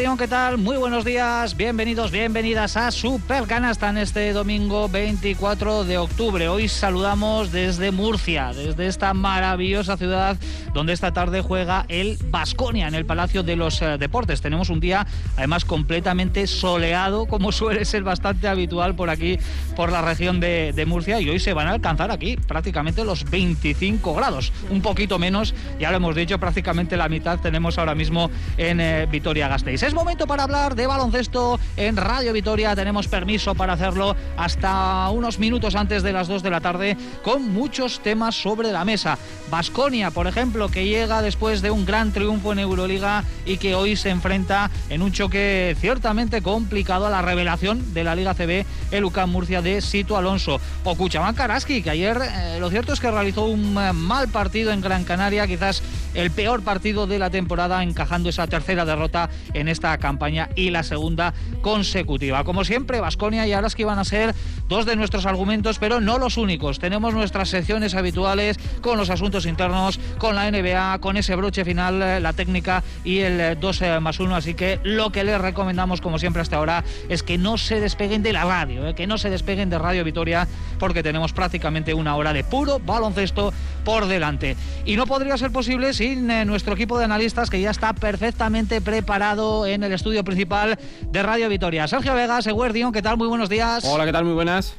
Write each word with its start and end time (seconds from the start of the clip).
Eguardión, 0.00 0.16
¿qué 0.16 0.28
tal? 0.28 0.56
Muy 0.56 0.78
buenos 0.78 1.04
días, 1.04 1.54
bienvenidos, 1.54 2.10
bienvenidas 2.10 2.78
a 2.78 2.90
Super 2.90 3.44
Canasta 3.44 3.90
en 3.90 3.98
este 3.98 4.32
domingo 4.32 4.88
24 4.88 5.84
de 5.84 5.98
octubre. 5.98 6.48
Hoy 6.48 6.68
saludamos 6.68 7.52
desde 7.52 7.90
Murcia, 7.90 8.54
desde 8.54 8.86
esta 8.86 9.12
maravillosa 9.12 9.98
ciudad 9.98 10.38
donde 10.72 10.92
esta 10.92 11.12
tarde 11.12 11.42
juega 11.42 11.84
el 11.88 12.18
Basconia 12.30 12.88
en 12.88 12.94
el 12.94 13.04
Palacio 13.04 13.42
de 13.42 13.56
los 13.56 13.82
eh, 13.82 13.98
Deportes. 13.98 14.40
Tenemos 14.40 14.70
un 14.70 14.80
día 14.80 15.06
además 15.36 15.64
completamente 15.64 16.46
soleado, 16.46 17.26
como 17.26 17.52
suele 17.60 17.84
ser 17.84 18.02
bastante 18.02 18.48
habitual 18.48 18.94
por 18.94 19.10
aquí, 19.10 19.38
por 19.76 19.92
la 19.92 20.02
región 20.02 20.40
de, 20.40 20.84
Murcia, 20.86 21.20
y 21.20 21.28
hoy 21.28 21.38
se 21.38 21.52
van 21.52 21.68
a 21.68 21.72
alcanzar 21.72 22.10
aquí 22.10 22.36
prácticamente 22.36 23.04
los 23.04 23.28
25 23.30 24.14
grados, 24.14 24.52
un 24.70 24.80
poquito 24.80 25.18
menos, 25.18 25.54
ya 25.78 25.90
lo 25.90 25.98
hemos 25.98 26.16
dicho, 26.16 26.38
prácticamente 26.38 26.96
la 26.96 27.08
mitad 27.08 27.38
tenemos 27.38 27.78
ahora 27.78 27.94
mismo 27.94 28.30
en 28.56 28.80
eh, 28.80 29.06
Vitoria 29.06 29.48
Gasteiz. 29.48 29.82
Es 29.82 29.94
momento 29.94 30.26
para 30.26 30.44
hablar 30.44 30.74
de 30.74 30.86
baloncesto 30.86 31.60
en 31.76 31.96
Radio 31.96 32.32
Vitoria. 32.32 32.74
Tenemos 32.74 33.08
permiso 33.08 33.54
para 33.54 33.74
hacerlo 33.74 34.16
hasta 34.36 35.08
unos 35.10 35.38
minutos 35.38 35.74
antes 35.74 36.02
de 36.02 36.12
las 36.12 36.28
2 36.28 36.42
de 36.42 36.50
la 36.50 36.60
tarde 36.60 36.96
con 37.22 37.52
muchos 37.52 38.00
temas 38.00 38.34
sobre 38.34 38.72
la 38.72 38.84
mesa. 38.84 39.18
Basconia, 39.50 40.10
por 40.10 40.26
ejemplo, 40.26 40.68
que 40.68 40.86
llega 40.86 41.22
después 41.22 41.60
de 41.60 41.70
un 41.70 41.84
gran 41.84 42.12
triunfo 42.12 42.52
en 42.52 42.60
Euroliga 42.60 43.24
y 43.44 43.58
que 43.58 43.74
hoy 43.74 43.96
se 43.96 44.10
enfrenta 44.10 44.70
en 44.88 45.02
un 45.02 45.12
choque 45.12 45.76
ciertamente 45.80 46.40
complicado 46.40 47.06
a 47.06 47.10
la 47.10 47.20
revelación 47.20 47.92
de 47.92 48.04
la 48.04 48.14
Liga 48.14 48.34
CB, 48.34 48.64
el 48.92 49.04
UCAM 49.04 49.30
Murcia 49.30 49.60
de 49.60 49.80
Sito 49.80 50.16
Alonso. 50.16 50.60
O 50.84 50.96
Cuchamán 50.96 51.34
Karaski, 51.34 51.82
que 51.82 51.90
ayer 51.90 52.20
eh, 52.22 52.58
lo 52.60 52.70
cierto 52.70 52.92
es 52.92 53.00
que 53.00 53.10
realizó 53.10 53.46
un 53.46 53.76
eh, 53.76 53.92
mal 53.92 54.28
partido 54.28 54.70
en 54.72 54.80
Gran 54.80 55.04
Canaria, 55.04 55.46
quizás 55.46 55.82
el 56.14 56.30
peor 56.30 56.62
partido 56.62 57.06
de 57.06 57.18
la 57.18 57.30
temporada, 57.30 57.82
encajando 57.82 58.28
esa 58.28 58.46
tercera 58.46 58.84
derrota 58.84 59.30
en 59.54 59.68
esta 59.68 59.96
campaña 59.98 60.48
y 60.56 60.70
la 60.70 60.82
segunda 60.82 61.34
consecutiva. 61.62 62.44
Como 62.44 62.64
siempre, 62.64 63.00
Vasconia 63.00 63.46
y 63.46 63.52
Araski 63.52 63.84
van 63.84 63.98
a 63.98 64.04
ser 64.04 64.34
dos 64.68 64.86
de 64.86 64.96
nuestros 64.96 65.26
argumentos, 65.26 65.78
pero 65.78 66.00
no 66.00 66.18
los 66.18 66.36
únicos. 66.36 66.78
Tenemos 66.78 67.14
nuestras 67.14 67.48
secciones 67.48 67.94
habituales 67.94 68.58
con 68.80 68.96
los 68.96 69.10
asuntos 69.10 69.46
internos, 69.46 69.98
con 70.18 70.34
la 70.34 70.50
NBA, 70.50 70.98
con 71.00 71.16
ese 71.16 71.34
broche 71.36 71.64
final, 71.64 72.02
eh, 72.02 72.20
la 72.20 72.32
técnica 72.32 72.82
y 73.04 73.18
el 73.18 73.58
2 73.58 73.82
eh, 73.82 74.00
más 74.00 74.20
1. 74.20 74.34
Así 74.36 74.54
que 74.54 74.80
lo 74.82 75.10
que 75.10 75.24
les 75.24 75.40
recomendamos, 75.40 76.00
como 76.00 76.18
siempre 76.18 76.42
hasta 76.42 76.56
ahora, 76.56 76.84
es 77.08 77.22
que 77.22 77.38
no 77.38 77.58
se 77.58 77.80
despeguen 77.80 78.22
de 78.22 78.32
la 78.32 78.44
radio, 78.44 78.88
eh, 78.88 78.94
que 78.94 79.06
no 79.06 79.18
se 79.18 79.30
despeguen 79.30 79.70
de 79.70 79.78
Radio 79.78 80.04
Vitoria, 80.04 80.46
porque 80.78 81.02
tenemos 81.02 81.32
prácticamente 81.32 81.94
una 81.94 82.16
hora 82.16 82.32
de 82.32 82.44
puro 82.44 82.78
baloncesto 82.78 83.52
por 83.84 84.06
delante. 84.06 84.56
Y 84.84 84.96
no 84.96 85.06
podría 85.06 85.36
ser 85.36 85.50
posible 85.50 85.92
sin 86.00 86.28
nuestro 86.46 86.72
equipo 86.72 86.98
de 86.98 87.04
analistas 87.04 87.50
que 87.50 87.60
ya 87.60 87.70
está 87.70 87.92
perfectamente 87.92 88.80
preparado 88.80 89.66
en 89.66 89.82
el 89.82 89.92
estudio 89.92 90.24
principal 90.24 90.78
de 91.02 91.22
Radio 91.22 91.46
Vitoria. 91.50 91.86
Sergio 91.88 92.14
Vegas, 92.14 92.46
Eguerdion, 92.46 92.90
¿qué 92.90 93.02
tal? 93.02 93.18
Muy 93.18 93.28
buenos 93.28 93.50
días. 93.50 93.84
Hola, 93.84 94.06
¿qué 94.06 94.12
tal? 94.12 94.24
Muy 94.24 94.32
buenas. 94.32 94.78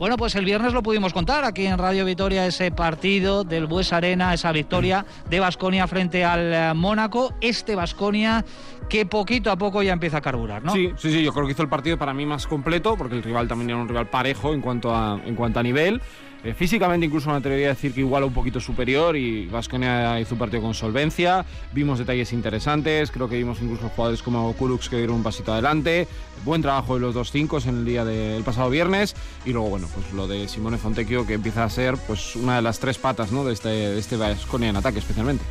Bueno, 0.00 0.16
pues 0.16 0.34
el 0.34 0.44
viernes 0.44 0.72
lo 0.72 0.82
pudimos 0.82 1.12
contar 1.12 1.44
aquí 1.44 1.64
en 1.64 1.78
Radio 1.78 2.04
Vitoria, 2.04 2.44
ese 2.44 2.72
partido 2.72 3.44
del 3.44 3.66
Bues 3.66 3.92
Arena, 3.92 4.34
esa 4.34 4.50
victoria 4.50 5.06
de 5.30 5.38
Basconia 5.38 5.86
frente 5.86 6.24
al 6.24 6.52
eh, 6.52 6.74
Mónaco. 6.74 7.34
Este 7.40 7.76
Basconia 7.76 8.44
que 8.88 9.06
poquito 9.06 9.52
a 9.52 9.56
poco 9.56 9.84
ya 9.84 9.92
empieza 9.92 10.16
a 10.16 10.20
carburar, 10.20 10.64
¿no? 10.64 10.72
Sí, 10.72 10.90
sí, 10.96 11.12
sí, 11.12 11.22
yo 11.22 11.32
creo 11.32 11.46
que 11.46 11.52
hizo 11.52 11.62
el 11.62 11.68
partido 11.68 11.98
para 11.98 12.12
mí 12.14 12.26
más 12.26 12.48
completo, 12.48 12.96
porque 12.96 13.14
el 13.14 13.22
rival 13.22 13.46
también 13.46 13.70
era 13.70 13.78
un 13.78 13.86
rival 13.86 14.08
parejo 14.08 14.54
en 14.54 14.60
cuanto 14.60 14.92
a, 14.92 15.20
en 15.24 15.36
cuanto 15.36 15.60
a 15.60 15.62
nivel. 15.62 16.02
Eh, 16.48 16.54
físicamente 16.54 17.04
incluso 17.04 17.28
me 17.28 17.36
atrevería 17.36 17.66
a 17.66 17.74
decir 17.74 17.92
que 17.92 18.00
igual 18.00 18.24
un 18.24 18.32
poquito 18.32 18.58
superior 18.58 19.18
y 19.18 19.44
Vasconia 19.48 20.18
hizo 20.18 20.34
un 20.34 20.38
partido 20.38 20.62
con 20.62 20.72
solvencia, 20.72 21.44
vimos 21.74 21.98
detalles 21.98 22.32
interesantes, 22.32 23.10
creo 23.10 23.28
que 23.28 23.36
vimos 23.36 23.60
incluso 23.60 23.90
jugadores 23.90 24.22
como 24.22 24.50
Kulux 24.54 24.88
que 24.88 24.96
dieron 24.96 25.16
un 25.16 25.22
pasito 25.22 25.52
adelante, 25.52 26.08
buen 26.46 26.62
trabajo 26.62 26.94
de 26.94 27.00
los 27.00 27.12
dos 27.12 27.32
cinco 27.32 27.58
en 27.58 27.76
el 27.76 27.84
día 27.84 28.02
del 28.06 28.42
pasado 28.44 28.70
viernes 28.70 29.14
y 29.44 29.52
luego 29.52 29.68
bueno, 29.68 29.88
pues 29.92 30.10
lo 30.14 30.26
de 30.26 30.48
Simone 30.48 30.78
Fontecchio 30.78 31.26
que 31.26 31.34
empieza 31.34 31.64
a 31.64 31.68
ser 31.68 31.98
pues 32.06 32.34
una 32.34 32.56
de 32.56 32.62
las 32.62 32.78
tres 32.78 32.96
patas 32.96 33.30
¿no? 33.30 33.44
de 33.44 33.52
este, 33.52 33.68
de 33.68 33.98
este 33.98 34.16
Vasconia 34.16 34.70
en 34.70 34.76
ataque 34.76 35.00
especialmente 35.00 35.44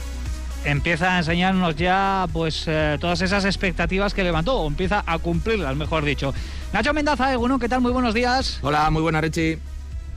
empieza 0.66 1.14
a 1.14 1.20
enseñarnos 1.20 1.76
ya 1.76 2.26
pues 2.34 2.64
eh, 2.66 2.98
todas 3.00 3.22
esas 3.22 3.46
expectativas 3.46 4.16
que 4.16 4.24
levantó, 4.24 4.62
o 4.62 4.68
empieza 4.68 5.04
a 5.06 5.20
cumplirlas, 5.20 5.78
mejor 5.78 6.04
dicho. 6.04 6.34
Nacho 6.74 6.92
Mendaza, 6.92 7.32
eh, 7.32 7.36
bueno, 7.36 7.60
¿qué 7.60 7.70
tal? 7.70 7.82
Muy 7.82 7.92
buenos 7.92 8.16
días. 8.16 8.58
Hola, 8.64 8.90
muy 8.90 9.04
buena 9.04 9.22
Richie. 9.22 9.60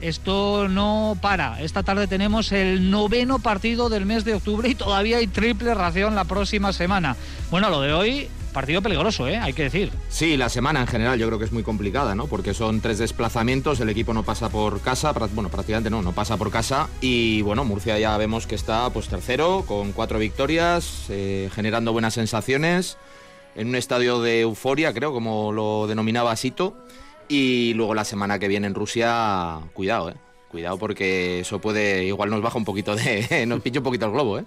Esto 0.01 0.67
no 0.67 1.15
para. 1.21 1.61
Esta 1.61 1.83
tarde 1.83 2.07
tenemos 2.07 2.51
el 2.51 2.89
noveno 2.89 3.39
partido 3.39 3.87
del 3.87 4.05
mes 4.05 4.25
de 4.25 4.33
octubre 4.33 4.67
y 4.67 4.75
todavía 4.75 5.17
hay 5.17 5.27
triple 5.27 5.73
ración 5.75 6.15
la 6.15 6.25
próxima 6.25 6.73
semana. 6.73 7.15
Bueno, 7.51 7.69
lo 7.69 7.81
de 7.81 7.93
hoy 7.93 8.27
partido 8.51 8.81
peligroso, 8.81 9.27
¿eh? 9.27 9.37
hay 9.37 9.53
que 9.53 9.63
decir. 9.63 9.91
Sí, 10.09 10.37
la 10.37 10.49
semana 10.49 10.81
en 10.81 10.87
general 10.87 11.17
yo 11.17 11.27
creo 11.27 11.39
que 11.39 11.45
es 11.45 11.51
muy 11.51 11.63
complicada, 11.63 12.15
¿no? 12.15 12.27
Porque 12.27 12.53
son 12.53 12.81
tres 12.81 12.97
desplazamientos, 12.97 13.79
el 13.79 13.89
equipo 13.89 14.13
no 14.13 14.23
pasa 14.23 14.49
por 14.49 14.81
casa, 14.81 15.13
bueno, 15.33 15.49
prácticamente 15.49 15.89
no, 15.89 16.01
no 16.01 16.11
pasa 16.11 16.37
por 16.37 16.51
casa. 16.51 16.87
Y 16.99 17.41
bueno, 17.43 17.63
Murcia 17.63 17.97
ya 17.97 18.17
vemos 18.17 18.47
que 18.47 18.55
está 18.55 18.89
pues 18.89 19.07
tercero, 19.07 19.63
con 19.67 19.93
cuatro 19.93 20.19
victorias, 20.19 21.05
eh, 21.09 21.49
generando 21.53 21.93
buenas 21.93 22.13
sensaciones, 22.13 22.97
en 23.55 23.69
un 23.69 23.75
estadio 23.75 24.21
de 24.21 24.41
euforia, 24.41 24.93
creo, 24.93 25.13
como 25.13 25.51
lo 25.51 25.87
denominaba 25.87 26.35
Sito. 26.35 26.75
Y 27.33 27.73
luego 27.75 27.93
la 27.93 28.03
semana 28.03 28.39
que 28.39 28.49
viene 28.49 28.67
en 28.67 28.75
Rusia, 28.75 29.61
cuidado, 29.71 30.09
¿eh? 30.09 30.15
Cuidado 30.49 30.77
porque 30.77 31.39
eso 31.39 31.61
puede, 31.61 32.03
igual 32.03 32.29
nos 32.29 32.41
baja 32.41 32.57
un 32.57 32.65
poquito 32.65 32.93
de, 32.93 33.45
nos 33.47 33.61
pincha 33.61 33.79
un 33.79 33.85
poquito 33.85 34.07
el 34.07 34.11
globo, 34.11 34.39
¿eh? 34.39 34.45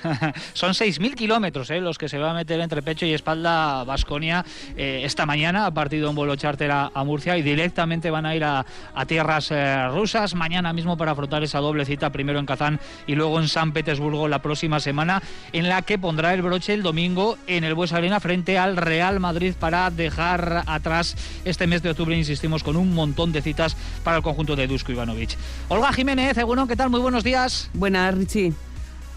Son 0.52 0.72
6.000 0.72 1.14
kilómetros 1.14 1.70
eh, 1.70 1.80
los 1.80 1.98
que 1.98 2.08
se 2.08 2.18
va 2.18 2.30
a 2.30 2.34
meter 2.34 2.60
entre 2.60 2.82
pecho 2.82 3.06
y 3.06 3.14
espalda 3.14 3.84
Vasconia 3.84 4.44
eh, 4.76 5.02
esta 5.04 5.26
mañana. 5.26 5.66
Ha 5.66 5.70
partido 5.70 6.10
un 6.10 6.16
vuelo 6.16 6.36
charter 6.36 6.70
a, 6.70 6.90
Murcia 7.04 7.36
y 7.38 7.42
directamente 7.42 8.10
van 8.10 8.26
a 8.26 8.36
ir 8.36 8.44
a, 8.44 8.64
tierras 9.06 9.50
eh, 9.50 9.88
rusas 9.88 10.34
mañana 10.34 10.72
mismo 10.72 10.96
para 10.96 11.12
afrontar 11.12 11.42
esa 11.42 11.58
doble 11.58 11.84
cita, 11.84 12.10
primero 12.10 12.38
en 12.38 12.46
Kazán 12.46 12.78
y 13.06 13.14
luego 13.14 13.40
en 13.40 13.48
San 13.48 13.72
Petersburgo 13.72 14.28
la 14.28 14.40
próxima 14.40 14.80
semana, 14.80 15.22
en 15.52 15.68
la 15.68 15.82
que 15.82 15.98
pondrá 15.98 16.34
el 16.34 16.42
broche 16.42 16.74
el 16.74 16.82
domingo 16.82 17.38
en 17.46 17.64
el 17.64 17.74
Bues 17.74 17.92
Arena 17.92 18.20
frente 18.20 18.58
al 18.58 18.76
Real 18.76 19.18
Madrid 19.18 19.54
para 19.58 19.90
dejar 19.90 20.62
atrás 20.66 21.16
este 21.44 21.66
mes 21.66 21.82
de 21.82 21.90
octubre, 21.90 22.16
insistimos, 22.16 22.62
con 22.62 22.76
un 22.76 22.94
montón 22.94 23.32
de 23.32 23.42
citas 23.42 23.76
para 24.04 24.18
el 24.18 24.22
conjunto 24.22 24.56
de 24.56 24.66
Dusko 24.66 24.92
Ivanovic. 24.92 25.36
Olga 25.68 25.92
Jiménez, 25.92 26.36
bueno, 26.44 26.66
¿qué 26.66 26.76
tal? 26.76 26.90
Muy 26.90 27.00
buenos 27.00 27.24
días. 27.24 27.70
Buenas, 27.74 28.14
Richie. 28.14 28.69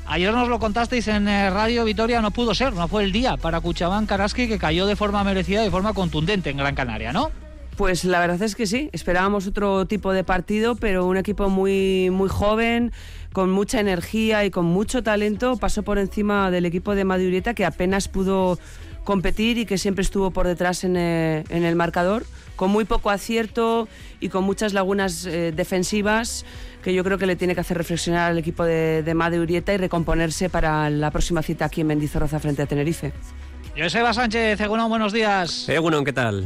Ayer 0.06 0.34
nos 0.34 0.50
lo 0.50 0.60
contasteis 0.60 1.08
en 1.08 1.28
eh, 1.28 1.50
Radio 1.50 1.86
Vitoria, 1.86 2.22
no 2.22 2.32
pudo 2.32 2.54
ser, 2.54 2.74
no 2.74 2.88
fue 2.88 3.04
el 3.04 3.12
día 3.12 3.38
para 3.38 3.62
Cuchabán 3.62 4.06
Karaski 4.06 4.48
que 4.48 4.60
cayó 4.60 4.86
de 4.86 4.96
forma 4.96 5.24
merecida, 5.24 5.62
de 5.62 5.72
forma 5.72 5.94
contundente 5.94 6.50
en 6.50 6.58
Gran 6.58 6.76
Canaria, 6.76 7.14
¿no? 7.14 7.32
Pues 7.78 8.04
la 8.04 8.20
verdad 8.20 8.42
es 8.44 8.56
que 8.56 8.68
sí, 8.68 8.90
esperábamos 8.92 9.48
otro 9.48 9.88
tipo 9.88 10.12
de 10.12 10.24
partido, 10.24 10.76
pero 10.76 11.06
un 11.06 11.18
equipo 11.18 11.50
muy, 11.50 12.10
muy 12.12 12.30
joven, 12.30 12.92
con 13.32 13.50
mucha 13.50 13.80
energía 13.80 14.46
y 14.46 14.52
con 14.52 14.66
mucho 14.66 15.02
talento, 15.02 15.58
pasó 15.58 15.84
por 15.84 15.98
encima 15.98 16.52
del 16.52 16.66
equipo 16.66 16.94
de 16.94 17.06
Madurieta 17.06 17.54
que 17.56 17.66
apenas 17.66 18.08
pudo 18.10 18.60
competir 19.06 19.58
y 19.58 19.66
que 19.66 19.78
siempre 19.78 20.04
estuvo 20.04 20.32
por 20.32 20.48
detrás 20.48 20.84
en, 20.84 20.98
eh, 20.98 21.46
en 21.50 21.64
el 21.64 21.76
marcador, 21.76 22.26
con 22.56 22.70
muy 22.70 22.86
poco 22.86 23.10
acierto 23.10 23.88
y 24.20 24.30
con 24.30 24.44
muchas 24.44 24.74
lagunas 24.74 25.26
eh, 25.26 25.52
defensivas 25.56 26.46
que 26.84 26.94
yo 26.94 27.04
creo 27.04 27.18
que 27.18 27.26
le 27.26 27.36
tiene 27.36 27.56
que 27.56 27.62
hacer 27.62 27.78
reflexionar 27.78 28.32
al 28.32 28.38
equipo 28.38 28.66
de, 28.66 29.04
de 29.04 29.14
Made 29.14 29.40
Urieta 29.40 29.74
y 29.74 29.78
recomponerse 29.78 30.50
para 30.50 30.90
la 30.90 31.10
próxima 31.12 31.42
cita 31.42 31.66
aquí 31.66 31.82
en 31.82 31.88
Mendizorroza 31.88 32.40
frente 32.40 32.62
a 32.62 32.66
Tenerife. 32.66 33.14
Joseba 33.76 34.14
Sánchez, 34.14 34.60
Egunon, 34.60 34.90
buenos 34.90 35.14
días. 35.14 35.68
Egunon, 35.70 36.04
¿qué 36.06 36.14
tal? 36.14 36.46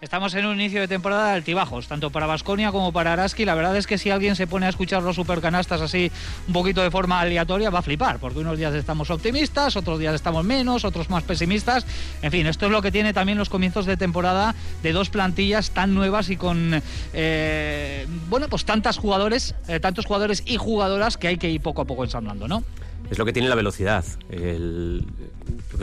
Estamos 0.00 0.32
en 0.34 0.46
un 0.46 0.60
inicio 0.60 0.80
de 0.80 0.86
temporada 0.86 1.30
de 1.30 1.32
altibajos, 1.32 1.88
tanto 1.88 2.10
para 2.10 2.24
Vasconia 2.24 2.70
como 2.70 2.92
para 2.92 3.14
Araski. 3.14 3.44
La 3.44 3.56
verdad 3.56 3.76
es 3.76 3.88
que 3.88 3.98
si 3.98 4.10
alguien 4.10 4.36
se 4.36 4.46
pone 4.46 4.66
a 4.66 4.68
escuchar 4.68 5.02
los 5.02 5.16
supercanastas 5.16 5.80
así 5.80 6.12
un 6.46 6.52
poquito 6.52 6.82
de 6.82 6.90
forma 6.92 7.18
aleatoria, 7.18 7.70
va 7.70 7.80
a 7.80 7.82
flipar, 7.82 8.20
porque 8.20 8.38
unos 8.38 8.56
días 8.56 8.72
estamos 8.74 9.10
optimistas, 9.10 9.74
otros 9.74 9.98
días 9.98 10.14
estamos 10.14 10.44
menos, 10.44 10.84
otros 10.84 11.10
más 11.10 11.24
pesimistas. 11.24 11.84
En 12.22 12.30
fin, 12.30 12.46
esto 12.46 12.66
es 12.66 12.72
lo 12.72 12.80
que 12.80 12.92
tiene 12.92 13.12
también 13.12 13.38
los 13.38 13.48
comienzos 13.48 13.86
de 13.86 13.96
temporada 13.96 14.54
de 14.84 14.92
dos 14.92 15.10
plantillas 15.10 15.72
tan 15.72 15.94
nuevas 15.94 16.30
y 16.30 16.36
con, 16.36 16.80
eh, 17.12 18.06
bueno, 18.28 18.46
pues 18.48 18.64
tantas 18.64 18.98
jugadores, 18.98 19.56
eh, 19.66 19.80
tantos 19.80 20.06
jugadores 20.06 20.44
y 20.46 20.58
jugadoras 20.58 21.16
que 21.16 21.26
hay 21.26 21.38
que 21.38 21.50
ir 21.50 21.60
poco 21.60 21.82
a 21.82 21.86
poco 21.86 22.04
ensamblando, 22.04 22.46
¿no? 22.46 22.62
Es 23.10 23.18
lo 23.18 23.24
que 23.24 23.32
tiene 23.32 23.48
la 23.48 23.56
velocidad. 23.56 24.04
El, 24.30 25.04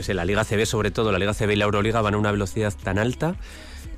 sé, 0.00 0.14
la 0.14 0.24
Liga 0.24 0.42
CB 0.44 0.64
sobre 0.64 0.90
todo, 0.90 1.12
la 1.12 1.18
Liga 1.18 1.34
CB 1.34 1.52
y 1.52 1.56
la 1.56 1.66
Euroliga 1.66 2.00
van 2.00 2.14
a 2.14 2.18
una 2.18 2.30
velocidad 2.30 2.72
tan 2.82 2.98
alta 2.98 3.36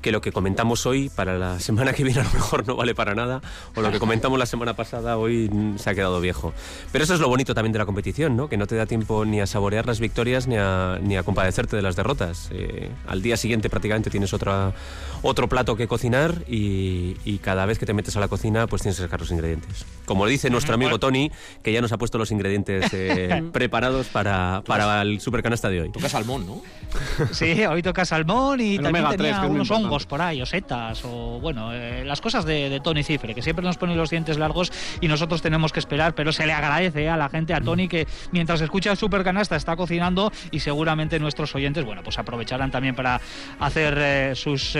que 0.01 0.11
lo 0.11 0.21
que 0.21 0.31
comentamos 0.31 0.85
hoy 0.85 1.09
para 1.09 1.37
la 1.37 1.59
semana 1.59 1.93
que 1.93 2.03
viene 2.03 2.21
a 2.21 2.23
lo 2.23 2.31
mejor 2.31 2.67
no 2.67 2.75
vale 2.75 2.95
para 2.95 3.15
nada, 3.15 3.41
o 3.75 3.81
lo 3.81 3.91
que 3.91 3.99
comentamos 3.99 4.39
la 4.39 4.45
semana 4.45 4.75
pasada 4.75 5.17
hoy 5.17 5.49
se 5.77 5.89
ha 5.89 5.95
quedado 5.95 6.19
viejo. 6.21 6.53
Pero 6.91 7.03
eso 7.03 7.13
es 7.13 7.19
lo 7.19 7.27
bonito 7.27 7.53
también 7.53 7.73
de 7.73 7.79
la 7.79 7.85
competición, 7.85 8.35
¿no? 8.35 8.49
que 8.49 8.57
no 8.57 8.67
te 8.67 8.75
da 8.75 8.85
tiempo 8.85 9.25
ni 9.25 9.41
a 9.41 9.47
saborear 9.47 9.85
las 9.85 9.99
victorias 9.99 10.47
ni 10.47 10.57
a, 10.57 10.99
ni 11.01 11.17
a 11.17 11.23
compadecerte 11.23 11.75
de 11.75 11.81
las 11.81 11.95
derrotas. 11.95 12.49
Eh, 12.51 12.89
al 13.07 13.21
día 13.21 13.37
siguiente 13.37 13.69
prácticamente 13.69 14.09
tienes 14.09 14.33
otra, 14.33 14.73
otro 15.21 15.47
plato 15.49 15.75
que 15.75 15.87
cocinar 15.87 16.43
y, 16.47 17.39
cada 17.41 17.65
vez 17.65 17.79
que 17.79 17.85
te 17.85 17.93
metes 17.93 18.17
a 18.17 18.19
la 18.19 18.27
cocina 18.27 18.67
pues 18.67 18.81
tienes 18.81 18.97
que 18.97 19.03
sacar 19.03 19.21
los 19.21 19.31
ingredientes. 19.31 19.85
Como 20.09 20.25
dice 20.25 20.49
nuestro 20.49 20.73
amigo 20.73 20.97
Tony, 20.97 21.31
que 21.61 21.71
ya 21.71 21.81
nos 21.81 21.91
ha 21.91 21.99
puesto 21.99 22.17
los 22.17 22.31
ingredientes 22.31 22.91
eh, 22.93 23.43
preparados 23.53 24.07
para, 24.07 24.63
para 24.65 25.03
el 25.03 25.21
supercanasta 25.21 25.69
de 25.69 25.81
hoy. 25.81 25.91
Toca 25.91 26.09
salmón, 26.09 26.47
¿no? 26.47 26.61
Sí, 27.31 27.63
hoy 27.65 27.83
toca 27.83 28.03
salmón 28.05 28.59
y 28.59 28.79
también 28.79 29.07
tenía 29.09 29.41
unos 29.41 29.69
hongos 29.69 30.07
por 30.07 30.19
ahí, 30.19 30.41
o 30.41 30.47
setas, 30.47 31.05
o 31.05 31.39
bueno, 31.39 31.71
eh, 31.71 32.03
las 32.03 32.21
cosas 32.21 32.43
de, 32.43 32.81
Tony 32.83 33.03
Cifre, 33.03 33.35
que 33.35 33.43
siempre 33.43 33.63
nos 33.63 33.77
pone 33.77 33.95
los 33.95 34.09
dientes 34.09 34.39
largos 34.39 34.71
y 34.99 35.07
nosotros 35.07 35.43
tenemos 35.43 35.71
que 35.71 35.79
esperar, 35.79 36.15
pero 36.15 36.31
se 36.31 36.47
le 36.47 36.53
agradece 36.53 37.07
a 37.07 37.15
la 37.15 37.29
gente, 37.29 37.53
a 37.53 37.61
Tony, 37.61 37.87
que 37.87 38.07
mientras 38.31 38.61
escucha 38.61 38.89
el 38.89 38.97
supercanasta 38.97 39.55
está 39.55 39.75
cocinando 39.75 40.31
y 40.49 40.61
seguramente 40.61 41.19
nuestros 41.19 41.53
oyentes, 41.53 41.85
bueno, 41.85 42.01
pues 42.01 42.17
aprovecharán 42.17 42.71
también 42.71 42.95
para 42.95 43.21
hacer 43.59 43.95
eh, 43.99 44.31
sus 44.33 44.71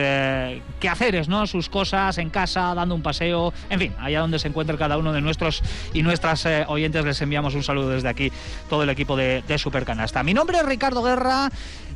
quehaceres, 0.80 1.30
¿no? 1.30 1.46
Sus 1.46 1.70
cosas 1.70 2.18
en 2.18 2.32
casa, 2.32 2.74
dando 2.74 2.96
un 2.96 3.04
paseo, 3.04 3.54
en 3.70 3.80
fin, 3.80 3.94
allá 4.00 4.22
donde 4.22 4.40
se 4.40 4.48
encuentre 4.48 4.75
cada 4.75 4.98
uno 4.98 5.14
de 5.14 5.19
nuestros 5.24 5.62
y 5.94 6.01
nuestras 6.04 6.45
oyentes, 6.68 7.06
les 7.06 7.21
enviamos 7.21 7.56
un 7.56 7.63
saludo 7.63 7.89
desde 7.89 8.10
aquí, 8.10 8.31
todo 8.69 8.83
el 8.83 8.89
equipo 8.89 9.16
de, 9.16 9.44
de 9.48 9.57
Supercanasta. 9.57 10.24
Mi 10.24 10.33
nombre 10.33 10.57
es 10.57 10.66
Ricardo 10.66 11.04
Guerra. 11.04 11.50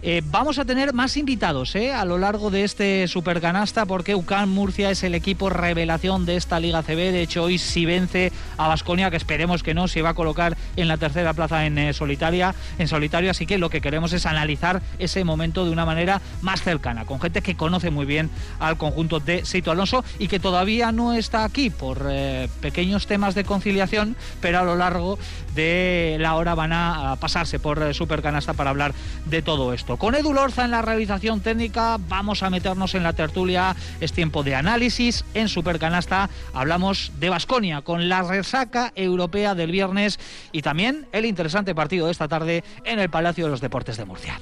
Eh, 0.05 0.21
vamos 0.25 0.59
a 0.59 0.65
tener 0.65 0.91
más 0.91 1.15
invitados 1.15 1.75
eh, 1.75 1.93
a 1.93 2.03
lo 2.03 2.17
largo 2.17 2.51
de 2.51 2.65
este 2.65 3.07
Supercanasta 3.07 3.85
porque 3.85 4.15
UCAN 4.15 4.49
Murcia 4.49 4.91
es 4.91 5.01
el 5.03 5.15
equipo 5.15 5.49
revelación 5.49 6.25
de 6.25 6.35
esta 6.35 6.59
Liga 6.59 6.83
CB. 6.83 7.13
De 7.13 7.21
hecho, 7.21 7.43
hoy 7.43 7.57
si 7.57 7.85
vence 7.85 8.33
a 8.57 8.67
Basconia, 8.67 9.09
que 9.09 9.15
esperemos 9.15 9.63
que 9.63 9.73
no, 9.73 9.87
se 9.87 10.01
va 10.01 10.09
a 10.09 10.13
colocar 10.13 10.57
en 10.75 10.89
la 10.89 10.97
tercera 10.97 11.33
plaza 11.33 11.65
en 11.65 11.77
eh, 11.77 11.93
solitaria, 11.93 12.53
en 12.79 12.89
solitario. 12.89 13.31
Así 13.31 13.45
que 13.45 13.57
lo 13.57 13.69
que 13.69 13.79
queremos 13.79 14.11
es 14.11 14.25
analizar 14.25 14.81
ese 14.99 15.23
momento 15.23 15.63
de 15.63 15.71
una 15.71 15.85
manera 15.85 16.19
más 16.41 16.61
cercana, 16.61 17.05
con 17.05 17.21
gente 17.21 17.41
que 17.41 17.55
conoce 17.55 17.89
muy 17.89 18.05
bien 18.05 18.29
al 18.59 18.75
conjunto 18.75 19.21
de 19.21 19.45
Sito 19.45 19.71
Alonso 19.71 20.03
y 20.19 20.27
que 20.27 20.41
todavía 20.41 20.91
no 20.91 21.13
está 21.13 21.45
aquí 21.45 21.69
por 21.69 22.11
pequeños 22.59 23.07
temas 23.07 23.35
de 23.35 23.45
conciliación, 23.45 24.17
pero 24.41 24.59
a 24.59 24.63
lo 24.63 24.75
largo 24.75 25.17
de 25.55 26.17
la 26.19 26.35
hora 26.35 26.55
van 26.55 26.73
a 26.73 27.15
pasarse 27.21 27.57
por 27.57 27.93
Supercanasta 27.93 28.53
para 28.53 28.71
hablar 28.71 28.93
de 29.25 29.41
todo 29.41 29.71
esto. 29.71 29.92
Con 29.97 30.15
Edu 30.15 30.33
Lorza 30.33 30.65
en 30.65 30.71
la 30.71 30.81
realización 30.81 31.41
técnica 31.41 31.97
vamos 32.07 32.43
a 32.43 32.49
meternos 32.49 32.95
en 32.95 33.03
la 33.03 33.13
tertulia. 33.13 33.75
Es 33.99 34.13
tiempo 34.13 34.43
de 34.43 34.55
análisis. 34.55 35.25
En 35.33 35.49
Supercanasta 35.49 36.29
hablamos 36.53 37.11
de 37.19 37.29
Basconia 37.29 37.81
con 37.81 38.09
la 38.09 38.23
resaca 38.23 38.91
europea 38.95 39.55
del 39.55 39.71
viernes 39.71 40.19
y 40.51 40.61
también 40.61 41.07
el 41.11 41.25
interesante 41.25 41.75
partido 41.75 42.07
de 42.07 42.11
esta 42.11 42.27
tarde 42.27 42.63
en 42.85 42.99
el 42.99 43.09
Palacio 43.09 43.45
de 43.45 43.51
los 43.51 43.61
Deportes 43.61 43.97
de 43.97 44.05
Murcia. 44.05 44.39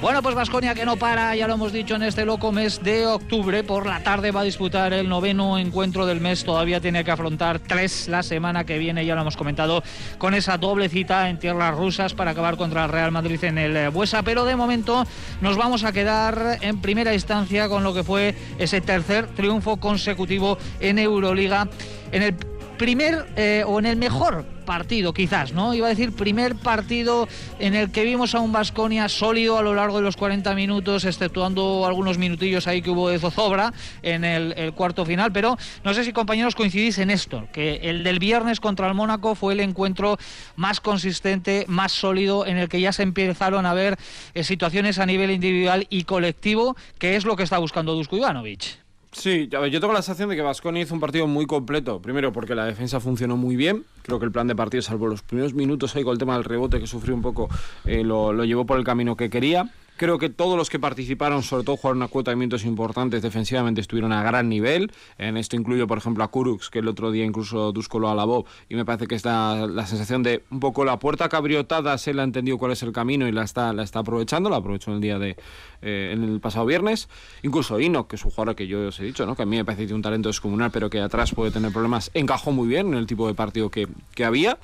Bueno, 0.00 0.22
pues 0.22 0.36
Vasconia 0.36 0.76
que 0.76 0.84
no 0.84 0.96
para, 0.96 1.34
ya 1.34 1.48
lo 1.48 1.54
hemos 1.54 1.72
dicho 1.72 1.96
en 1.96 2.04
este 2.04 2.24
loco 2.24 2.52
mes 2.52 2.80
de 2.84 3.04
octubre. 3.04 3.64
Por 3.64 3.84
la 3.84 4.00
tarde 4.00 4.30
va 4.30 4.42
a 4.42 4.44
disputar 4.44 4.92
el 4.92 5.08
noveno 5.08 5.58
encuentro 5.58 6.06
del 6.06 6.20
mes. 6.20 6.44
Todavía 6.44 6.80
tiene 6.80 7.02
que 7.02 7.10
afrontar 7.10 7.58
tres 7.58 8.06
la 8.06 8.22
semana 8.22 8.62
que 8.62 8.78
viene, 8.78 9.04
ya 9.04 9.16
lo 9.16 9.22
hemos 9.22 9.36
comentado, 9.36 9.82
con 10.16 10.34
esa 10.34 10.56
doble 10.56 10.88
cita 10.88 11.28
en 11.28 11.40
tierras 11.40 11.74
rusas 11.74 12.14
para 12.14 12.30
acabar 12.30 12.56
contra 12.56 12.84
el 12.84 12.92
Real 12.92 13.10
Madrid 13.10 13.42
en 13.42 13.58
el 13.58 13.90
Buesa. 13.90 14.22
Pero 14.22 14.44
de 14.44 14.54
momento 14.54 15.04
nos 15.40 15.56
vamos 15.56 15.82
a 15.82 15.90
quedar 15.90 16.58
en 16.60 16.80
primera 16.80 17.12
instancia 17.12 17.68
con 17.68 17.82
lo 17.82 17.92
que 17.92 18.04
fue 18.04 18.36
ese 18.58 18.80
tercer 18.80 19.26
triunfo 19.26 19.78
consecutivo 19.78 20.58
en 20.78 21.00
Euroliga. 21.00 21.68
En 22.12 22.22
el 22.22 22.36
primer 22.78 23.26
eh, 23.36 23.64
o 23.66 23.78
en 23.78 23.86
el 23.86 23.96
mejor 23.96 24.46
partido, 24.64 25.12
quizás, 25.12 25.52
¿no? 25.52 25.74
Iba 25.74 25.86
a 25.86 25.90
decir 25.90 26.12
primer 26.12 26.54
partido 26.54 27.26
en 27.58 27.74
el 27.74 27.90
que 27.90 28.04
vimos 28.04 28.34
a 28.34 28.40
un 28.40 28.52
Vasconia 28.52 29.08
sólido 29.08 29.58
a 29.58 29.62
lo 29.62 29.74
largo 29.74 29.96
de 29.96 30.02
los 30.02 30.16
40 30.16 30.54
minutos, 30.54 31.04
exceptuando 31.04 31.86
algunos 31.86 32.18
minutillos 32.18 32.66
ahí 32.66 32.82
que 32.82 32.90
hubo 32.90 33.08
de 33.08 33.18
zozobra 33.18 33.72
en 34.02 34.24
el, 34.24 34.72
cuarto 34.74 35.04
final. 35.04 35.32
Pero 35.32 35.56
no 35.84 35.94
sé 35.94 36.04
si 36.04 36.12
compañeros 36.12 36.54
coincidís 36.54 36.98
en 36.98 37.10
esto, 37.10 37.48
que 37.52 37.76
el 37.82 38.04
del 38.04 38.18
viernes 38.18 38.60
contra 38.60 38.86
el 38.88 38.94
Mónaco 38.94 39.34
fue 39.34 39.54
el 39.54 39.60
encuentro 39.60 40.18
más 40.56 40.80
consistente, 40.80 41.64
más 41.66 41.92
sólido, 41.92 42.46
en 42.46 42.58
el 42.58 42.68
que 42.68 42.80
ya 42.80 42.92
se 42.92 43.02
empezaron 43.02 43.66
a 43.66 43.74
ver 43.74 43.96
eh, 44.34 44.44
situaciones 44.44 44.98
a 44.98 45.06
nivel 45.06 45.30
individual 45.30 45.86
y 45.90 46.04
colectivo, 46.04 46.76
que 46.98 47.16
es 47.16 47.24
lo 47.24 47.36
que 47.36 47.42
está 47.42 47.58
buscando 47.58 47.94
Dusko 47.94 48.16
Ivanovic. 48.16 48.87
Sí, 49.10 49.48
yo 49.48 49.80
tengo 49.80 49.92
la 49.92 50.02
sensación 50.02 50.28
de 50.28 50.36
que 50.36 50.42
Vasconi 50.42 50.82
hizo 50.82 50.94
un 50.94 51.00
partido 51.00 51.26
muy 51.26 51.46
completo. 51.46 52.00
Primero 52.00 52.32
porque 52.32 52.54
la 52.54 52.66
defensa 52.66 53.00
funcionó 53.00 53.36
muy 53.36 53.56
bien. 53.56 53.84
Creo 54.02 54.18
que 54.18 54.26
el 54.26 54.32
plan 54.32 54.46
de 54.46 54.54
partido, 54.54 54.82
salvo 54.82 55.06
los 55.06 55.22
primeros 55.22 55.54
minutos 55.54 55.96
ahí 55.96 56.04
con 56.04 56.12
el 56.12 56.18
tema 56.18 56.34
del 56.34 56.44
rebote 56.44 56.78
que 56.78 56.86
sufrió 56.86 57.14
un 57.14 57.22
poco, 57.22 57.48
eh, 57.86 58.04
lo, 58.04 58.32
lo 58.32 58.44
llevó 58.44 58.66
por 58.66 58.78
el 58.78 58.84
camino 58.84 59.16
que 59.16 59.30
quería. 59.30 59.70
Creo 59.98 60.16
que 60.16 60.28
todos 60.28 60.56
los 60.56 60.70
que 60.70 60.78
participaron, 60.78 61.42
sobre 61.42 61.64
todo 61.64 61.76
jugaron 61.76 62.04
a 62.04 62.08
cuota 62.08 62.30
de 62.30 62.36
minutos 62.36 62.64
importantes 62.64 63.20
defensivamente, 63.20 63.80
estuvieron 63.80 64.12
a 64.12 64.22
gran 64.22 64.48
nivel. 64.48 64.92
En 65.18 65.36
esto 65.36 65.56
incluyo, 65.56 65.88
por 65.88 65.98
ejemplo, 65.98 66.22
a 66.22 66.28
Kurux, 66.28 66.70
que 66.70 66.78
el 66.78 66.86
otro 66.86 67.10
día 67.10 67.24
incluso 67.24 67.72
Dusko 67.72 67.98
lo 67.98 68.08
alabó. 68.08 68.46
Y 68.68 68.76
me 68.76 68.84
parece 68.84 69.08
que 69.08 69.16
está 69.16 69.66
la 69.66 69.86
sensación 69.86 70.22
de 70.22 70.44
un 70.50 70.60
poco 70.60 70.84
la 70.84 71.00
puerta 71.00 71.28
cabriotada, 71.28 71.98
se 71.98 72.14
le 72.14 72.20
ha 72.20 72.24
entendido 72.24 72.58
cuál 72.58 72.70
es 72.70 72.84
el 72.84 72.92
camino 72.92 73.26
y 73.26 73.32
la 73.32 73.42
está, 73.42 73.72
la 73.72 73.82
está 73.82 73.98
aprovechando. 73.98 74.48
La 74.48 74.58
aprovechó 74.58 74.92
en 74.92 74.98
el 74.98 75.02
día 75.02 75.18
de 75.18 75.36
eh, 75.82 76.10
en 76.12 76.22
el 76.22 76.40
pasado 76.40 76.64
viernes. 76.64 77.08
Incluso 77.42 77.80
Ino, 77.80 78.06
que 78.06 78.16
es 78.16 78.24
un 78.24 78.30
jugador 78.30 78.54
que 78.54 78.66
yo 78.68 78.88
os 78.88 79.00
he 79.00 79.04
dicho, 79.04 79.26
¿no? 79.26 79.34
que 79.34 79.42
a 79.42 79.46
mí 79.46 79.56
me 79.56 79.64
parece 79.64 79.82
que 79.82 79.86
tiene 79.86 79.96
un 79.96 80.02
talento 80.02 80.28
descomunal, 80.28 80.70
pero 80.70 80.90
que 80.90 81.00
atrás 81.00 81.34
puede 81.34 81.50
tener 81.50 81.72
problemas, 81.72 82.12
encajó 82.14 82.52
muy 82.52 82.68
bien 82.68 82.88
en 82.88 82.94
el 82.94 83.06
tipo 83.06 83.26
de 83.26 83.34
partido 83.34 83.68
que, 83.68 83.88
que 84.14 84.24
había. 84.24 84.58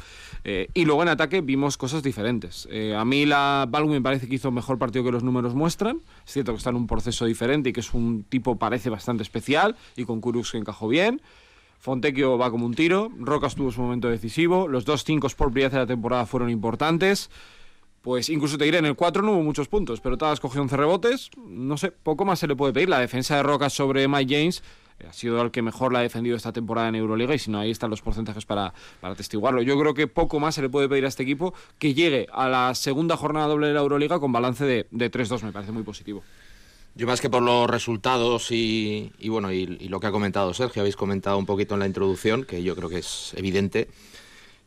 Eh, 0.47 0.69
y 0.75 0.85
luego 0.85 1.03
en 1.03 1.09
ataque 1.09 1.41
vimos 1.41 1.79
cosas 1.79 2.03
diferentes. 2.03 2.69
Eh, 2.71 2.95
a 2.95 3.05
mí 3.05 3.25
la 3.25 3.67
Baldwin 3.69 3.95
me 3.95 4.03
parece 4.03 4.29
que 4.29 4.35
hizo 4.35 4.51
mejor 4.51 4.79
partido 4.79 5.03
que 5.03 5.11
los 5.11 5.23
números 5.25 5.55
muestran. 5.55 6.01
Es 6.27 6.33
cierto 6.33 6.53
que 6.53 6.59
está 6.59 6.71
en 6.71 6.77
un 6.77 6.87
proceso 6.87 7.25
diferente 7.25 7.71
y 7.71 7.73
que 7.73 7.81
es 7.81 7.95
un 7.95 8.25
tipo 8.25 8.57
parece 8.57 8.91
bastante 8.91 9.23
especial 9.23 9.77
y 9.97 10.05
con 10.05 10.21
Kurux 10.21 10.53
que 10.53 10.59
encajó 10.59 10.89
bien. 10.89 11.21
Fontecchio 11.79 12.39
va 12.39 12.51
como 12.51 12.65
un 12.65 12.75
tiro, 12.75 13.11
Rocas 13.19 13.55
tuvo 13.55 13.71
su 13.71 13.83
momento 13.83 14.09
decisivo, 14.09 14.69
los 14.69 14.87
dos 14.87 15.05
cinco 15.05 15.29
por 15.37 15.51
brillaz 15.51 15.73
de 15.73 15.79
la 15.79 15.87
temporada 15.87 16.25
fueron 16.25 16.49
importantes. 16.49 17.31
Pues 18.01 18.29
incluso 18.29 18.59
te 18.59 18.65
diré, 18.65 18.79
en 18.79 18.85
el 18.85 18.97
4 18.97 19.23
no 19.23 19.33
hubo 19.33 19.43
muchos 19.43 19.67
puntos, 19.69 20.01
pero 20.03 20.19
todas 20.19 20.39
cogió 20.39 20.61
11 20.61 20.77
rebotes, 20.77 21.31
no 21.39 21.79
sé, 21.79 21.91
poco 21.91 22.27
más 22.27 22.39
se 22.39 22.47
le 22.47 22.55
puede 22.55 22.75
pedir. 22.75 22.91
La 22.91 22.99
defensa 22.99 23.37
de 23.37 23.43
Rocas 23.43 23.73
sobre 23.73 24.07
Mike 24.09 24.35
James 24.35 24.63
ha 25.07 25.13
sido 25.13 25.41
el 25.43 25.51
que 25.51 25.63
mejor 25.63 25.93
la 25.93 26.01
ha 26.01 26.03
defendido 26.03 26.37
esta 26.37 26.53
temporada 26.53 26.89
en 26.89 26.95
Euroliga 26.95 27.35
y 27.35 27.39
si 27.39 27.51
no, 27.51 27.59
ahí 27.59 27.71
están 27.71 27.91
los 27.91 28.03
porcentajes 28.03 28.47
para, 28.47 28.73
para 29.01 29.15
atestiguarlo. 29.15 29.63
Yo 29.63 29.79
creo 29.79 29.95
que 29.95 30.07
poco 30.07 30.41
más 30.41 30.55
se 30.55 30.63
le 30.63 30.69
puede 30.69 30.89
pedir 30.89 31.05
a 31.05 31.09
este 31.09 31.23
equipo 31.23 31.55
que 31.79 31.95
llegue 31.95 32.27
a 32.33 32.49
la 32.49 32.75
segunda 32.75 33.17
jornada 33.17 33.49
doble 33.49 33.69
de 33.69 33.75
la 33.75 33.81
Euroliga 33.81 34.19
con 34.21 34.33
balance 34.33 34.65
de, 34.65 34.87
de 34.91 35.11
3-2, 35.11 35.43
me 35.43 35.53
parece 35.53 35.73
muy 35.73 35.83
positivo. 35.83 36.23
Yo 36.97 37.09
más 37.09 37.21
que 37.21 37.29
por 37.29 37.43
los 37.43 37.69
resultados 37.69 38.53
y, 38.53 39.11
bueno 39.25 39.51
y, 39.51 39.67
lo 39.67 39.99
que 39.99 40.07
ha 40.07 40.13
comentado 40.13 40.55
Sergio, 40.55 40.81
habéis 40.81 40.95
comentado 40.95 41.37
un 41.39 41.47
poquito 41.47 41.75
en 41.75 41.81
la 41.81 41.87
introducción, 41.87 42.45
que 42.45 42.63
yo 42.63 42.77
creo 42.77 42.89
que 42.89 42.99
es 42.99 43.35
evidente. 43.37 43.89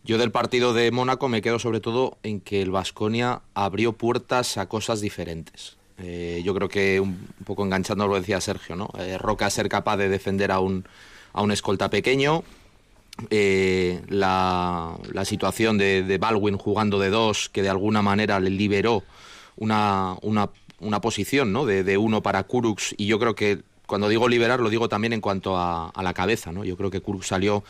Yo 0.04 0.18
del 0.18 0.32
partido 0.32 0.74
de 0.74 0.92
Mónaco 0.92 1.30
me 1.30 1.42
quedo 1.42 1.58
sobre 1.58 1.80
todo 1.80 2.18
en 2.24 2.42
que 2.42 2.62
el 2.62 2.70
Vasconia 2.70 3.44
abrió 3.54 3.94
puertas 3.94 4.58
a 4.58 4.68
cosas 4.68 5.00
diferentes. 5.00 5.78
Eh, 6.00 6.42
yo 6.44 6.54
creo 6.54 6.70
que 6.70 7.00
un, 7.00 7.28
poco 7.46 7.64
enganchando 7.64 8.08
lo 8.08 8.16
decía 8.16 8.40
Sergio, 8.40 8.76
¿no? 8.76 8.90
Eh, 9.00 9.18
Roca 9.18 9.50
ser 9.50 9.68
capaz 9.70 9.98
de 9.98 10.10
defender 10.10 10.52
a 10.52 10.60
un, 10.60 10.86
a 11.34 11.42
un 11.42 11.52
escolta 11.52 11.90
pequeño. 11.90 12.44
Eh, 13.32 14.02
la, 14.10 14.96
situación 15.26 15.78
de, 15.78 16.18
Baldwin 16.20 16.58
jugando 16.58 17.00
de 17.00 17.10
dos, 17.10 17.50
que 17.50 17.64
de 17.64 17.70
alguna 17.70 18.02
manera 18.02 18.40
le 18.40 18.52
liberó 18.52 19.04
una, 19.56 20.16
una, 20.22 21.02
posición 21.02 21.52
¿no? 21.52 21.66
de, 21.66 21.98
uno 21.98 22.22
para 22.22 22.44
Kurux. 22.44 22.94
Y 22.98 23.08
yo 23.08 23.18
creo 23.18 23.34
que 23.34 23.64
cuando 23.88 24.08
digo 24.08 24.28
liberar, 24.28 24.60
lo 24.60 24.70
digo 24.70 24.90
también 24.90 25.14
en 25.14 25.22
cuanto 25.22 25.58
a, 25.58 25.90
a 25.90 26.04
la 26.04 26.14
cabeza. 26.14 26.52
¿no? 26.52 26.64
Yo 26.64 26.78
creo 26.78 26.92
que 26.92 27.02
Kurux 27.02 27.26
salió 27.26 27.64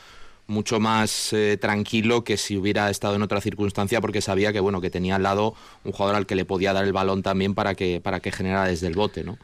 mucho 0.47 0.79
más 0.79 1.33
eh, 1.33 1.57
tranquilo 1.59 2.23
que 2.23 2.37
si 2.37 2.57
hubiera 2.57 2.89
estado 2.89 3.15
en 3.15 3.21
otra 3.21 3.41
circunstancia 3.41 4.01
porque 4.01 4.21
sabía 4.21 4.53
que 4.53 4.59
bueno 4.59 4.81
que 4.81 4.89
tenía 4.89 5.15
al 5.15 5.23
lado 5.23 5.53
un 5.83 5.91
jugador 5.91 6.15
al 6.15 6.25
que 6.25 6.35
le 6.35 6.45
podía 6.45 6.73
dar 6.73 6.85
el 6.85 6.93
balón 6.93 7.21
también 7.21 7.53
para 7.53 7.75
que 7.75 8.01
para 8.01 8.19
que 8.19 8.31
generara 8.31 8.65
desde 8.65 8.87
el 8.87 8.95
bote 8.95 9.23
no 9.23 9.37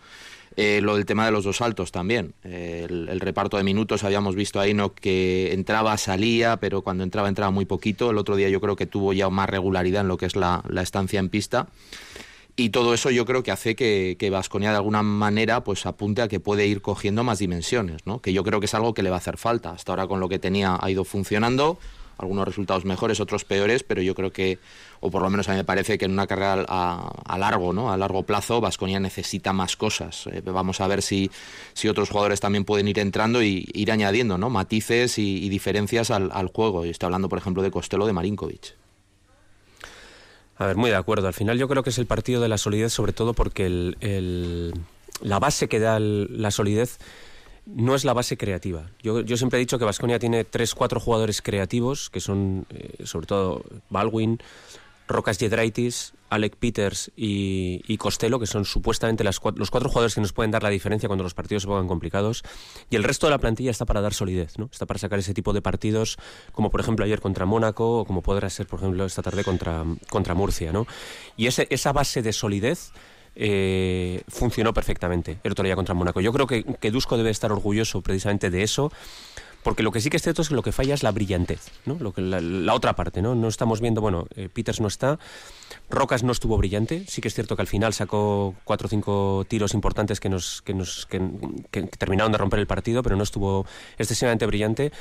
eh, 0.55 0.81
lo 0.81 0.95
del 0.95 1.05
tema 1.05 1.25
de 1.25 1.31
los 1.31 1.45
dos 1.45 1.57
saltos 1.57 1.91
también. 1.91 2.35
Eh, 2.43 2.85
el, 2.87 3.19
reparto 3.19 3.57
de 3.57 3.63
minutos 3.63 4.03
habíamos 4.03 4.35
visto 4.35 4.59
ahí 4.59 4.73
no 4.73 4.93
que 4.93 5.51
entraba 5.51 5.97
salía 5.97 6.57
pero 6.57 6.81
cuando 6.81 7.03
entraba 7.03 7.27
entraba 7.27 7.51
muy 7.51 7.65
poquito. 7.65 8.11
El 8.11 8.17
otro 8.17 8.35
día 8.35 8.49
yo 8.49 8.61
creo 8.61 8.75
que 8.75 8.85
tuvo 8.85 9.13
ya 9.13 9.29
más 9.29 9.49
regularidad 9.49 10.01
en 10.01 10.07
lo 10.07 10.17
que 10.17 10.27
es 10.27 10.35
la, 10.35 10.63
la 10.69 10.81
estancia 10.81 11.19
en 11.19 11.29
pista 11.29 11.67
y 12.55 12.69
todo 12.69 12.93
eso 12.93 13.09
yo 13.09 13.25
creo 13.25 13.41
que 13.41 13.51
hace 13.51 13.75
que 13.75 14.29
Vasconia 14.31 14.69
de 14.69 14.77
alguna 14.77 15.01
manera 15.01 15.63
pues 15.63 15.85
apunte 15.85 16.21
a 16.21 16.27
que 16.27 16.39
puede 16.39 16.67
ir 16.67 16.81
cogiendo 16.81 17.23
más 17.23 17.39
dimensiones, 17.39 18.05
¿no? 18.05 18.21
que 18.21 18.33
yo 18.33 18.43
creo 18.43 18.59
que 18.59 18.67
es 18.67 18.73
algo 18.73 18.93
que 18.93 19.01
le 19.01 19.09
va 19.09 19.15
a 19.15 19.19
hacer 19.19 19.37
falta. 19.37 19.71
Hasta 19.71 19.91
ahora 19.91 20.07
con 20.07 20.19
lo 20.19 20.29
que 20.29 20.39
tenía 20.39 20.77
ha 20.79 20.91
ido 20.91 21.03
funcionando, 21.03 21.79
algunos 22.19 22.47
resultados 22.47 22.85
mejores, 22.85 23.19
otros 23.19 23.43
peores, 23.43 23.83
pero 23.83 24.01
yo 24.03 24.13
creo 24.13 24.31
que, 24.31 24.59
o 24.99 25.09
por 25.09 25.23
lo 25.23 25.29
menos 25.31 25.49
a 25.49 25.53
mí 25.53 25.57
me 25.57 25.63
parece 25.63 25.97
que 25.97 26.05
en 26.05 26.11
una 26.11 26.27
carrera 26.27 26.63
a, 26.67 27.37
largo, 27.39 27.73
¿no? 27.73 27.91
a 27.91 27.97
largo 27.97 28.23
plazo, 28.23 28.61
Vasconia 28.61 28.99
necesita 28.99 29.51
más 29.51 29.75
cosas. 29.75 30.27
Eh, 30.27 30.41
vamos 30.45 30.79
a 30.79 30.87
ver 30.87 31.01
si, 31.01 31.31
si 31.73 31.87
otros 31.87 32.09
jugadores 32.09 32.39
también 32.39 32.65
pueden 32.65 32.87
ir 32.87 32.99
entrando 32.99 33.41
y 33.41 33.67
ir 33.73 33.91
añadiendo 33.91 34.37
¿no? 34.37 34.51
matices 34.51 35.17
y, 35.17 35.49
diferencias 35.49 36.11
al, 36.11 36.29
al, 36.31 36.47
juego. 36.47 36.85
Y 36.85 36.89
estoy 36.89 37.07
hablando, 37.07 37.29
por 37.29 37.39
ejemplo, 37.39 37.63
de 37.63 37.71
Costello 37.71 38.05
de 38.05 38.13
Marinkovic. 38.13 38.82
A 40.57 40.67
ver, 40.67 40.75
muy 40.75 40.89
de 40.89 40.95
acuerdo. 40.95 41.27
Al 41.27 41.33
final 41.33 41.57
yo 41.57 41.67
creo 41.67 41.83
que 41.83 41.89
es 41.89 41.97
el 41.97 42.05
partido 42.05 42.41
de 42.41 42.47
la 42.47 42.57
solidez, 42.57 42.93
sobre 42.93 43.13
todo 43.13 43.33
porque 43.33 43.65
el, 43.65 44.73
la 45.21 45.39
base 45.39 45.67
que 45.67 45.79
da 45.79 45.99
la 45.99 46.51
solidez 46.51 46.99
no 47.65 47.95
es 47.95 48.03
la 48.03 48.13
base 48.13 48.37
creativa. 48.37 48.89
Yo, 49.01 49.21
yo 49.21 49.37
siempre 49.37 49.57
he 49.57 49.61
dicho 49.61 49.79
que 49.79 49.85
Vasconia 49.85 50.19
tiene 50.19 50.43
tres, 50.43 50.75
cuatro 50.75 50.99
jugadores 50.99 51.41
creativos, 51.41 52.09
que 52.09 52.19
son 52.19 52.65
eh, 52.69 53.05
sobre 53.05 53.25
todo 53.25 53.63
Baldwin, 53.89 54.39
Rocas 55.07 55.37
Jedraitis, 55.37 56.13
Alec 56.29 56.55
Peters 56.55 57.11
y, 57.15 57.97
Costello, 57.97 58.39
que 58.39 58.47
son 58.47 58.65
supuestamente 58.65 59.23
los 59.23 59.39
cuatro 59.39 59.89
jugadores 59.89 60.15
que 60.15 60.21
nos 60.21 60.33
pueden 60.33 60.51
dar 60.51 60.63
la 60.63 60.69
diferencia 60.69 61.07
cuando 61.07 61.23
los 61.23 61.33
partidos 61.33 61.63
se 61.63 61.67
pongan 61.67 61.87
complicados. 61.87 62.43
Y 62.89 62.95
el 62.95 63.03
resto 63.03 63.27
de 63.27 63.31
la 63.31 63.37
plantilla 63.37 63.71
está 63.71 63.85
para 63.85 64.01
dar 64.01 64.13
solidez, 64.13 64.57
¿no? 64.57 64.69
Está 64.71 64.85
para 64.85 64.99
sacar 64.99 65.19
ese 65.19 65.33
tipo 65.33 65.53
de 65.53 65.61
partidos, 65.61 66.17
como 66.51 66.71
por 66.71 66.81
ejemplo 66.81 67.05
ayer 67.05 67.21
contra 67.21 67.45
Mónaco, 67.45 67.99
o 67.99 68.05
como 68.05 68.21
podrá 68.21 68.49
ser, 68.49 68.65
por 68.65 68.79
ejemplo, 68.79 69.05
esta 69.05 69.21
tarde 69.21 69.43
contra, 69.43 69.83
contra 70.09 70.33
Murcia, 70.33 70.71
¿no? 70.71 70.87
Y 71.37 71.47
esa 71.47 71.93
base 71.93 72.21
de 72.21 72.33
solidez 72.33 72.91
eh, 73.35 74.21
funcionó 74.27 74.73
perfectamente 74.73 75.39
el 75.43 75.51
otro 75.51 75.65
día 75.65 75.75
contra 75.75 75.93
Mónaco. 75.93 76.21
Yo 76.21 76.33
creo 76.33 76.47
que, 76.47 76.63
que 76.63 76.91
Dusko 76.91 77.17
debe 77.17 77.29
estar 77.29 77.51
orgulloso 77.51 78.01
precisamente 78.01 78.49
de 78.49 78.63
eso 78.63 78.91
porque 79.63 79.83
lo 79.83 79.91
que 79.91 80.01
sí 80.01 80.09
que 80.09 80.17
es 80.17 80.23
cierto 80.23 80.41
es 80.41 80.49
que 80.49 80.55
lo 80.55 80.61
que 80.61 80.71
falla 80.71 80.93
es 80.93 81.03
la 81.03 81.11
brillantez, 81.11 81.71
¿no? 81.85 81.97
Lo 81.99 82.13
que, 82.13 82.21
la, 82.21 82.73
otra 82.73 82.95
parte, 82.95 83.21
¿no? 83.21 83.35
No 83.35 83.47
estamos 83.47 83.81
viendo, 83.81 84.01
bueno, 84.01 84.27
eh, 84.35 84.49
Peters 84.53 84.81
no 84.81 84.87
está, 84.87 85.19
Rocas 85.89 86.23
no 86.23 86.31
estuvo 86.31 86.57
brillante, 86.57 87.05
sí 87.07 87.21
que 87.21 87.27
es 87.27 87.33
cierto 87.33 87.55
que 87.55 87.61
al 87.61 87.67
final 87.67 87.93
sacó 87.93 88.55
cuatro 88.63 88.87
o 88.87 88.89
cinco 88.89 89.45
tiros 89.47 89.73
importantes 89.73 90.19
que 90.19 90.29
nos, 90.29 90.61
que 90.61 90.73
nos 90.73 91.05
que 91.07 91.19
terminaron 91.97 92.31
de 92.31 92.37
romper 92.37 92.59
el 92.59 92.67
partido, 92.67 93.03
pero 93.03 93.15
no 93.15 93.23
estuvo 93.23 93.65
excesivamente 93.97 94.45
brillante 94.45 94.91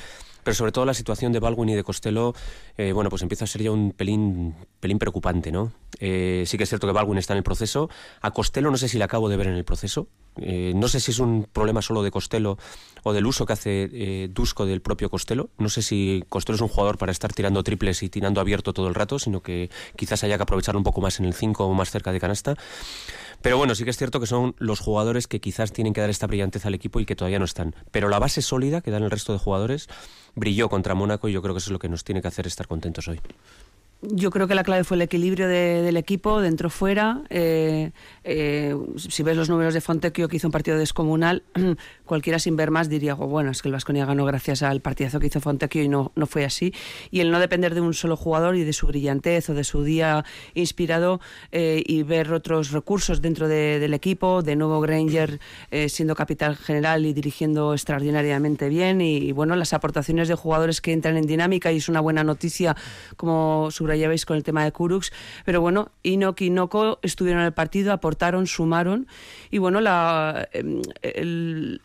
pero 0.43 0.55
sobre 0.55 0.71
todo 0.71 0.85
la 0.85 0.93
situación 0.93 1.31
de 1.31 1.39
Baldwin 1.39 1.69
y 1.69 1.75
de 1.75 1.83
Costello, 1.83 2.33
eh, 2.77 2.91
bueno, 2.91 3.09
pues 3.09 3.21
empieza 3.21 3.45
a 3.45 3.47
ser 3.47 3.63
ya 3.63 3.71
un 3.71 3.91
pelín, 3.91 4.55
pelín 4.79 4.99
preocupante, 4.99 5.51
¿no? 5.51 5.71
Eh, 5.99 6.43
sí 6.45 6.57
que 6.57 6.63
es 6.63 6.69
cierto 6.69 6.87
que 6.87 6.93
Baldwin 6.93 7.17
está 7.17 7.33
en 7.33 7.37
el 7.37 7.43
proceso, 7.43 7.89
a 8.21 8.31
Costello 8.31 8.71
no 8.71 8.77
sé 8.77 8.87
si 8.87 8.97
le 8.97 9.03
acabo 9.03 9.29
de 9.29 9.37
ver 9.37 9.47
en 9.47 9.55
el 9.55 9.63
proceso, 9.63 10.07
eh, 10.37 10.73
no 10.75 10.87
sé 10.87 10.99
si 10.99 11.11
es 11.11 11.19
un 11.19 11.47
problema 11.51 11.81
solo 11.81 12.01
de 12.03 12.11
Costello 12.11 12.57
o 13.03 13.13
del 13.13 13.25
uso 13.25 13.45
que 13.45 13.53
hace 13.53 14.29
Dusko 14.29 14.65
del 14.65 14.81
propio 14.81 15.09
Costello, 15.09 15.49
no 15.57 15.69
sé 15.69 15.81
si 15.81 16.23
Costello 16.29 16.55
es 16.55 16.61
un 16.61 16.69
jugador 16.69 16.97
para 16.97 17.11
estar 17.11 17.33
tirando 17.33 17.63
triples 17.63 18.01
y 18.01 18.09
tirando 18.09 18.41
abierto 18.41 18.73
todo 18.73 18.87
el 18.87 18.95
rato, 18.95 19.19
sino 19.19 19.41
que 19.41 19.69
quizás 19.95 20.23
haya 20.23 20.37
que 20.37 20.43
aprovecharlo 20.43 20.79
un 20.79 20.83
poco 20.83 21.01
más 21.01 21.19
en 21.19 21.25
el 21.25 21.33
5 21.33 21.65
o 21.65 21.73
más 21.73 21.91
cerca 21.91 22.11
de 22.11 22.19
canasta. 22.19 22.55
Pero 23.43 23.57
bueno, 23.57 23.75
sí 23.75 23.83
que 23.83 23.89
es 23.89 23.97
cierto 23.97 24.21
que 24.21 24.25
son 24.25 24.55
los 24.57 24.79
jugadores 24.79 25.27
que 25.27 25.41
quizás 25.41 25.73
tienen 25.73 25.93
que 25.93 25.99
dar 25.99 26.09
esta 26.09 26.27
brillantez 26.27 26.65
al 26.65 26.73
equipo 26.73 27.01
y 27.01 27.05
que 27.05 27.13
todavía 27.13 27.39
no 27.39 27.45
están. 27.45 27.75
Pero 27.91 28.07
la 28.07 28.17
base 28.17 28.41
sólida 28.41 28.79
que 28.79 28.89
dan 28.89 29.03
el 29.03 29.11
resto 29.11 29.33
de 29.33 29.39
jugadores 29.39 29.89
brilló 30.33 30.69
contra 30.69 30.95
Mónaco 30.95 31.27
y 31.27 31.33
yo 31.33 31.41
creo 31.41 31.53
que 31.53 31.57
eso 31.59 31.67
es 31.67 31.73
lo 31.73 31.79
que 31.79 31.89
nos 31.89 32.05
tiene 32.05 32.21
que 32.21 32.29
hacer 32.29 32.47
estar 32.47 32.67
contentos 32.69 33.05
hoy. 33.09 33.19
Yo 34.01 34.31
creo 34.31 34.47
que 34.47 34.55
la 34.55 34.63
clave 34.63 34.83
fue 34.83 34.95
el 34.95 35.01
equilibrio 35.01 35.47
del 35.47 35.95
equipo, 35.95 36.41
dentro-fuera. 36.41 37.21
Eh, 37.29 37.91
eh, 38.23 38.75
si 38.97 39.23
ves 39.23 39.37
los 39.37 39.49
números 39.49 39.73
de 39.73 39.79
Fontecchio, 39.81 40.27
que 40.27 40.37
hizo 40.37 40.47
un 40.47 40.51
partido 40.51 40.77
descomunal, 40.77 41.43
cualquiera 42.13 42.39
sin 42.39 42.55
ver 42.55 42.71
más 42.71 42.89
diría, 42.89 43.15
oh, 43.15 43.27
bueno, 43.27 43.51
es 43.51 43.61
que 43.61 43.69
el 43.69 43.73
Vasconia 43.73 44.05
ganó 44.05 44.25
gracias 44.25 44.63
al 44.63 44.81
partidazo 44.81 45.19
que 45.19 45.27
hizo 45.27 45.41
Fontecchio 45.41 45.83
y 45.83 45.87
no, 45.87 46.11
no 46.15 46.27
fue 46.27 46.45
así. 46.45 46.73
Y 47.11 47.21
el 47.21 47.31
no 47.31 47.39
depender 47.39 47.73
de 47.73 47.81
un 47.81 47.93
solo 47.93 48.17
jugador 48.17 48.55
y 48.55 48.63
de 48.63 48.73
su 48.73 48.87
brillantez 48.87 49.49
o 49.49 49.53
de 49.53 49.63
su 49.63 49.83
día 49.83 50.25
inspirado 50.53 51.21
eh, 51.51 51.81
y 51.85 52.03
ver 52.03 52.33
otros 52.33 52.71
recursos 52.71 53.21
dentro 53.21 53.47
del 53.47 53.93
equipo, 53.93 54.41
de 54.41 54.55
nuevo 54.55 54.81
Granger 54.81 55.39
siendo 55.87 56.15
capital 56.15 56.55
general 56.55 57.05
y 57.05 57.13
dirigiendo 57.13 57.73
extraordinariamente 57.73 58.69
bien. 58.69 59.01
Y, 59.01 59.31
bueno, 59.31 59.55
las 59.55 59.73
aportaciones 59.73 60.27
de 60.27 60.35
jugadores 60.35 60.81
que 60.81 60.93
entran 60.93 61.17
en 61.17 61.25
dinámica 61.25 61.71
y 61.71 61.77
es 61.77 61.89
una 61.89 61.99
buena 61.99 62.23
noticia 62.23 62.75
como 63.15 63.69
su 63.71 63.83
ya 63.91 64.07
veis 64.07 64.25
con 64.25 64.37
el 64.37 64.43
tema 64.43 64.63
de 64.63 64.71
Kurux, 64.71 65.11
pero 65.45 65.61
bueno, 65.61 65.91
Inoki 66.03 66.45
y 66.45 66.49
Noko 66.49 66.99
estuvieron 67.01 67.41
en 67.41 67.47
el 67.47 67.53
partido, 67.53 67.91
aportaron, 67.91 68.47
sumaron, 68.47 69.07
y 69.51 69.57
bueno, 69.57 69.81
la, 69.81 70.47
em, 70.53 70.81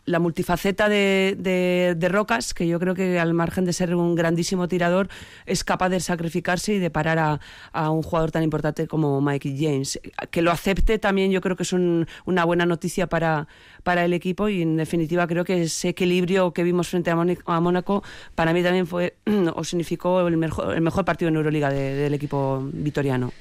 la 0.05 0.18
multifaceta 0.19 0.89
de, 0.89 1.35
de, 1.37 2.09
Rocas, 2.09 2.53
que 2.53 2.67
yo 2.67 2.79
creo 2.79 2.95
que 2.95 3.19
al 3.19 3.33
margen 3.33 3.65
de 3.65 3.73
ser 3.73 3.95
un 3.95 4.15
grandísimo 4.15 4.67
tirador, 4.67 5.09
es 5.45 5.63
capaz 5.63 5.89
de 5.89 5.99
sacrificarse 5.99 6.73
y 6.73 6.79
de 6.79 6.89
parar 6.89 7.19
a, 7.19 7.39
a 7.71 7.89
un 7.91 8.03
jugador 8.03 8.31
tan 8.31 8.43
importante 8.43 8.87
como 8.87 9.21
Mikey 9.21 9.57
James. 9.57 9.99
Que 10.31 10.41
lo 10.41 10.51
acepte 10.51 10.99
también 10.99 11.31
yo 11.31 11.41
creo 11.41 11.55
que 11.55 11.63
es 11.63 11.73
una 11.73 12.45
buena 12.45 12.65
noticia 12.65 13.07
para, 13.07 13.47
para 13.83 14.05
el 14.05 14.13
equipo 14.13 14.49
y 14.49 14.61
en 14.61 14.77
definitiva 14.77 15.27
creo 15.27 15.45
que 15.45 15.63
ese 15.63 15.89
equilibrio 15.89 16.53
que 16.53 16.63
vimos 16.63 16.89
frente 16.89 17.11
a, 17.11 17.15
Mónaco 17.59 18.03
para 18.35 18.53
mí 18.53 18.63
también 18.63 18.87
fue 18.87 19.15
o 19.55 19.63
significó 19.63 20.27
el 20.27 20.37
mejor, 20.37 20.75
el 20.75 20.81
mejor 20.81 21.05
partido 21.05 21.29
en 21.29 21.35
Euroliga 21.35 21.69
del 21.69 22.13
equipo 22.13 22.67
vitoriano. 22.71 23.31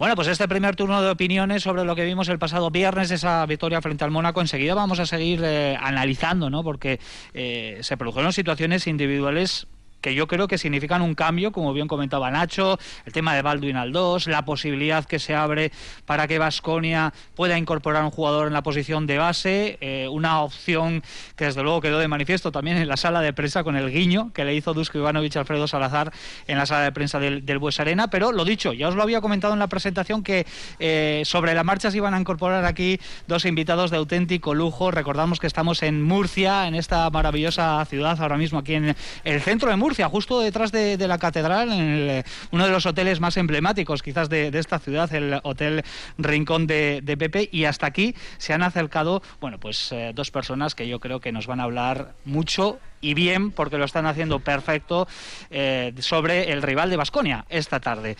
Bueno, 0.00 0.14
pues 0.14 0.28
este 0.28 0.48
primer 0.48 0.76
turno 0.76 1.02
de 1.02 1.10
opiniones 1.10 1.62
sobre 1.62 1.84
lo 1.84 1.94
que 1.94 2.06
vimos 2.06 2.30
el 2.30 2.38
pasado 2.38 2.70
viernes, 2.70 3.10
esa 3.10 3.44
victoria 3.44 3.82
frente 3.82 4.02
al 4.02 4.10
Mónaco, 4.10 4.40
enseguida 4.40 4.74
vamos 4.74 4.98
a 4.98 5.04
seguir 5.04 5.42
eh, 5.44 5.76
analizando, 5.78 6.48
¿no? 6.48 6.64
Porque 6.64 6.98
eh, 7.34 7.80
se 7.82 7.98
produjeron 7.98 8.32
situaciones 8.32 8.86
individuales 8.86 9.66
que 10.00 10.14
yo 10.14 10.26
creo 10.26 10.48
que 10.48 10.58
significan 10.58 11.02
un 11.02 11.14
cambio, 11.14 11.52
como 11.52 11.72
bien 11.72 11.88
comentaba 11.88 12.30
Nacho, 12.30 12.78
el 13.04 13.12
tema 13.12 13.34
de 13.34 13.42
Baldwin 13.42 13.76
al 13.76 13.92
2, 13.92 14.26
la 14.28 14.44
posibilidad 14.44 15.04
que 15.04 15.18
se 15.18 15.34
abre 15.34 15.72
para 16.06 16.26
que 16.26 16.38
Vasconia 16.38 17.12
pueda 17.34 17.58
incorporar 17.58 18.04
un 18.04 18.10
jugador 18.10 18.46
en 18.46 18.52
la 18.52 18.62
posición 18.62 19.06
de 19.06 19.18
base, 19.18 19.78
eh, 19.80 20.08
una 20.08 20.40
opción 20.40 21.02
que 21.36 21.46
desde 21.46 21.62
luego 21.62 21.80
quedó 21.80 21.98
de 21.98 22.08
manifiesto 22.08 22.52
también 22.52 22.76
en 22.76 22.88
la 22.88 22.96
sala 22.96 23.20
de 23.20 23.32
prensa 23.32 23.64
con 23.64 23.76
el 23.76 23.90
guiño 23.90 24.32
que 24.32 24.44
le 24.44 24.54
hizo 24.54 24.74
Dusko 24.74 24.98
Ivanovic 24.98 25.36
Alfredo 25.36 25.66
Salazar 25.66 26.12
en 26.46 26.58
la 26.58 26.66
sala 26.66 26.84
de 26.84 26.92
prensa 26.92 27.18
del, 27.18 27.44
del 27.44 27.58
Bues 27.58 27.80
Arena, 27.80 28.08
pero 28.08 28.32
lo 28.32 28.44
dicho, 28.44 28.72
ya 28.72 28.88
os 28.88 28.94
lo 28.94 29.02
había 29.02 29.20
comentado 29.20 29.52
en 29.52 29.58
la 29.58 29.68
presentación 29.68 30.22
que 30.22 30.46
eh, 30.78 31.22
sobre 31.24 31.54
la 31.54 31.64
marcha 31.64 31.90
se 31.90 31.96
iban 31.96 32.14
a 32.14 32.20
incorporar 32.20 32.64
aquí 32.64 32.98
dos 33.26 33.44
invitados 33.44 33.90
de 33.90 33.98
auténtico 33.98 34.54
lujo, 34.54 34.90
recordamos 34.90 35.38
que 35.38 35.46
estamos 35.46 35.82
en 35.82 36.02
Murcia, 36.02 36.66
en 36.66 36.74
esta 36.74 37.08
maravillosa 37.10 37.84
ciudad 37.84 38.20
ahora 38.20 38.36
mismo 38.36 38.58
aquí 38.58 38.74
en 38.74 38.94
el 39.24 39.40
centro 39.40 39.70
de 39.70 39.76
Murcia, 39.76 39.89
justo 40.08 40.40
detrás 40.40 40.72
de, 40.72 40.96
la 41.08 41.18
catedral, 41.18 41.72
en 41.72 42.10
eh, 42.10 42.24
uno 42.52 42.64
de 42.64 42.70
los 42.70 42.86
hoteles 42.86 43.20
más 43.20 43.36
emblemáticos 43.36 44.02
quizás 44.02 44.28
de, 44.28 44.50
esta 44.54 44.78
ciudad, 44.78 45.12
el 45.14 45.40
Hotel 45.42 45.82
Rincón 46.18 46.66
de, 46.66 47.16
Pepe, 47.18 47.48
y 47.50 47.64
hasta 47.64 47.86
aquí 47.86 48.14
se 48.38 48.52
han 48.52 48.62
acercado, 48.62 49.22
bueno, 49.40 49.58
pues 49.58 49.92
eh, 49.92 50.12
dos 50.14 50.30
personas 50.30 50.74
que 50.74 50.88
yo 50.88 51.00
creo 51.00 51.20
que 51.20 51.32
nos 51.32 51.46
van 51.46 51.60
a 51.60 51.64
hablar 51.64 52.14
mucho 52.24 52.78
y 53.00 53.14
bien, 53.14 53.50
porque 53.50 53.78
lo 53.78 53.84
están 53.84 54.06
haciendo 54.06 54.40
perfecto, 54.40 55.08
eh, 55.50 55.92
sobre 55.98 56.52
el 56.52 56.62
rival 56.62 56.90
de 56.90 56.96
Basconia 56.96 57.44
esta 57.48 57.80
tarde. 57.80 58.16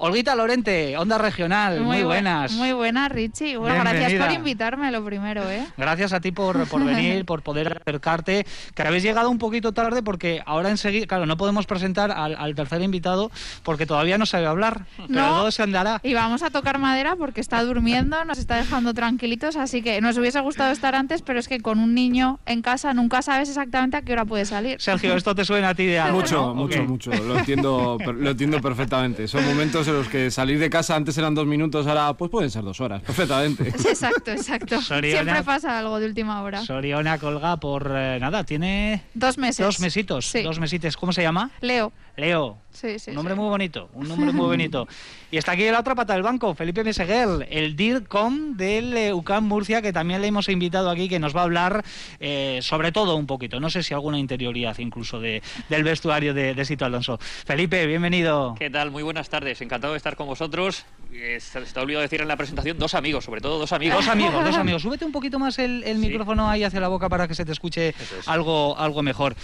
Olguita 0.00 0.36
Lorente, 0.36 0.96
Onda 0.96 1.18
Regional, 1.18 1.80
muy, 1.80 2.04
buenas. 2.04 2.52
Muy 2.52 2.70
buenas, 2.70 3.10
Richie. 3.10 3.56
Bueno, 3.56 3.80
gracias 3.80 4.12
por 4.22 4.30
invitarme, 4.30 4.92
lo 4.92 5.04
primero, 5.04 5.50
¿eh? 5.50 5.66
Gracias 5.76 6.12
a 6.12 6.20
ti 6.20 6.30
por, 6.30 6.68
por 6.68 6.84
venir, 6.84 7.24
por 7.24 7.42
poder 7.42 7.82
acercarte, 7.82 8.46
que 8.76 8.82
habéis 8.82 9.02
llegado 9.02 9.28
un 9.28 9.38
poquito 9.38 9.72
tarde 9.72 10.04
porque 10.04 10.40
ahora 10.46 10.70
enseguida, 10.70 11.08
claro, 11.08 11.26
no 11.26 11.36
podemos 11.36 11.66
presentar 11.66 12.12
al, 12.12 12.54
tercer 12.54 12.80
invitado 12.82 13.32
porque 13.64 13.86
todavía 13.86 14.18
no 14.18 14.26
sabe 14.26 14.46
hablar, 14.46 14.86
pero 15.08 15.30
todo 15.30 15.50
se 15.50 15.64
andará. 15.64 16.00
Y 16.04 16.14
vamos 16.14 16.44
a 16.44 16.50
tocar 16.50 16.78
madera 16.78 17.16
porque 17.16 17.40
está 17.40 17.64
durmiendo, 17.64 18.24
nos 18.24 18.38
está 18.38 18.54
dejando 18.54 18.94
tranquilitos, 18.94 19.56
así 19.56 19.82
que 19.82 20.00
nos 20.00 20.16
hubiese 20.16 20.38
gustado 20.38 20.70
estar 20.70 20.94
antes, 20.94 21.22
pero 21.22 21.40
es 21.40 21.48
que 21.48 21.58
con 21.58 21.80
un 21.80 21.94
niño 21.94 22.38
en 22.46 22.62
casa 22.62 22.94
nunca 22.94 23.20
sabes 23.20 23.48
exactamente 23.48 23.96
a 23.96 24.02
qué 24.02 24.12
hora 24.12 24.24
puede 24.24 24.44
salir. 24.44 24.80
Sergio, 24.80 25.16
esto 25.16 25.34
te 25.34 25.44
suena 25.44 25.70
a 25.70 25.74
ti 25.74 25.86
de 25.86 25.98
algo, 25.98 26.20
Mucho, 26.20 26.54
mucho, 26.54 26.84
mucho. 26.84 27.10
Lo 27.10 27.40
entiendo, 27.40 27.98
lo 27.98 28.30
entiendo 28.30 28.60
perfectamente. 28.60 29.26
Son 29.26 29.44
momentos 29.44 29.87
los 29.92 30.08
que 30.08 30.30
salir 30.30 30.58
de 30.58 30.70
casa 30.70 30.96
antes 30.96 31.16
eran 31.18 31.34
dos 31.34 31.46
minutos, 31.46 31.86
ahora 31.86 32.14
pues 32.14 32.30
pueden 32.30 32.50
ser 32.50 32.62
dos 32.62 32.80
horas, 32.80 33.02
perfectamente. 33.02 33.68
Exacto, 33.88 34.30
exacto. 34.30 34.80
Siempre 34.80 35.42
pasa 35.42 35.78
algo 35.78 35.98
de 35.98 36.06
última 36.06 36.42
hora. 36.42 36.60
Soriona 36.62 37.18
colga 37.18 37.56
por 37.58 37.90
eh, 37.94 38.18
nada, 38.20 38.44
tiene... 38.44 39.02
Dos 39.14 39.38
meses. 39.38 39.64
Dos 39.64 39.80
mesitos, 39.80 40.32
dos 40.44 40.58
mesitos. 40.58 40.96
¿Cómo 40.96 41.12
se 41.12 41.22
llama? 41.22 41.50
Leo. 41.60 41.92
Leo. 42.18 42.58
Sí, 42.72 42.98
sí, 42.98 43.10
un 43.10 43.16
nombre 43.16 43.34
sí. 43.34 43.40
muy 43.40 43.48
bonito, 43.48 43.88
un 43.94 44.08
nombre 44.08 44.32
muy 44.32 44.46
bonito. 44.46 44.86
Y 45.30 45.36
está 45.38 45.52
aquí 45.52 45.64
la 45.70 45.80
otra 45.80 45.94
pata 45.94 46.12
del 46.14 46.22
banco, 46.22 46.54
Felipe 46.54 46.82
Meseguer, 46.84 47.46
el 47.50 47.76
DIRCOM 47.76 48.56
del 48.56 48.96
eh, 48.96 49.12
UCAM 49.14 49.44
Murcia, 49.46 49.80
que 49.82 49.92
también 49.92 50.20
le 50.20 50.26
hemos 50.28 50.48
invitado 50.48 50.90
aquí, 50.90 51.08
que 51.08 51.18
nos 51.18 51.34
va 51.34 51.40
a 51.40 51.44
hablar 51.44 51.84
eh, 52.20 52.58
sobre 52.62 52.92
todo 52.92 53.16
un 53.16 53.26
poquito, 53.26 53.60
no 53.60 53.70
sé 53.70 53.82
si 53.82 53.94
alguna 53.94 54.18
interioridad 54.18 54.76
incluso 54.78 55.20
de, 55.20 55.42
del 55.68 55.84
vestuario 55.84 56.34
de, 56.34 56.54
de 56.54 56.64
Sito 56.64 56.84
Alonso. 56.84 57.18
Felipe, 57.20 57.86
bienvenido. 57.86 58.54
¿Qué 58.58 58.68
tal? 58.70 58.90
Muy 58.90 59.02
buenas 59.02 59.28
tardes. 59.28 59.60
Encantado 59.60 59.92
de 59.92 59.96
estar 59.96 60.16
con 60.16 60.26
vosotros. 60.26 60.84
Eh, 61.12 61.38
Se 61.40 61.60
te 61.60 61.78
ha 61.78 61.82
olvidado 61.82 62.02
decir 62.02 62.20
en 62.20 62.28
la 62.28 62.36
presentación 62.36 62.78
dos 62.78 62.94
amigos, 62.94 63.24
sobre 63.24 63.40
todo 63.40 63.58
dos 63.58 63.72
amigos. 63.72 63.96
Dos 63.98 64.08
amigos, 64.08 64.44
dos 64.44 64.56
amigos. 64.58 64.82
Súbete 64.82 65.04
un 65.04 65.12
poquito 65.12 65.38
más 65.38 65.58
el, 65.58 65.82
el 65.84 66.00
Sí. 66.00 66.06
micrófono 66.08 66.48
ahí 66.50 66.64
hacia 66.64 66.80
la 66.80 66.88
boca 66.88 67.08
para 67.08 67.26
que 67.28 67.34
se 67.34 67.44
te 67.44 67.52
escuche 67.52 67.88
es. 67.90 68.26
algo, 68.28 68.76
algo 68.78 69.02
mejor. 69.02 69.34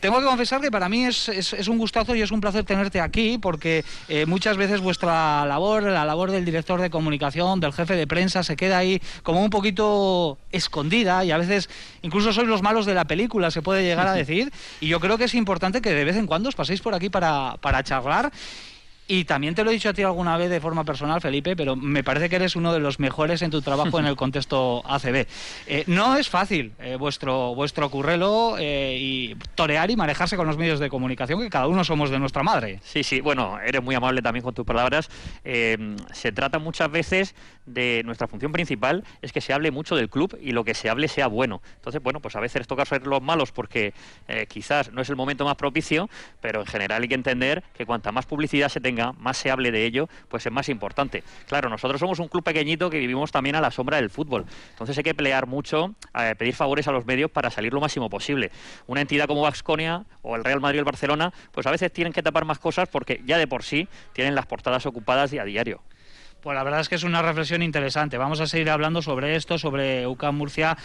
Tengo 0.00 0.18
que 0.18 0.24
confesar 0.24 0.60
que 0.62 0.70
para 0.70 0.88
mí 0.88 1.04
es, 1.04 1.28
es- 1.28 1.52
es 1.52 1.68
un 1.68 1.76
gustazo 1.78 2.14
y 2.14 2.22
es 2.22 2.30
un 2.30 2.40
placer 2.40 2.64
tenerte 2.64 3.00
aquí 3.00 3.36
porque 3.38 3.84
eh, 4.08 4.24
muchas 4.26 4.56
veces 4.56 4.80
vuestra 4.80 5.44
labor, 5.44 5.82
la 5.82 6.04
labor 6.04 6.30
del 6.30 6.44
director 6.44 6.80
de 6.80 6.88
comunicación, 6.90 7.60
del 7.60 7.72
jefe 7.72 7.94
de 7.94 8.06
prensa, 8.06 8.42
se 8.42 8.56
queda 8.56 8.78
ahí 8.78 9.00
como 9.22 9.42
un 9.44 9.50
poquito 9.50 10.38
escondida 10.52 11.24
y 11.24 11.30
a 11.32 11.38
veces 11.38 11.68
incluso 12.02 12.32
sois 12.32 12.48
los 12.48 12.62
malos 12.62 12.86
de 12.86 12.94
la 12.94 13.04
película, 13.04 13.50
se 13.50 13.60
puede 13.62 13.82
llegar 13.82 14.08
a 14.08 14.12
decir. 14.14 14.50
Y 14.80 14.88
yo 14.88 15.00
creo 15.00 15.18
que 15.18 15.24
es 15.24 15.34
importante 15.34 15.82
que 15.82 15.92
de 15.92 16.04
vez 16.04 16.16
en 16.16 16.26
cuando 16.26 16.48
os 16.48 16.54
paséis 16.54 16.80
por 16.80 16.94
aquí 16.94 17.10
para, 17.10 17.56
para 17.60 17.82
charlar. 17.82 18.32
Y 19.12 19.24
también 19.24 19.56
te 19.56 19.64
lo 19.64 19.70
he 19.70 19.72
dicho 19.72 19.88
a 19.88 19.92
ti 19.92 20.04
alguna 20.04 20.36
vez 20.36 20.50
de 20.50 20.60
forma 20.60 20.84
personal, 20.84 21.20
Felipe, 21.20 21.56
pero 21.56 21.74
me 21.74 22.04
parece 22.04 22.28
que 22.28 22.36
eres 22.36 22.54
uno 22.54 22.72
de 22.72 22.78
los 22.78 23.00
mejores 23.00 23.42
en 23.42 23.50
tu 23.50 23.60
trabajo 23.60 23.98
en 23.98 24.06
el 24.06 24.14
contexto 24.14 24.84
ACB. 24.88 25.26
Eh, 25.66 25.82
no 25.88 26.16
es 26.16 26.28
fácil 26.28 26.74
eh, 26.78 26.94
vuestro, 26.94 27.52
vuestro 27.56 27.90
currelo 27.90 28.54
eh, 28.56 28.96
y 29.00 29.34
torear 29.56 29.90
y 29.90 29.96
manejarse 29.96 30.36
con 30.36 30.46
los 30.46 30.56
medios 30.56 30.78
de 30.78 30.88
comunicación, 30.88 31.40
que 31.40 31.50
cada 31.50 31.66
uno 31.66 31.82
somos 31.82 32.10
de 32.10 32.20
nuestra 32.20 32.44
madre. 32.44 32.78
Sí, 32.84 33.02
sí, 33.02 33.20
bueno, 33.20 33.58
eres 33.58 33.82
muy 33.82 33.96
amable 33.96 34.22
también 34.22 34.44
con 34.44 34.54
tus 34.54 34.64
palabras. 34.64 35.10
Eh, 35.42 35.96
se 36.12 36.30
trata 36.30 36.60
muchas 36.60 36.88
veces 36.88 37.34
de 37.66 38.02
nuestra 38.04 38.28
función 38.28 38.52
principal 38.52 39.04
es 39.22 39.32
que 39.32 39.40
se 39.40 39.52
hable 39.52 39.72
mucho 39.72 39.96
del 39.96 40.08
club 40.08 40.38
y 40.40 40.52
lo 40.52 40.62
que 40.62 40.74
se 40.74 40.88
hable 40.88 41.08
sea 41.08 41.26
bueno. 41.26 41.62
Entonces, 41.76 42.00
bueno, 42.00 42.20
pues 42.20 42.36
a 42.36 42.40
veces 42.40 42.66
toca 42.68 42.84
ser 42.84 43.06
los 43.06 43.22
malos 43.22 43.52
porque 43.52 43.92
quizás 44.48 44.92
no 44.92 45.02
es 45.02 45.08
el 45.08 45.16
momento 45.16 45.44
más 45.44 45.56
propicio, 45.56 46.08
pero 46.40 46.60
en 46.60 46.66
general 46.66 47.02
hay 47.02 47.08
que 47.08 47.14
entender 47.14 47.62
que 47.76 47.86
cuanta 47.86 48.12
más 48.12 48.26
publicidad 48.26 48.68
se 48.68 48.80
tenga, 48.80 48.99
más 49.18 49.36
se 49.36 49.50
hable 49.50 49.70
de 49.70 49.84
ello, 49.84 50.08
pues 50.28 50.46
es 50.46 50.52
más 50.52 50.68
importante. 50.68 51.22
Claro, 51.46 51.68
nosotros 51.68 52.00
somos 52.00 52.18
un 52.18 52.28
club 52.28 52.42
pequeñito 52.42 52.90
que 52.90 52.98
vivimos 52.98 53.32
también 53.32 53.56
a 53.56 53.60
la 53.60 53.70
sombra 53.70 53.96
del 53.96 54.10
fútbol. 54.10 54.46
Entonces 54.70 54.96
hay 54.96 55.04
que 55.04 55.14
pelear 55.14 55.46
mucho, 55.46 55.94
eh, 56.14 56.34
pedir 56.38 56.54
favores 56.54 56.86
a 56.88 56.92
los 56.92 57.06
medios 57.06 57.30
para 57.30 57.50
salir 57.50 57.72
lo 57.72 57.80
máximo 57.80 58.08
posible. 58.08 58.50
Una 58.86 59.00
entidad 59.00 59.26
como 59.26 59.42
Vasconia 59.42 60.04
o 60.22 60.36
el 60.36 60.44
Real 60.44 60.60
Madrid 60.60 60.78
o 60.78 60.80
el 60.80 60.84
Barcelona, 60.84 61.32
pues 61.52 61.66
a 61.66 61.70
veces 61.70 61.92
tienen 61.92 62.12
que 62.12 62.22
tapar 62.22 62.44
más 62.44 62.58
cosas 62.58 62.88
porque 62.88 63.22
ya 63.24 63.38
de 63.38 63.46
por 63.46 63.62
sí 63.62 63.88
tienen 64.12 64.34
las 64.34 64.46
portadas 64.46 64.86
ocupadas 64.86 65.32
a 65.32 65.44
diario. 65.44 65.80
Pues 66.42 66.54
la 66.56 66.62
verdad 66.62 66.80
es 66.80 66.88
que 66.88 66.94
es 66.94 67.04
una 67.04 67.22
reflexión 67.22 67.62
interesante. 67.62 68.16
Vamos 68.18 68.40
a 68.40 68.46
seguir 68.46 68.70
hablando 68.70 69.02
sobre 69.02 69.36
esto, 69.36 69.58
sobre 69.58 70.06
UCAM 70.06 70.36
Murcia. 70.36 70.76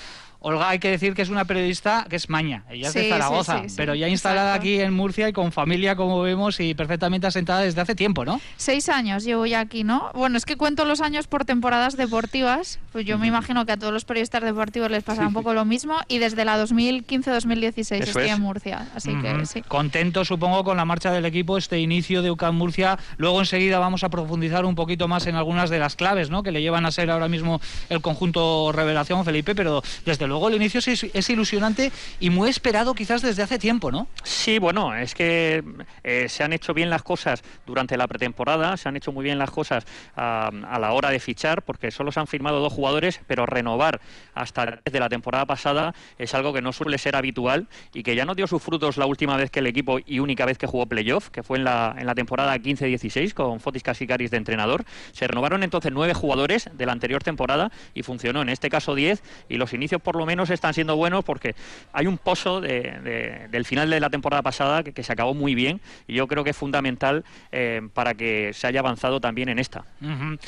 Olga, 0.48 0.70
hay 0.70 0.78
que 0.78 0.92
decir 0.92 1.16
que 1.16 1.24
es 1.24 1.30
una 1.30 1.46
periodista 1.46 2.06
que 2.08 2.18
es 2.18 2.30
maña, 2.30 2.66
ella 2.70 2.90
es 2.90 2.94
Sí, 2.94 3.00
de 3.00 3.10
Zaragoza, 3.10 3.64
sí, 3.64 3.70
sí, 3.70 3.76
pero 3.78 3.96
ya 3.96 4.08
instalada 4.08 4.50
exacto. 4.50 4.62
aquí 4.62 4.80
en 4.80 4.94
Murcia 4.94 5.28
y 5.28 5.34
con 5.34 5.52
familia, 5.52 5.96
como 5.96 6.22
vemos, 6.22 6.60
y 6.60 6.76
perfectamente 6.76 7.26
asentada 7.26 7.62
desde 7.62 7.82
hace 7.82 7.96
tiempo, 7.96 8.26
¿no? 8.26 8.40
Seis 8.56 8.88
años 8.90 9.24
llevo 9.24 9.48
ya 9.48 9.60
aquí, 9.62 9.84
¿no? 9.84 10.12
Bueno, 10.14 10.38
es 10.38 10.46
que 10.46 10.56
cuento 10.56 10.86
los 10.86 11.02
años 11.02 11.26
por 11.26 11.46
temporadas 11.46 11.98
deportivas. 11.98 12.78
Pues 12.92 13.08
yo 13.08 13.18
me 13.18 13.26
imagino 13.26 13.66
que 13.66 13.72
a 13.72 13.78
todos 13.78 13.92
los 13.92 14.06
periodistas 14.06 14.44
deportivos 14.44 14.92
les 14.92 15.04
pasa 15.04 15.26
un 15.26 15.34
poco 15.34 15.56
lo 15.56 15.66
mismo. 15.66 15.96
Y 16.08 16.20
desde 16.20 16.46
la 16.46 16.64
2015-2016 16.64 17.80
Eso 17.80 18.04
estoy 18.04 18.26
es. 18.26 18.32
en 18.34 18.42
Murcia. 18.42 18.88
Así 18.96 19.16
que 19.22 19.46
sí. 19.48 19.62
Contento, 19.64 20.26
supongo, 20.26 20.64
con 20.64 20.78
la 20.78 20.86
marcha 20.86 21.12
del 21.12 21.26
equipo, 21.26 21.58
este 21.58 21.80
inicio 21.80 22.22
de 22.22 22.30
UCAM 22.32 22.56
Murcia. 22.56 23.00
Luego 23.18 23.40
enseguida 23.40 23.80
vamos 23.80 24.04
a 24.04 24.10
profundizar 24.10 24.64
un 24.66 24.76
poquito 24.76 25.08
más 25.08 25.26
en 25.28 25.36
algunas 25.46 25.70
de 25.70 25.78
las 25.78 25.96
claves 25.96 26.30
que 26.44 26.52
le 26.52 26.62
llevan 26.62 26.88
a 26.88 26.92
ser 26.92 27.12
ahora 27.12 27.28
mismo 27.28 27.62
el 27.90 28.02
conjunto 28.02 28.72
revelación, 28.72 29.24
Felipe, 29.24 29.54
pero 29.54 29.84
desde 30.06 30.26
luego 30.26 30.48
el 30.50 30.56
inicio 30.56 30.80
es, 30.80 31.30
ilusionante 31.30 31.92
y 32.20 32.32
muy 32.32 32.50
esperado 32.50 32.96
quizás 32.96 33.22
desde 33.22 33.44
hace 33.44 33.60
tiempo, 33.60 33.92
¿no? 33.92 34.08
Sí, 34.24 34.58
bueno, 34.58 34.96
es 34.96 35.14
que 35.14 35.64
eh, 36.04 36.28
se 36.30 36.44
han 36.44 36.52
hecho 36.52 36.74
bien 36.74 36.90
las 36.90 37.04
cosas 37.04 37.44
durante 37.66 37.96
la 37.96 38.08
pretemporada, 38.08 38.76
se 38.78 38.90
han 38.90 38.96
hecho 38.96 39.12
muy 39.12 39.24
bien 39.24 39.38
las 39.38 39.52
cosas 39.52 39.86
ah, 40.16 40.50
a 40.68 40.80
la 40.80 40.94
hora 40.94 41.12
de 41.12 41.20
fichar, 41.20 41.62
porque 41.62 41.92
solo 41.92 42.12
se 42.12 42.20
han 42.20 42.28
firmado 42.28 42.60
dos 42.60 42.74
jugadores, 42.74 43.22
pero 43.28 43.46
renovar 43.46 44.02
hasta 44.36 44.80
desde 44.86 45.00
la 45.00 45.10
temporada 45.10 45.46
pasada 45.46 45.96
es 46.18 46.34
algo 46.36 46.54
que 46.54 46.62
no 46.62 46.72
suele 46.74 46.98
ser 46.98 47.16
habitual 47.16 47.68
y 47.94 48.04
que 48.04 48.16
ya 48.16 48.26
no 48.26 48.36
dio 48.36 48.46
sus 48.48 48.62
frutos 48.62 48.98
la 48.98 49.06
última 49.06 49.38
vez 49.38 49.50
que 49.50 49.60
el 49.60 49.68
equipo 49.68 49.98
y 50.06 50.20
única 50.20 50.46
vez 50.46 50.58
que 50.58 50.68
jugó 50.68 50.86
playoff, 50.86 51.30
que 51.30 51.42
fue 51.42 51.58
en 51.58 51.64
la, 51.64 51.96
en 51.98 52.06
la 52.06 52.14
temporada 52.16 52.56
15-16 52.58 53.34
con 53.34 53.60
Fotis 53.60 53.82
Casikaris 53.84 54.30
de 54.32 54.38
entrenador. 54.38 54.86
Se 55.14 55.26
renovaron 55.28 55.64
entonces 55.64 55.92
nueve 55.94 56.14
jugadores 56.14 56.70
de 56.74 56.86
la 56.86 56.92
anterior 56.92 57.24
temporada 57.24 57.72
y 57.94 58.04
funcionó 58.04 58.42
en 58.42 58.50
este 58.50 58.70
caso 58.70 58.94
10 58.96 59.24
y 59.50 59.58
los 59.58 59.74
inicios 59.74 60.02
por 60.02 60.16
lo 60.18 60.26
menos 60.26 60.50
están 60.50 60.74
siendo 60.74 60.96
buenos 60.96 61.24
porque 61.24 61.56
hay 61.94 62.08
un 62.08 62.18
pozo 62.18 62.60
de- 62.62 63.00
de- 63.04 63.48
del 63.50 63.66
final 63.66 63.90
de 63.90 64.00
la 64.00 64.10
temporada 64.10 64.42
pasada 64.42 64.84
que, 64.84 65.04
se 65.06 65.14
acabó 65.14 65.34
muy 65.34 65.56
bien 65.56 65.82
y 66.08 66.16
yo 66.16 66.28
creo 66.28 66.44
que 66.44 66.50
es 66.50 66.58
fundamental 66.58 67.24
eh, 67.52 67.82
para 67.94 68.16
que 68.16 68.52
se 68.54 68.68
haya 68.68 68.80
avanzado 68.82 69.22
también 69.22 69.50
en 69.50 69.60
esta. 69.60 69.86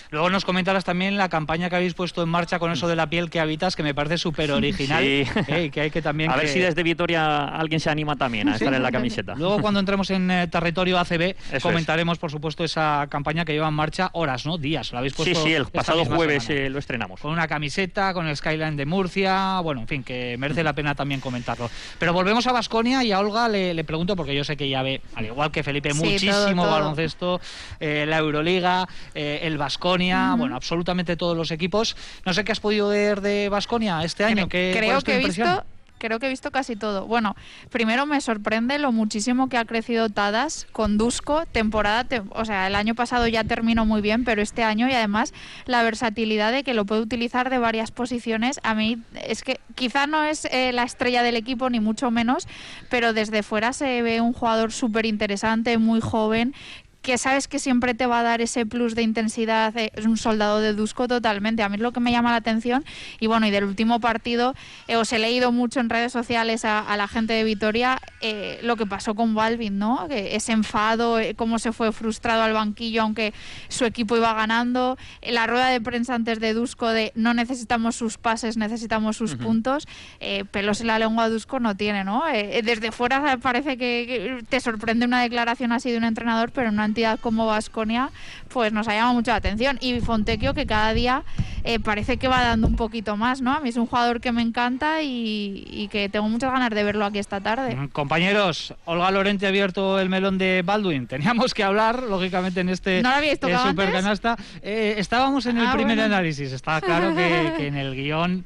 Luego 0.10 0.30
nos 0.30 0.44
comentarás 0.46 0.84
también 0.84 1.16
la 1.18 1.30
campaña 1.30 1.70
que 1.70 1.76
habéis 1.78 1.94
puesto 1.94 2.24
en 2.24 2.30
marcha 2.30 2.58
con 2.60 2.72
eso 2.72 2.88
de 2.88 2.96
la 2.96 3.08
piel 3.10 3.30
que 3.30 3.40
habitas, 3.40 3.76
que 3.78 3.84
me 3.84 3.94
parece 3.94 4.18
súper 4.18 4.52
original. 4.52 5.02
Sí. 5.04 5.24
¿eh? 5.48 5.64
y 5.66 5.70
que 5.70 5.82
hay 5.82 5.90
que 5.92 6.02
también 6.02 6.30
A 6.32 6.36
ver 6.36 6.46
que- 6.48 6.52
si 6.52 6.60
desde 6.60 6.84
Vitoria 6.84 7.46
alguien 7.46 7.80
se 7.80 7.90
anima 7.90 8.16
también 8.18 8.50
a 8.50 8.56
estar 8.56 8.74
en 8.74 8.84
la 8.84 8.92
camiseta. 8.92 9.36
Luego 9.36 9.62
cuando 9.62 9.80
entremos 9.80 10.10
en 10.10 10.30
eh, 10.30 10.48
territorio 10.48 11.00
ACB 11.00 11.36
es. 11.54 11.64
comentaremos 11.64 12.18
por 12.18 12.32
supuesto 12.32 12.64
esa 12.66 13.08
campaña 13.10 13.46
que 13.46 13.54
lleva 13.54 13.68
en 13.70 13.74
marcha 13.76 14.10
horas, 14.14 14.46
¿no? 14.46 14.58
Días. 14.58 14.92
Lo 14.92 14.98
habéis 14.98 15.14
Sí, 15.14 15.18
puesto 15.24 15.44
sí, 15.44 15.54
el 15.54 15.62
esta 15.64 15.72
pasado 15.80 16.04
jueves 16.06 16.50
eh, 16.50 16.70
lo 16.70 16.80
estrenamos. 16.80 17.22
Con 17.22 17.32
una 17.32 17.48
camiseta, 17.48 18.14
con 18.14 18.28
el 18.28 18.36
skyline 18.36 18.76
de 18.76 18.86
Murcia, 18.86 19.60
bueno, 19.62 19.82
en 19.82 19.88
fin, 19.88 20.04
que 20.04 20.36
merece 20.40 20.64
la 20.64 20.74
pena 20.74 20.96
también 20.96 21.22
comentarlo. 21.22 21.70
Pero 22.00 22.12
volvemos 22.14 22.48
a 22.48 22.52
Basconia 22.52 23.04
y 23.04 23.12
a 23.12 23.20
Olga 23.20 23.48
le, 23.48 23.74
le 23.76 23.84
pregunto, 23.84 24.16
porque 24.16 24.36
yo 24.36 24.44
sé 24.44 24.58
que 24.58 24.68
ya 24.68 24.82
ve, 24.82 25.02
al 25.16 25.26
igual 25.26 25.52
que 25.52 25.62
Felipe, 25.64 25.92
Sí, 25.94 25.98
muchísimo 26.00 26.34
todo, 26.34 26.56
todo. 26.64 26.72
baloncesto, 26.72 27.42
eh, 27.80 28.06
la 28.08 28.18
Euroliga, 28.18 28.88
eh, 29.14 29.40
el 29.44 29.58
Basconia, 29.58 30.34
bueno, 30.38 30.56
absolutamente 30.56 31.16
todos 31.16 31.38
los 31.38 31.52
equipos. 31.52 31.96
No 32.26 32.34
sé 32.34 32.44
qué 32.44 32.52
has 32.52 32.60
podido 32.60 32.88
ver 32.90 33.22
de 33.22 33.50
Basconia 33.50 33.67
este 34.04 34.24
año. 34.24 34.48
¿qué, 34.48 34.74
creo 34.78 35.02
que 35.02 35.16
he 35.16 35.26
visto 35.26 35.64
creo 35.98 36.20
que 36.20 36.28
he 36.28 36.30
visto 36.30 36.52
casi 36.52 36.76
todo. 36.76 37.08
Bueno, 37.08 37.36
primero 37.72 38.06
me 38.06 38.22
sorprende 38.22 38.78
lo 38.78 38.92
muchísimo 38.92 39.50
que 39.50 39.58
ha 39.58 39.66
crecido 39.66 40.10
Tadas 40.10 40.68
con 40.72 40.98
Dusko, 41.00 41.46
temporada, 41.52 42.04
te- 42.04 42.22
o 42.30 42.46
sea, 42.46 42.68
el 42.68 42.76
año 42.76 42.96
pasado 42.96 43.28
ya 43.28 43.44
terminó 43.44 43.86
muy 43.86 44.02
bien, 44.02 44.24
pero 44.24 44.42
este 44.42 44.64
año 44.64 44.88
y 44.88 44.94
además 44.94 45.34
la 45.66 45.82
versatilidad 45.84 46.52
de 46.52 46.64
que 46.64 46.74
lo 46.76 46.86
puede 46.86 47.02
utilizar 47.02 47.50
de 47.50 47.58
varias 47.58 47.90
posiciones, 47.92 48.60
a 48.64 48.76
mí 48.76 49.00
es 49.26 49.44
que 49.44 49.60
quizá 49.74 50.08
no 50.08 50.24
es 50.24 50.46
eh, 50.46 50.72
la 50.72 50.84
estrella 50.84 51.24
del 51.24 51.36
equipo 51.36 51.70
ni 51.70 51.80
mucho 51.80 52.12
menos, 52.12 52.48
pero 52.90 53.14
desde 53.14 53.42
fuera 53.42 53.74
se 53.74 54.02
ve 54.04 54.22
un 54.22 54.34
jugador 54.34 54.72
súper 54.72 55.06
interesante, 55.08 55.80
muy 55.80 56.00
joven, 56.00 56.54
que 57.02 57.18
sabes 57.18 57.48
que 57.48 57.60
siempre 57.60 57.94
te 57.94 58.06
va 58.06 58.20
a 58.20 58.24
dar 58.24 58.42
ese 58.42 58.66
plus 58.66 58.96
de 58.96 59.02
intensidad, 59.02 59.76
eh, 59.78 59.92
es 59.96 60.06
un 60.06 60.18
soldado 60.18 60.60
de 60.60 60.74
Dusko 60.74 61.08
totalmente. 61.08 61.64
A 61.64 61.70
mí 61.70 61.76
es 61.76 61.82
lo 61.82 61.92
que 61.92 62.00
me 62.00 62.12
llama 62.12 62.32
la 62.32 62.38
atención. 62.38 62.84
Y 63.20 63.28
bueno, 63.28 63.48
y 63.48 63.52
del 63.52 63.64
último 63.64 64.00
partido, 64.00 64.56
eh, 64.88 64.98
os 64.98 65.12
he 65.14 65.20
leído 65.20 65.52
mucho 65.52 65.80
en 65.80 65.90
redes 65.90 66.12
sociales 66.12 66.66
a, 66.66 66.80
a 66.80 66.98
la 66.98 67.08
gente 67.08 67.34
de 67.34 67.44
Vitoria 67.44 68.00
eh, 68.22 68.60
lo 68.64 68.76
que 68.76 68.86
pasó 68.86 69.16
con 69.16 69.36
Balvin, 69.36 69.78
¿no? 69.78 70.08
Que 70.08 70.36
ese 70.36 70.52
enfado, 70.52 71.20
eh, 71.20 71.36
cómo 71.36 71.60
se 71.60 71.72
fue 71.72 71.92
frustrado 71.92 72.44
al 72.44 72.54
banquillo 72.54 73.02
aunque 73.02 73.34
su 73.68 73.86
equipo 73.86 74.16
iba 74.16 74.34
ganando. 74.34 74.98
Eh, 75.22 75.32
La 75.32 75.48
rueda 75.48 75.70
de 75.70 75.82
prensa 75.82 76.16
antes 76.16 76.40
de 76.40 76.54
Dusko 76.54 76.90
de 76.90 77.12
no 77.16 77.34
necesitamos 77.34 77.96
sus 77.96 78.18
pases, 78.18 78.58
necesitamos 78.58 79.18
sus 79.18 79.36
puntos. 79.36 79.88
Eh, 80.20 80.46
pelos 80.52 80.82
en 80.82 80.88
la 80.88 81.00
lengua 81.00 81.30
Dusko 81.30 81.60
no 81.60 81.76
tiene, 81.76 82.04
¿no? 82.04 82.28
Eh, 82.28 82.62
desde 82.64 82.92
fuera 82.92 83.38
parece 83.38 83.78
que, 83.78 84.44
te 84.50 84.60
sorprende 84.60 85.06
una 85.06 85.22
declaración 85.22 85.72
así 85.72 85.92
de 85.92 85.98
un 85.98 86.04
entrenador, 86.04 86.52
pero 86.52 86.70
en 86.70 86.76
una 86.76 86.86
entidad 86.86 87.20
como 87.20 87.46
Vasconia, 87.46 88.10
pues 88.50 88.74
nos 88.74 88.88
ha 88.88 88.94
llamado 88.94 89.14
mucho 89.14 89.32
la 89.32 89.38
atención. 89.38 89.78
Y 89.82 90.00
Fontecchio, 90.02 90.54
que 90.54 90.66
cada 90.66 90.94
día 90.94 91.24
eh, 91.64 91.80
parece 91.80 92.18
que 92.18 92.28
va 92.28 92.42
dando 92.42 92.68
un 92.68 92.76
poquito 92.76 93.18
más, 93.18 93.42
¿no? 93.42 93.54
A 93.54 93.60
mí 93.60 93.70
es 93.70 93.78
un 93.78 93.86
jugador 93.86 94.22
que 94.22 94.32
me 94.32 94.42
encanta 94.42 95.02
y, 95.02 95.66
y 95.70 95.88
que 95.90 96.10
tengo 96.10 96.28
muchas 96.30 96.52
ganas 96.52 96.70
de 96.70 96.84
verlo 96.84 97.06
aquí 97.06 97.20
esta 97.20 97.42
tarde. 97.42 97.90
Compañeros, 98.12 98.74
Olga 98.86 99.12
Lorente 99.12 99.46
ha 99.48 99.50
abierto 99.50 100.00
el 100.00 100.08
melón 100.08 100.38
de 100.38 100.62
Baldwin. 100.64 101.08
Teníamos 101.08 101.54
que 101.54 101.62
hablar, 101.62 102.04
lógicamente, 102.04 102.62
en 102.62 102.70
este 102.70 103.02
¿No 103.02 103.10
antes? 103.10 103.38
supercanasta. 103.62 104.38
Eh, 104.62 104.96
estábamos 104.98 105.46
en 105.46 105.58
el 105.58 105.68
Ah, 105.68 105.74
primer 105.74 105.98
bueno. 105.98 106.16
análisis. 106.16 106.54
Está 106.54 106.80
claro 106.80 107.14
que, 107.14 107.52
que 107.58 107.68
en 107.68 107.76
el 107.76 107.94
guion 107.96 108.46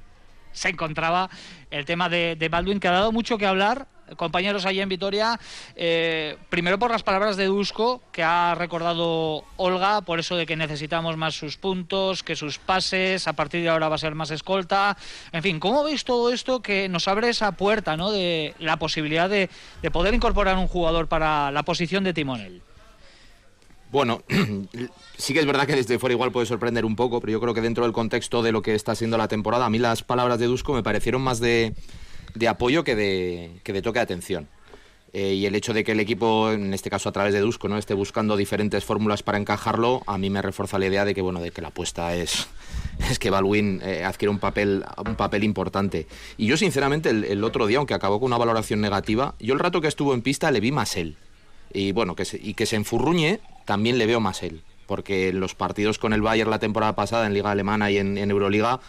se 0.51 0.69
encontraba 0.69 1.29
el 1.69 1.85
tema 1.85 2.09
de, 2.09 2.35
de 2.39 2.49
Baldwin, 2.49 2.79
que 2.79 2.87
ha 2.87 2.91
dado 2.91 3.11
mucho 3.11 3.37
que 3.37 3.45
hablar. 3.45 3.85
Compañeros 4.15 4.65
allí 4.65 4.81
en 4.81 4.89
Vitoria. 4.89 5.39
Eh, 5.75 6.37
primero 6.49 6.79
por 6.79 6.91
las 6.91 7.03
palabras 7.03 7.37
de 7.37 7.45
Dusko, 7.45 8.01
que 8.11 8.23
ha 8.23 8.55
recordado 8.55 9.43
Olga, 9.57 10.01
por 10.01 10.19
eso 10.19 10.35
de 10.35 10.45
que 10.45 10.55
necesitamos 10.55 11.17
más 11.17 11.35
sus 11.35 11.57
puntos, 11.57 12.23
que 12.23 12.35
sus 12.35 12.57
pases, 12.57 13.27
a 13.27 13.33
partir 13.33 13.61
de 13.61 13.69
ahora 13.69 13.89
va 13.89 13.95
a 13.95 13.99
ser 13.99 14.15
más 14.15 14.31
escolta. 14.31 14.97
En 15.31 15.43
fin, 15.43 15.59
¿cómo 15.59 15.83
veis 15.83 16.03
todo 16.03 16.31
esto 16.31 16.61
que 16.61 16.89
nos 16.89 17.07
abre 17.07 17.29
esa 17.29 17.51
puerta 17.53 17.97
¿no? 17.97 18.11
de 18.11 18.53
la 18.59 18.77
posibilidad 18.77 19.29
de, 19.29 19.49
de 19.81 19.91
poder 19.91 20.13
incorporar 20.13 20.57
un 20.57 20.67
jugador 20.67 21.07
para 21.07 21.51
la 21.51 21.63
posición 21.63 22.03
de 22.03 22.13
timonel? 22.13 22.61
Bueno, 23.91 24.23
sí 25.17 25.33
que 25.33 25.41
es 25.41 25.45
verdad 25.45 25.67
que 25.67 25.75
desde 25.75 25.99
fuera 25.99 26.13
igual 26.13 26.31
puede 26.31 26.45
sorprender 26.45 26.85
un 26.85 26.95
poco, 26.95 27.19
pero 27.19 27.33
yo 27.33 27.41
creo 27.41 27.53
que 27.53 27.61
dentro 27.61 27.83
del 27.83 27.91
contexto 27.91 28.41
de 28.41 28.53
lo 28.53 28.61
que 28.61 28.73
está 28.73 28.95
siendo 28.95 29.17
la 29.17 29.27
temporada, 29.27 29.65
a 29.65 29.69
mí 29.69 29.79
las 29.79 30.01
palabras 30.01 30.39
de 30.39 30.45
Dusko 30.45 30.73
me 30.73 30.81
parecieron 30.81 31.21
más 31.21 31.41
de, 31.41 31.73
de 32.35 32.47
apoyo 32.47 32.83
que 32.83 32.95
de, 32.95 33.51
que 33.63 33.73
de 33.73 33.81
toque 33.81 33.99
de 33.99 34.03
atención. 34.03 34.47
Eh, 35.13 35.33
y 35.33 35.45
el 35.45 35.55
hecho 35.55 35.73
de 35.73 35.83
que 35.83 35.91
el 35.91 35.99
equipo, 35.99 36.51
en 36.51 36.73
este 36.73 36.89
caso 36.89 37.09
a 37.09 37.11
través 37.11 37.33
de 37.33 37.41
Dusko, 37.41 37.67
¿no? 37.67 37.77
esté 37.77 37.93
buscando 37.93 38.37
diferentes 38.37 38.85
fórmulas 38.85 39.23
para 39.23 39.37
encajarlo, 39.37 40.03
a 40.07 40.17
mí 40.17 40.29
me 40.29 40.41
refuerza 40.41 40.79
la 40.79 40.85
idea 40.85 41.03
de 41.03 41.13
que 41.13 41.21
bueno, 41.21 41.41
de 41.41 41.51
que 41.51 41.61
la 41.61 41.67
apuesta 41.67 42.15
es, 42.15 42.47
es 43.09 43.19
que 43.19 43.29
Balwin 43.29 43.81
eh, 43.83 44.05
adquiere 44.05 44.29
un 44.29 44.39
papel, 44.39 44.85
un 45.05 45.15
papel 45.15 45.43
importante. 45.43 46.07
Y 46.37 46.45
yo 46.47 46.55
sinceramente 46.55 47.09
el, 47.09 47.43
otro 47.43 47.67
día, 47.67 47.79
aunque 47.79 47.93
acabó 47.93 48.21
con 48.21 48.27
una 48.27 48.37
valoración 48.37 48.79
negativa, 48.79 49.35
yo 49.39 49.53
el 49.53 49.59
rato 49.59 49.81
que 49.81 49.89
estuvo 49.89 50.13
en 50.13 50.21
pista 50.21 50.49
le 50.49 50.61
vi 50.61 50.71
más 50.71 50.95
él. 50.95 51.17
Y 51.73 51.91
bueno, 51.91 52.15
que 52.15 52.23
se, 52.23 52.37
y 52.41 52.53
que 52.53 52.65
se 52.65 52.77
enfurruñe, 52.77 53.41
también 53.65 53.97
le 53.97 54.05
veo 54.05 54.21
más 54.21 54.43
él. 54.43 54.61
Porque 54.87 55.29
en 55.29 55.41
los 55.41 55.55
partidos 55.55 55.99
con 55.99 56.13
el 56.13 56.21
Bayern 56.21 56.49
la 56.49 56.59
temporada 56.59 56.95
pasada 56.95 57.25
en 57.25 57.33
Liga 57.33 57.51
Alemana 57.51 57.91
y 57.91 57.97
en 57.97 58.17
Euroliga 58.17 58.79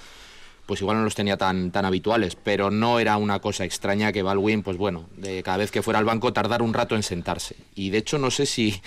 pues 0.72 0.80
igual 0.80 0.96
no 0.96 1.04
los 1.04 1.14
tenía 1.14 1.37
tan, 1.37 1.70
tan 1.70 1.85
habituales, 1.85 2.35
pero 2.35 2.70
no 2.70 2.98
era 2.98 3.18
una 3.18 3.40
cosa 3.40 3.66
extraña 3.66 4.11
que 4.11 4.22
Baldwin, 4.22 4.62
pues 4.62 4.78
bueno, 4.78 5.04
de 5.18 5.42
cada 5.42 5.58
vez 5.58 5.70
que 5.70 5.82
fuera 5.82 5.98
al 5.98 6.06
banco 6.06 6.32
tardar 6.32 6.62
un 6.62 6.72
rato 6.72 6.96
en 6.96 7.02
sentarse. 7.02 7.56
Y 7.74 7.90
de 7.90 7.98
hecho 7.98 8.16
no 8.16 8.30
sé 8.30 8.46
si, 8.46 8.80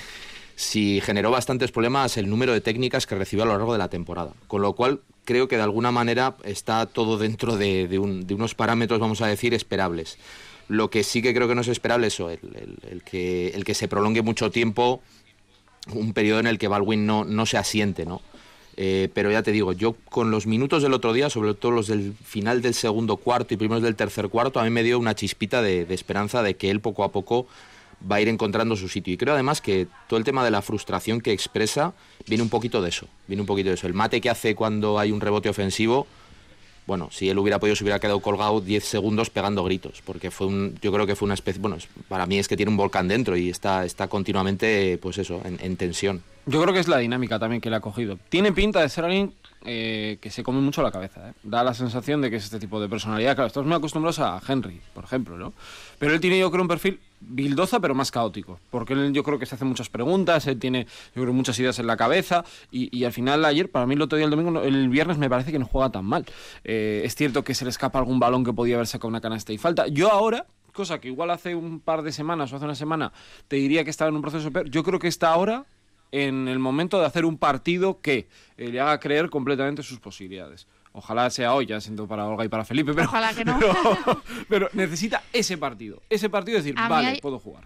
si 0.56 1.00
generó 1.02 1.30
bastantes 1.30 1.72
problemas 1.72 2.18
el 2.18 2.28
número 2.28 2.54
de 2.54 2.62
técnicas 2.62 3.06
que 3.06 3.14
recibió 3.14 3.44
a 3.44 3.46
lo 3.46 3.52
largo 3.52 3.72
de 3.74 3.78
la 3.78 3.88
temporada. 3.88 4.34
Con 4.48 4.64
lo 4.64 4.74
cual 4.74 5.02
creo 5.26 5.48
que 5.48 5.58
de 5.58 5.62
alguna 5.62 5.92
manera 5.92 6.38
está 6.44 6.88
todo 6.88 7.20
dentro 7.20 7.56
de, 7.56 7.88
de, 7.88 8.00
un, 8.00 8.26
de 8.26 8.34
unos 8.34 8.56
parámetros, 8.56 9.00
vamos 9.00 9.22
a 9.22 9.28
decir, 9.28 9.54
esperables. 9.54 10.18
Lo 10.68 10.90
que 10.90 11.04
sí 11.04 11.22
que 11.22 11.36
creo 11.36 11.48
que 11.48 11.54
no 11.54 11.62
es 11.62 11.68
esperable 11.68 12.08
es 12.08 12.20
el, 12.20 12.30
el, 12.32 12.78
el, 12.90 13.04
que, 13.04 13.50
el 13.50 13.64
que 13.64 13.76
se 13.76 13.88
prolongue 13.88 14.24
mucho 14.24 14.50
tiempo, 14.50 15.04
un 15.94 16.14
periodo 16.14 16.40
en 16.40 16.48
el 16.48 16.58
que 16.58 16.68
Baldwin 16.68 17.06
no, 17.06 17.26
no 17.26 17.46
se 17.46 17.60
asiente, 17.60 18.08
¿no? 18.08 18.24
Eh, 18.78 19.10
pero 19.14 19.32
ya 19.32 19.42
te 19.42 19.52
digo, 19.52 19.72
yo 19.72 19.96
con 20.10 20.32
los 20.32 20.48
minutos 20.48 20.84
del 20.84 20.94
otro 20.94 21.14
día, 21.14 21.30
sobre 21.30 21.54
todo 21.54 21.72
los 21.72 21.88
del 21.88 22.14
final 22.14 22.62
del 22.62 22.74
segundo 22.74 23.18
cuarto 23.18 23.54
y 23.54 23.58
primeros 23.58 23.84
del 23.84 23.96
tercer 23.96 24.28
cuarto, 24.28 24.60
a 24.60 24.64
mí 24.64 24.70
me 24.70 24.84
dio 24.84 25.00
una 25.00 25.16
chispita 25.16 25.62
de, 25.62 25.86
de, 25.86 25.94
esperanza 25.94 26.44
de 26.44 26.56
que 26.56 26.70
él 26.70 26.82
poco 26.82 27.04
a 27.04 27.12
poco 27.12 27.48
va 28.10 28.18
a 28.18 28.22
ir 28.22 28.28
encontrando 28.28 28.76
su 28.76 28.90
sitio. 28.90 29.14
Y 29.14 29.18
creo 29.18 29.34
además 29.34 29.62
que 29.62 29.88
todo 30.08 30.18
el 30.18 30.26
tema 30.26 30.44
de 30.44 30.52
la 30.52 30.62
frustración 30.62 31.22
que 31.22 31.32
expresa 31.32 31.94
viene 32.28 32.44
un 32.44 32.50
poquito 32.50 32.82
de 32.82 32.90
eso, 32.90 33.08
viene 33.28 33.42
un 33.42 33.48
poquito 33.48 33.70
de 33.70 33.76
eso. 33.76 33.88
El 33.88 33.94
mate 33.94 34.20
que 34.20 34.30
hace 34.30 34.56
cuando 34.56 35.00
hay 35.00 35.12
un 35.12 35.22
rebote 35.22 35.50
ofensivo, 35.50 36.08
bueno, 36.88 37.10
si 37.12 37.30
él 37.30 37.38
hubiera 37.40 37.60
podido 37.60 37.76
se 37.76 37.84
hubiera 37.84 38.00
quedado 38.00 38.20
colgado 38.20 38.62
10 38.62 38.84
segundos 38.84 39.30
pegando 39.30 39.64
gritos, 39.64 40.02
porque 40.06 40.32
fue 40.32 40.48
un, 40.48 40.78
yo 40.82 40.92
creo 40.92 41.06
que 41.06 41.16
fue 41.16 41.26
una 41.26 41.34
especie, 41.34 41.62
bueno, 41.62 41.78
para 42.08 42.26
mí 42.26 42.38
es 42.38 42.48
que 42.48 42.56
tiene 42.58 42.70
un 42.70 42.78
volcán 42.78 43.08
dentro 43.08 43.36
y 43.36 43.50
está, 43.50 43.86
está 43.86 44.08
continuamente, 44.08 44.98
pues 45.02 45.18
eso, 45.18 45.42
en, 45.46 45.58
en 45.62 45.78
tensión. 45.78 46.22
Yo 46.46 46.62
creo 46.62 46.74
que 46.74 46.80
es 46.80 46.88
la 46.88 47.00
dinámica 47.00 47.40
también 47.40 47.60
que 47.60 47.70
le 47.70 47.78
ha 47.78 47.80
cogido. 47.80 48.20
Tiene 48.30 48.52
pinta 48.52 48.82
de 48.82 48.90
ser 48.90 49.06
alguien 49.06 49.34
eh, 49.66 50.20
que 50.22 50.30
se 50.30 50.44
come 50.44 50.62
mucho 50.62 50.84
la 50.84 50.92
cabeza. 50.92 51.30
¿eh? 51.30 51.34
Da 51.42 51.64
la 51.64 51.74
sensación 51.74 52.22
de 52.22 52.30
que 52.30 52.36
es 52.36 52.44
este 52.44 52.60
tipo 52.60 52.80
de 52.80 52.88
personalidad. 52.88 53.34
Claro, 53.34 53.48
estamos 53.48 53.68
muy 53.68 53.76
acostumbrados 53.76 54.20
a 54.20 54.40
Henry, 54.48 54.80
por 54.94 55.04
ejemplo, 55.04 55.38
¿no? 55.38 55.54
Pero 55.98 56.14
él 56.14 56.20
tiene, 56.20 56.38
yo 56.38 56.52
creo, 56.52 56.62
un 56.62 56.68
perfil 56.68 57.00
bildoza, 57.28 57.80
pero 57.80 57.96
más 57.96 58.12
caótico. 58.12 58.60
Porque 58.70 58.94
él, 58.94 59.14
yo 59.14 59.24
creo 59.24 59.40
que 59.40 59.46
se 59.46 59.56
hace 59.56 59.66
muchas 59.66 59.90
preguntas, 59.90 60.48
él 60.48 60.60
tiene, 60.60 60.88
muchas 61.16 61.58
ideas 61.60 61.80
en 61.80 61.88
la 61.88 61.98
cabeza. 61.98 62.46
Y, 62.72 62.96
y 62.96 63.06
al 63.06 63.12
final, 63.12 63.44
ayer, 63.46 63.70
para 63.72 63.86
mí, 63.86 63.96
el 63.96 64.02
otro 64.02 64.18
día, 64.18 64.26
el 64.26 64.32
domingo, 64.32 64.62
el 64.62 64.90
viernes, 64.90 65.18
me 65.18 65.30
parece 65.30 65.52
que 65.52 65.60
no 65.60 65.66
juega 65.66 65.90
tan 65.92 66.06
mal. 66.06 66.26
Eh, 66.64 67.02
es 67.06 67.16
cierto 67.16 67.44
que 67.44 67.54
se 67.54 67.66
le 67.66 67.70
escapa 67.70 68.00
algún 68.00 68.20
balón 68.20 68.44
que 68.44 68.54
podía 68.54 68.76
haber 68.76 68.88
sacado 68.88 69.10
una 69.10 69.22
canasta 69.22 69.54
y 69.54 69.58
falta. 69.58 69.88
Yo 69.88 70.12
ahora, 70.12 70.46
cosa 70.74 71.00
que 71.00 71.08
igual 71.08 71.32
hace 71.32 71.56
un 71.56 71.80
par 71.80 72.04
de 72.04 72.12
semanas 72.12 72.52
o 72.52 72.58
hace 72.58 72.66
una 72.66 72.76
semana 72.76 73.12
te 73.48 73.56
diría 73.56 73.84
que 73.84 73.90
estaba 73.90 74.10
en 74.10 74.16
un 74.16 74.22
proceso 74.22 74.52
peor, 74.52 74.70
yo 74.70 74.84
creo 74.84 75.00
que 75.00 75.08
está 75.08 75.30
ahora 75.30 75.66
en 76.12 76.48
el 76.48 76.60
momento 76.60 77.00
de 77.00 77.06
hacer 77.06 77.26
un 77.26 77.38
partido 77.38 78.00
que 78.02 78.28
eh, 78.58 78.70
le 78.70 78.80
haga 78.80 79.00
creer 79.00 79.30
completamente 79.30 79.84
sus 79.84 80.00
posibilidades. 80.00 80.68
Ojalá 80.98 81.30
sea 81.30 81.54
hoy, 81.54 81.66
ya 81.66 81.82
siento 81.82 82.08
para 82.08 82.26
Olga 82.26 82.46
y 82.46 82.48
para 82.48 82.64
Felipe, 82.64 82.94
pero, 82.94 83.08
Ojalá 83.10 83.34
que 83.34 83.44
no. 83.44 83.60
pero, 83.60 84.22
pero 84.48 84.70
necesita 84.72 85.24
ese 85.34 85.58
partido. 85.58 86.02
Ese 86.10 86.30
partido 86.30 86.58
es 86.58 86.64
decir, 86.64 86.80
A 86.80 86.88
vale, 86.88 87.08
hay- 87.10 87.20
puedo 87.22 87.38
jugar. 87.38 87.66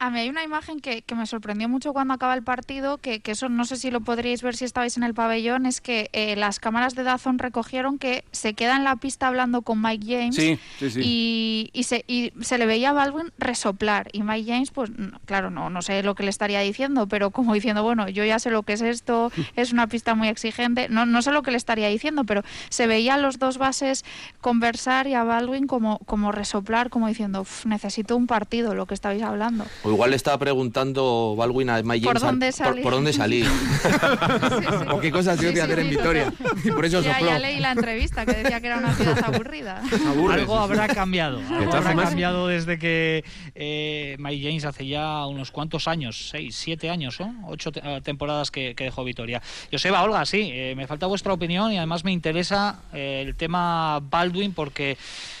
A 0.00 0.10
mí 0.10 0.20
hay 0.20 0.28
una 0.28 0.44
imagen 0.44 0.78
que, 0.78 1.02
que 1.02 1.14
me 1.16 1.26
sorprendió 1.26 1.68
mucho 1.68 1.92
cuando 1.92 2.14
acaba 2.14 2.34
el 2.34 2.44
partido, 2.44 2.98
que, 2.98 3.18
que 3.18 3.32
eso 3.32 3.48
no 3.48 3.64
sé 3.64 3.76
si 3.76 3.90
lo 3.90 4.00
podríais 4.00 4.42
ver 4.42 4.54
si 4.54 4.64
estabais 4.64 4.96
en 4.96 5.02
el 5.02 5.12
pabellón, 5.12 5.66
es 5.66 5.80
que 5.80 6.08
eh, 6.12 6.36
las 6.36 6.60
cámaras 6.60 6.94
de 6.94 7.02
Dazón 7.02 7.38
recogieron 7.40 7.98
que 7.98 8.24
se 8.30 8.54
queda 8.54 8.76
en 8.76 8.84
la 8.84 8.94
pista 8.96 9.26
hablando 9.26 9.62
con 9.62 9.82
Mike 9.82 10.06
James 10.06 10.36
Sí, 10.36 10.58
sí, 10.78 10.90
sí. 10.90 11.00
y, 11.02 11.70
y 11.72 11.82
se, 11.82 12.04
y 12.06 12.32
se 12.42 12.58
le 12.58 12.66
veía 12.66 12.90
a 12.90 12.92
Baldwin 12.92 13.32
resoplar 13.38 14.08
y 14.12 14.22
Mike 14.22 14.52
James, 14.52 14.70
pues 14.70 14.90
no, 14.96 15.18
claro, 15.24 15.50
no, 15.50 15.68
no 15.68 15.82
sé 15.82 16.02
lo 16.04 16.14
que 16.14 16.22
le 16.22 16.30
estaría 16.30 16.60
diciendo, 16.60 17.08
pero 17.08 17.32
como 17.32 17.52
diciendo, 17.54 17.82
bueno, 17.82 18.08
yo 18.08 18.24
ya 18.24 18.38
sé 18.38 18.50
lo 18.50 18.62
que 18.62 18.74
es 18.74 18.82
esto, 18.82 19.32
es 19.56 19.72
una 19.72 19.88
pista 19.88 20.14
muy 20.14 20.28
exigente, 20.28 20.88
no, 20.88 21.06
no 21.06 21.22
sé 21.22 21.32
lo 21.32 21.42
que 21.42 21.50
le 21.50 21.56
estaría 21.56 21.88
diciendo, 21.88 22.22
pero 22.22 22.42
se 22.68 22.86
veía 22.86 23.14
a 23.14 23.18
los 23.18 23.40
dos 23.40 23.58
bases 23.58 24.04
conversar 24.40 25.08
y 25.08 25.14
a 25.14 25.24
Baldwin 25.24 25.66
como, 25.66 25.98
como 26.06 26.30
resoplar, 26.30 26.88
como 26.90 27.08
diciendo, 27.08 27.40
"Uf, 27.40 27.66
necesito 27.66 28.16
un 28.16 28.26
partido, 28.28 28.74
lo 28.74 28.86
que 28.86 28.94
estabais 28.94 29.22
hablando. 29.22 29.66
O 29.88 29.92
igual 29.92 30.10
le 30.10 30.16
estaba 30.16 30.36
preguntando 30.38 31.34
Baldwin 31.36 31.70
a 31.70 31.82
Mike 31.82 32.04
¿Por 32.06 32.20
dónde 32.20 32.46
por, 32.48 32.52
salir? 32.54 32.82
por 32.82 32.92
dónde 32.92 33.12
salir. 33.14 33.46
o 34.92 35.00
qué 35.00 35.10
cosas 35.10 35.38
tiene 35.38 35.54
Sí, 35.54 35.60
que 35.60 35.66
sí, 35.66 35.72
hacer 35.72 35.78
en 35.78 35.90
Vitoria. 35.90 36.32
Y 36.64 36.70
por 36.72 36.84
eso 36.84 37.00
Ya, 37.02 37.14
sopló. 37.14 37.26
ya 37.28 37.38
leí 37.38 37.58
la 37.60 37.72
entrevista 37.72 38.26
que 38.26 38.32
decía 38.34 38.60
que 38.60 38.66
era 38.66 38.78
una 38.78 38.94
ciudad 38.94 39.18
aburrida. 39.24 39.82
Algo 40.30 40.58
habrá 40.58 40.88
cambiado. 40.88 41.38
Algo 41.38 41.72
habrá 41.74 41.82
formas- 41.92 42.08
cambiado 42.10 42.48
desde 42.48 42.78
que 42.78 43.24
eh, 43.54 44.16
Mike 44.18 44.46
James 44.46 44.64
hace 44.64 44.86
ya 44.86 45.26
unos 45.26 45.50
cuantos 45.50 45.88
años, 45.88 46.28
seis, 46.30 46.54
siete 46.56 46.90
años, 46.90 47.18
¿no? 47.20 47.34
Ocho 47.48 47.72
te- 47.72 47.80
eh, 47.82 48.00
temporadas 48.02 48.50
que, 48.50 48.74
que 48.74 48.84
dejó 48.84 49.04
Vitoria. 49.04 49.40
Joseba, 49.72 50.02
Olga, 50.02 50.24
sí, 50.26 50.50
eh, 50.52 50.74
me 50.76 50.86
falta 50.86 51.06
vuestra 51.06 51.32
opinión 51.32 51.72
y 51.72 51.78
además 51.78 52.04
me 52.04 52.12
interesa 52.12 52.80
eh, 52.92 53.24
el 53.26 53.34
tema 53.36 54.00
Baldwin 54.00 54.52
porque 54.52 54.96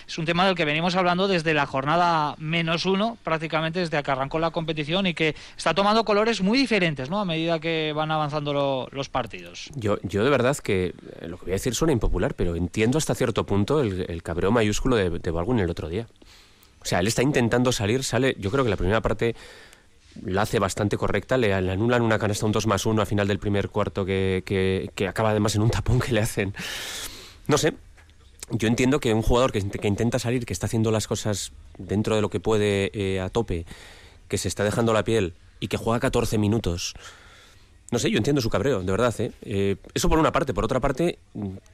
es 0.06 0.16
un 0.18 0.24
tema 0.24 0.46
del 0.46 0.54
que 0.54 0.64
venimos 0.64 0.96
hablando 0.96 1.28
desde 1.28 1.52
la 1.52 1.66
jornada 1.66 2.34
menos 2.38 2.86
uno, 2.86 3.18
prácticamente 3.24 3.80
desde 3.80 4.02
que 4.02 4.10
arrancó 4.10 4.37
la 4.40 4.50
competición 4.50 5.06
y 5.06 5.14
que 5.14 5.34
está 5.56 5.74
tomando 5.74 6.04
colores 6.04 6.40
muy 6.42 6.58
diferentes, 6.58 7.10
¿no? 7.10 7.20
A 7.20 7.24
medida 7.24 7.58
que 7.60 7.92
van 7.94 8.10
avanzando 8.10 8.52
lo- 8.52 8.88
los 8.92 9.08
partidos. 9.08 9.70
Yo, 9.74 9.98
yo 10.02 10.24
de 10.24 10.30
verdad 10.30 10.56
que 10.58 10.94
eh, 11.20 11.28
lo 11.28 11.38
que 11.38 11.44
voy 11.46 11.52
a 11.52 11.54
decir 11.56 11.74
suena 11.74 11.92
impopular, 11.92 12.34
pero 12.34 12.54
entiendo 12.56 12.98
hasta 12.98 13.14
cierto 13.14 13.44
punto 13.44 13.80
el, 13.80 14.22
cabreo 14.22 14.50
mayúsculo 14.50 14.96
de, 14.96 15.10
de 15.10 15.30
el 15.30 15.70
otro 15.70 15.88
día. 15.88 16.06
O 16.80 16.84
sea, 16.84 17.00
él 17.00 17.06
está 17.06 17.22
intentando 17.22 17.72
salir, 17.72 18.04
sale, 18.04 18.36
yo 18.38 18.50
creo 18.50 18.64
que 18.64 18.70
la 18.70 18.76
primera 18.76 19.00
parte 19.00 19.34
la 20.24 20.42
hace 20.42 20.58
bastante 20.58 20.96
correcta, 20.96 21.36
le, 21.36 21.52
anulan 21.52 22.02
una 22.02 22.18
canasta 22.18 22.46
un 22.46 22.52
2 22.52 22.66
más 22.66 22.86
1 22.86 23.02
a 23.02 23.06
final 23.06 23.28
del 23.28 23.38
primer 23.38 23.68
cuarto 23.68 24.04
que, 24.04 24.42
que, 24.44 24.90
que 24.94 25.06
acaba 25.08 25.30
además 25.30 25.54
en 25.54 25.62
un 25.62 25.70
tapón 25.70 26.00
que 26.00 26.12
le 26.12 26.20
hacen. 26.20 26.54
No 27.46 27.58
sé, 27.58 27.74
yo 28.50 28.68
entiendo 28.68 29.00
que 29.00 29.12
un 29.14 29.22
jugador 29.22 29.52
que, 29.52 29.62
que 29.68 29.88
intenta 29.88 30.18
salir, 30.18 30.46
que 30.46 30.52
está 30.52 30.66
haciendo 30.66 30.90
las 30.90 31.06
cosas 31.06 31.52
dentro 31.78 32.14
de 32.16 32.22
lo 32.22 32.30
que 32.30 32.40
puede 32.40 32.90
eh, 32.94 33.20
a 33.20 33.28
tope, 33.28 33.66
que 34.28 34.38
se 34.38 34.48
está 34.48 34.64
dejando 34.64 34.92
la 34.92 35.04
piel 35.04 35.34
y 35.60 35.68
que 35.68 35.76
juega 35.76 36.00
14 36.00 36.38
minutos, 36.38 36.94
no 37.90 37.98
sé, 37.98 38.10
yo 38.10 38.18
entiendo 38.18 38.42
su 38.42 38.50
cabreo, 38.50 38.80
de 38.80 38.90
verdad. 38.90 39.14
¿eh? 39.18 39.32
Eh, 39.42 39.76
eso 39.94 40.10
por 40.10 40.18
una 40.18 40.30
parte. 40.30 40.52
Por 40.52 40.64
otra 40.64 40.78
parte, 40.78 41.18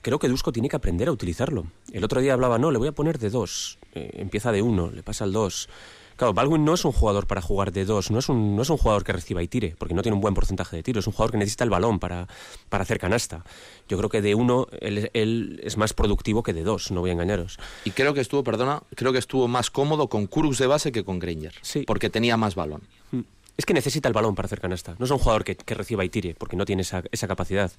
creo 0.01 0.19
que 0.21 0.29
Dusko 0.29 0.53
tiene 0.53 0.69
que 0.69 0.77
aprender 0.77 1.09
a 1.09 1.13
utilizarlo. 1.13 1.67
El 1.93 2.05
otro 2.05 2.21
día 2.21 2.35
hablaba, 2.35 2.57
no, 2.59 2.71
le 2.71 2.79
voy 2.79 2.89
a 2.89 2.93
poner 2.93 3.19
de 3.19 3.31
dos. 3.31 3.79
Eh, 3.95 4.11
empieza 4.15 4.53
de 4.53 4.63
uno, 4.63 4.93
le 4.93 5.03
pasa 5.03 5.25
al 5.25 5.33
dos. 5.33 5.69
Claro, 6.17 6.33
Baldwin 6.33 6.65
no 6.65 6.75
es 6.75 6.85
un 6.85 6.93
jugador 6.93 7.27
para 7.27 7.41
jugar 7.41 7.73
de 7.73 7.85
dos, 7.85 8.11
no 8.11 8.19
es, 8.19 8.29
un, 8.29 8.55
no 8.55 8.63
es 8.63 8.71
un 8.71 8.77
jugador 8.77 9.03
que 9.03 9.13
reciba 9.13 9.43
y 9.43 9.49
tire, 9.49 9.75
porque 9.79 9.95
no 9.95 10.03
tiene 10.03 10.15
un 10.15 10.21
buen 10.21 10.35
porcentaje 10.35 10.77
de 10.77 10.83
tiro, 10.83 11.01
es 11.01 11.07
un 11.07 11.13
jugador 11.13 11.33
que 11.33 11.39
necesita 11.39 11.65
el 11.65 11.71
balón 11.71 11.99
para, 11.99 12.29
para 12.69 12.83
hacer 12.83 12.99
canasta. 12.99 13.45
Yo 13.89 13.99
creo 13.99 14.09
que 14.09 14.23
de 14.23 14.35
uno 14.35 14.69
él, 14.81 15.11
él 15.13 15.61
es 15.65 15.77
más 15.77 15.93
productivo 15.93 16.43
que 16.43 16.53
de 16.53 16.63
dos, 16.63 16.91
no 16.91 17.01
voy 17.01 17.11
a 17.11 17.15
engañaros. 17.15 17.59
Y 17.85 17.91
creo 17.91 18.15
que 18.15 18.21
estuvo, 18.21 18.45
perdona, 18.45 18.83
creo 18.95 19.13
que 19.13 19.19
estuvo 19.19 19.49
más 19.49 19.71
cómodo 19.71 20.09
con 20.09 20.27
Kurux 20.27 20.59
de 20.59 20.67
base 20.67 20.93
que 20.93 21.05
con 21.05 21.19
Granger. 21.19 21.55
Sí. 21.63 21.85
Porque 21.87 22.11
tenía 22.11 22.37
más 22.37 22.55
balón. 22.55 22.83
Mm. 23.11 23.21
Es 23.57 23.67
que 23.67 23.75
necesita 23.75 24.09
el 24.09 24.15
balón 24.15 24.35
para 24.35 24.47
hacer 24.47 24.61
canasta. 24.61 24.97
No 24.99 25.05
es 25.05 25.11
un 25.11 25.19
jugador 25.19 25.45
que, 25.45 25.57
que 25.57 25.75
reciba 25.75 26.05
y 26.05 26.09
tire, 26.09 26.35
porque 26.37 26.57
no 26.57 26.65
tiene 26.65 26.83
esa, 26.83 27.03
esa 27.11 27.29
capacidad. 27.29 27.71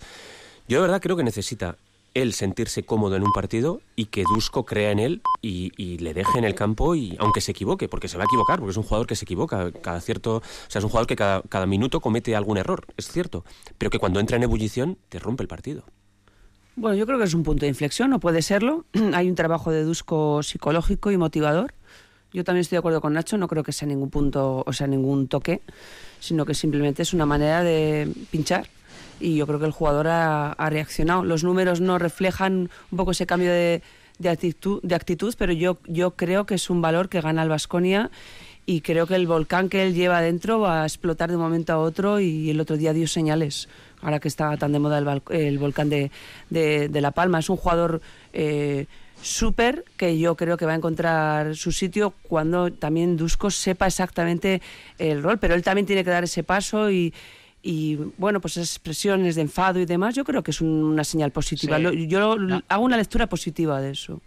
Yo 0.67 0.77
de 0.77 0.81
verdad 0.81 1.01
creo 1.01 1.15
que 1.15 1.23
necesita 1.23 1.77
él 2.15 2.33
sentirse 2.33 2.83
cómodo 2.83 3.15
en 3.15 3.23
un 3.23 3.31
partido 3.31 3.81
y 3.95 4.05
que 4.05 4.23
Dusko 4.23 4.65
crea 4.65 4.91
en 4.91 4.99
él 4.99 5.21
y, 5.41 5.71
y 5.77 5.99
le 5.99 6.13
deje 6.13 6.39
en 6.39 6.45
el 6.45 6.55
campo 6.55 6.95
y 6.95 7.15
aunque 7.19 7.41
se 7.41 7.51
equivoque, 7.51 7.87
porque 7.87 8.07
se 8.07 8.17
va 8.17 8.23
a 8.23 8.25
equivocar, 8.25 8.59
porque 8.59 8.71
es 8.71 8.77
un 8.77 8.83
jugador 8.83 9.05
que 9.05 9.15
se 9.15 9.25
equivoca 9.25 9.71
cada 9.71 10.01
cierto, 10.01 10.37
o 10.37 10.41
sea, 10.67 10.79
es 10.79 10.83
un 10.83 10.89
jugador 10.89 11.07
que 11.07 11.15
cada, 11.15 11.43
cada 11.43 11.65
minuto 11.67 11.99
comete 11.99 12.35
algún 12.35 12.57
error, 12.57 12.87
es 12.97 13.09
cierto, 13.09 13.45
pero 13.77 13.91
que 13.91 13.99
cuando 13.99 14.19
entra 14.19 14.37
en 14.37 14.43
ebullición 14.43 14.97
te 15.09 15.19
rompe 15.19 15.43
el 15.43 15.47
partido. 15.47 15.83
Bueno, 16.77 16.97
yo 16.97 17.05
creo 17.05 17.17
que 17.17 17.25
es 17.25 17.33
un 17.33 17.43
punto 17.43 17.61
de 17.61 17.69
inflexión, 17.69 18.11
o 18.13 18.19
puede 18.19 18.41
serlo. 18.41 18.85
Hay 19.13 19.29
un 19.29 19.35
trabajo 19.35 19.71
de 19.71 19.83
Dusko 19.83 20.43
psicológico 20.43 21.11
y 21.11 21.17
motivador. 21.17 21.73
Yo 22.33 22.43
también 22.43 22.61
estoy 22.61 22.75
de 22.75 22.79
acuerdo 22.79 22.99
con 22.99 23.13
Nacho, 23.13 23.37
no 23.37 23.47
creo 23.47 23.63
que 23.63 23.71
sea 23.71 23.87
ningún 23.87 24.09
punto, 24.09 24.63
o 24.65 24.73
sea, 24.73 24.87
ningún 24.87 25.29
toque, 25.29 25.61
sino 26.19 26.45
que 26.45 26.53
simplemente 26.53 27.01
es 27.01 27.13
una 27.13 27.25
manera 27.25 27.63
de 27.63 28.11
pinchar 28.29 28.67
y 29.19 29.35
yo 29.35 29.47
creo 29.47 29.59
que 29.59 29.65
el 29.65 29.71
jugador 29.71 30.07
ha, 30.07 30.69
reaccionado. 30.69 31.23
Los 31.23 31.43
números 31.43 31.81
no 31.81 31.97
reflejan 31.97 32.69
un 32.91 32.97
poco 32.97 33.11
ese 33.11 33.25
cambio 33.25 33.51
de, 33.51 33.81
actitud, 34.27 34.79
de 34.83 34.95
actitud, 34.95 35.33
pero 35.37 35.53
yo, 35.53 35.77
yo 35.87 36.11
creo 36.11 36.45
que 36.45 36.55
es 36.55 36.69
un 36.69 36.81
valor 36.81 37.09
que 37.09 37.21
gana 37.21 37.43
el 37.43 37.49
Vasconia 37.49 38.11
y 38.65 38.81
creo 38.81 39.05
que 39.05 39.15
el 39.15 39.27
volcán 39.27 39.69
que 39.69 39.83
él 39.83 39.93
lleva 39.93 40.21
dentro 40.21 40.59
va 40.59 40.83
a 40.83 40.85
explotar 40.85 41.29
de 41.29 41.35
un 41.35 41.43
momento 41.43 41.73
a 41.73 41.77
otro 41.77 42.19
y 42.19 42.49
el 42.49 42.59
otro 42.59 42.77
día 42.77 42.93
dio 42.93 43.07
señales, 43.07 43.69
ahora 44.01 44.19
que 44.19 44.27
está 44.27 44.57
tan 44.57 44.71
de 44.71 44.79
moda 44.79 44.97
el, 45.29 45.59
volcán 45.59 45.89
de, 45.89 46.11
La 46.49 47.11
Palma. 47.11 47.39
Es 47.39 47.49
un 47.49 47.57
jugador 47.57 48.01
eh, 48.33 48.87
súper 49.21 49.85
que 49.97 50.17
yo 50.17 50.35
creo 50.35 50.57
que 50.57 50.65
va 50.65 50.73
a 50.73 50.75
encontrar 50.75 51.55
su 51.55 51.71
sitio 51.71 52.13
cuando 52.23 52.71
también 52.71 53.17
Dusko 53.17 53.51
sepa 53.51 53.87
exactamente 53.87 54.61
el 54.97 55.21
rol, 55.21 55.37
pero 55.37 55.53
él 55.53 55.63
también 55.63 55.85
tiene 55.85 56.03
que 56.03 56.09
dar 56.09 56.23
ese 56.23 56.43
paso 56.43 56.89
y 56.89 57.13
y 57.67 57.95
bueno, 58.17 58.39
pues 58.39 58.57
esas 58.57 58.69
expresiones 58.69 59.33
de 59.33 59.41
enfado 59.41 59.79
y 59.79 59.85
demás, 59.85 60.13
yo 60.13 60.23
creo 60.23 60.43
que 60.43 60.51
es 60.51 60.61
una 60.61 61.03
señal 61.03 61.31
positiva. 61.31 61.79
yo 61.79 62.37
hago 62.67 62.83
una 62.83 62.95
lectura 62.95 63.25
positiva 63.25 63.81
de 63.81 63.89
eso. 63.89 64.21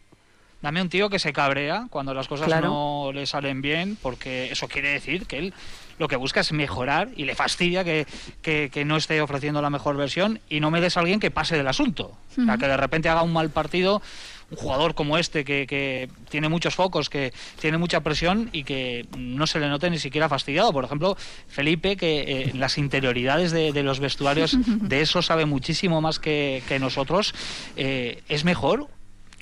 Dame 0.60 0.82
un 0.82 0.88
tío 0.88 1.08
que 1.08 1.20
se 1.20 1.32
cabrea 1.32 1.86
cuando 1.88 2.12
las 2.14 2.26
cosas 2.26 2.48
no 2.60 3.12
le 3.14 3.26
salen 3.26 3.62
bien, 3.62 3.96
porque 4.02 4.50
eso 4.50 4.66
quiere 4.66 4.90
decir 4.90 5.26
que 5.26 5.38
él 5.38 5.54
lo 6.00 6.08
que 6.08 6.16
busca 6.16 6.40
es 6.40 6.52
mejorar 6.52 7.10
y 7.16 7.26
le 7.26 7.36
fastidia 7.36 7.84
que, 7.84 8.06
que, 8.42 8.84
no 8.84 8.96
esté 8.96 9.20
ofreciendo 9.20 9.62
la 9.62 9.70
mejor 9.70 9.96
versión 9.96 10.40
y 10.48 10.58
no 10.58 10.72
me 10.72 10.80
des 10.80 10.96
a 10.96 11.00
alguien 11.00 11.20
que 11.20 11.30
pase 11.30 11.56
del 11.56 11.68
asunto. 11.68 12.18
O 12.40 12.44
sea, 12.44 12.56
que 12.56 12.66
de 12.66 12.76
repente 12.76 13.08
haga 13.08 13.22
un 13.22 13.32
mal 13.32 13.50
partido 13.50 14.02
un 14.50 14.56
jugador 14.56 14.94
como 14.94 15.18
este 15.18 15.44
que, 15.44 15.66
que, 15.66 16.08
tiene 16.30 16.48
muchos 16.48 16.74
focos, 16.74 17.10
que 17.10 17.32
tiene 17.60 17.78
mucha 17.78 18.00
presión 18.00 18.48
y 18.52 18.64
que 18.64 19.06
no 19.16 19.46
se 19.46 19.60
le 19.60 19.68
note 19.68 19.90
ni 19.90 19.98
siquiera 19.98 20.28
fastidiado. 20.28 20.72
Por 20.72 20.84
ejemplo, 20.84 21.16
Felipe, 21.48 21.96
que 21.96 22.20
eh, 22.20 22.52
las 22.54 22.78
interioridades 22.78 23.52
de, 23.52 23.82
los 23.82 24.00
vestuarios, 24.00 24.56
de 24.66 25.00
eso 25.00 25.22
sabe 25.22 25.44
muchísimo 25.46 26.00
más 26.00 26.18
que, 26.18 26.62
nosotros, 26.80 27.34
eh, 27.76 28.22
es 28.28 28.44
mejor 28.44 28.88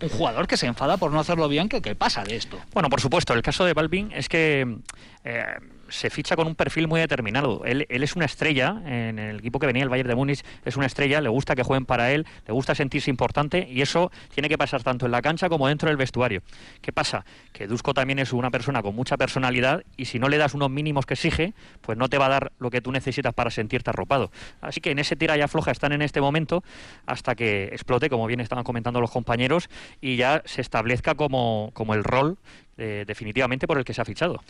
un 0.01 0.09
jugador 0.09 0.47
que 0.47 0.57
se 0.57 0.67
enfada 0.67 0.97
por 0.97 1.13
no 1.13 1.21
hacerlo 1.21 1.49
bien 1.49 1.69
que, 1.69 1.81
que 1.81 1.95
pasa 1.95 2.23
de 2.25 2.37
esto. 2.37 2.59
Bueno, 2.73 2.91
por 2.91 3.01
supuesto, 3.01 3.33
el 3.33 3.43
caso 3.43 3.65
de 3.65 3.75
Balvin 3.75 4.13
es 4.13 4.29
que... 4.29 4.77
Eh, 5.25 5.45
se 5.89 6.11
ficha 6.11 6.37
con 6.37 6.47
un 6.47 6.55
perfil 6.55 6.89
muy 6.89 7.01
determinado. 7.01 7.65
Él, 7.65 7.87
es 7.89 8.17
una 8.17 8.25
estrella, 8.25 8.81
en 8.85 9.19
el 9.19 9.39
equipo 9.39 9.59
que 9.59 9.67
venía, 9.67 9.83
el 9.83 9.89
Bayern 9.89 10.09
de 10.09 10.15
Múnich, 10.15 10.45
es 10.65 10.77
una 10.77 10.87
estrella, 10.87 11.21
le 11.21 11.29
gusta 11.29 11.55
que 11.55 11.63
jueguen 11.63 11.87
para 11.87 12.13
él, 12.13 12.27
le 12.47 12.53
gusta 12.53 12.75
sentirse 12.75 13.11
importante 13.11 13.67
y 13.71 13.83
eso 13.83 14.11
tiene 14.35 14.49
que 14.49 14.59
pasar 14.59 14.83
tanto 14.83 15.07
en 15.07 15.13
la 15.13 15.23
cancha 15.23 15.49
como 15.49 15.69
dentro 15.69 15.89
del 15.89 15.97
vestuario. 15.97 16.43
¿Qué 16.81 16.93
pasa? 16.93 17.25
Que 17.53 17.67
Dusko 17.67 17.95
también 17.95 18.19
es 18.19 18.33
una 18.33 18.51
persona 18.51 18.83
con 18.83 18.95
mucha 18.95 19.17
personalidad 19.17 19.83
y 19.97 20.07
si 20.07 20.19
no 20.19 20.29
le 20.29 20.39
das 20.39 20.55
unos 20.55 20.71
mínimos 20.71 21.07
que 21.07 21.15
exige, 21.15 21.55
pues 21.81 21.97
no 21.99 22.09
te 22.09 22.19
va 22.19 22.27
a 22.27 22.31
dar 22.31 22.53
lo 22.59 22.71
que 22.71 22.81
tú 22.81 22.93
necesitas 22.93 23.35
para 23.35 23.51
sentirte 23.51 23.91
arropado. 23.91 24.31
Así 24.61 24.81
que 24.81 24.91
en 24.91 24.99
ese 24.99 25.17
tira 25.17 25.37
y 25.37 25.41
afloja 25.41 25.71
están 25.71 25.93
en 25.93 26.03
este 26.03 26.21
momento 26.21 26.63
hasta 27.07 27.35
que 27.35 27.65
explote, 27.67 28.11
como 28.11 28.27
bien 28.27 28.41
estaban 28.41 28.65
comentando 28.65 29.01
los 29.01 29.11
compañeros, 29.11 29.69
y 30.01 30.17
ya 30.17 30.43
se 30.45 30.61
establezca 30.61 31.15
como 31.15 31.73
el 31.95 32.05
rol 32.05 32.39
eh, 32.79 33.05
definitivamente 33.07 33.67
por 33.67 33.79
el 33.79 33.85
que 33.85 33.95
se 33.95 34.03
ha 34.03 34.05
fichado. 34.05 34.43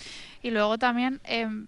Y 0.42 0.50
luego 0.50 0.78
también 0.78 1.20
em, 1.24 1.66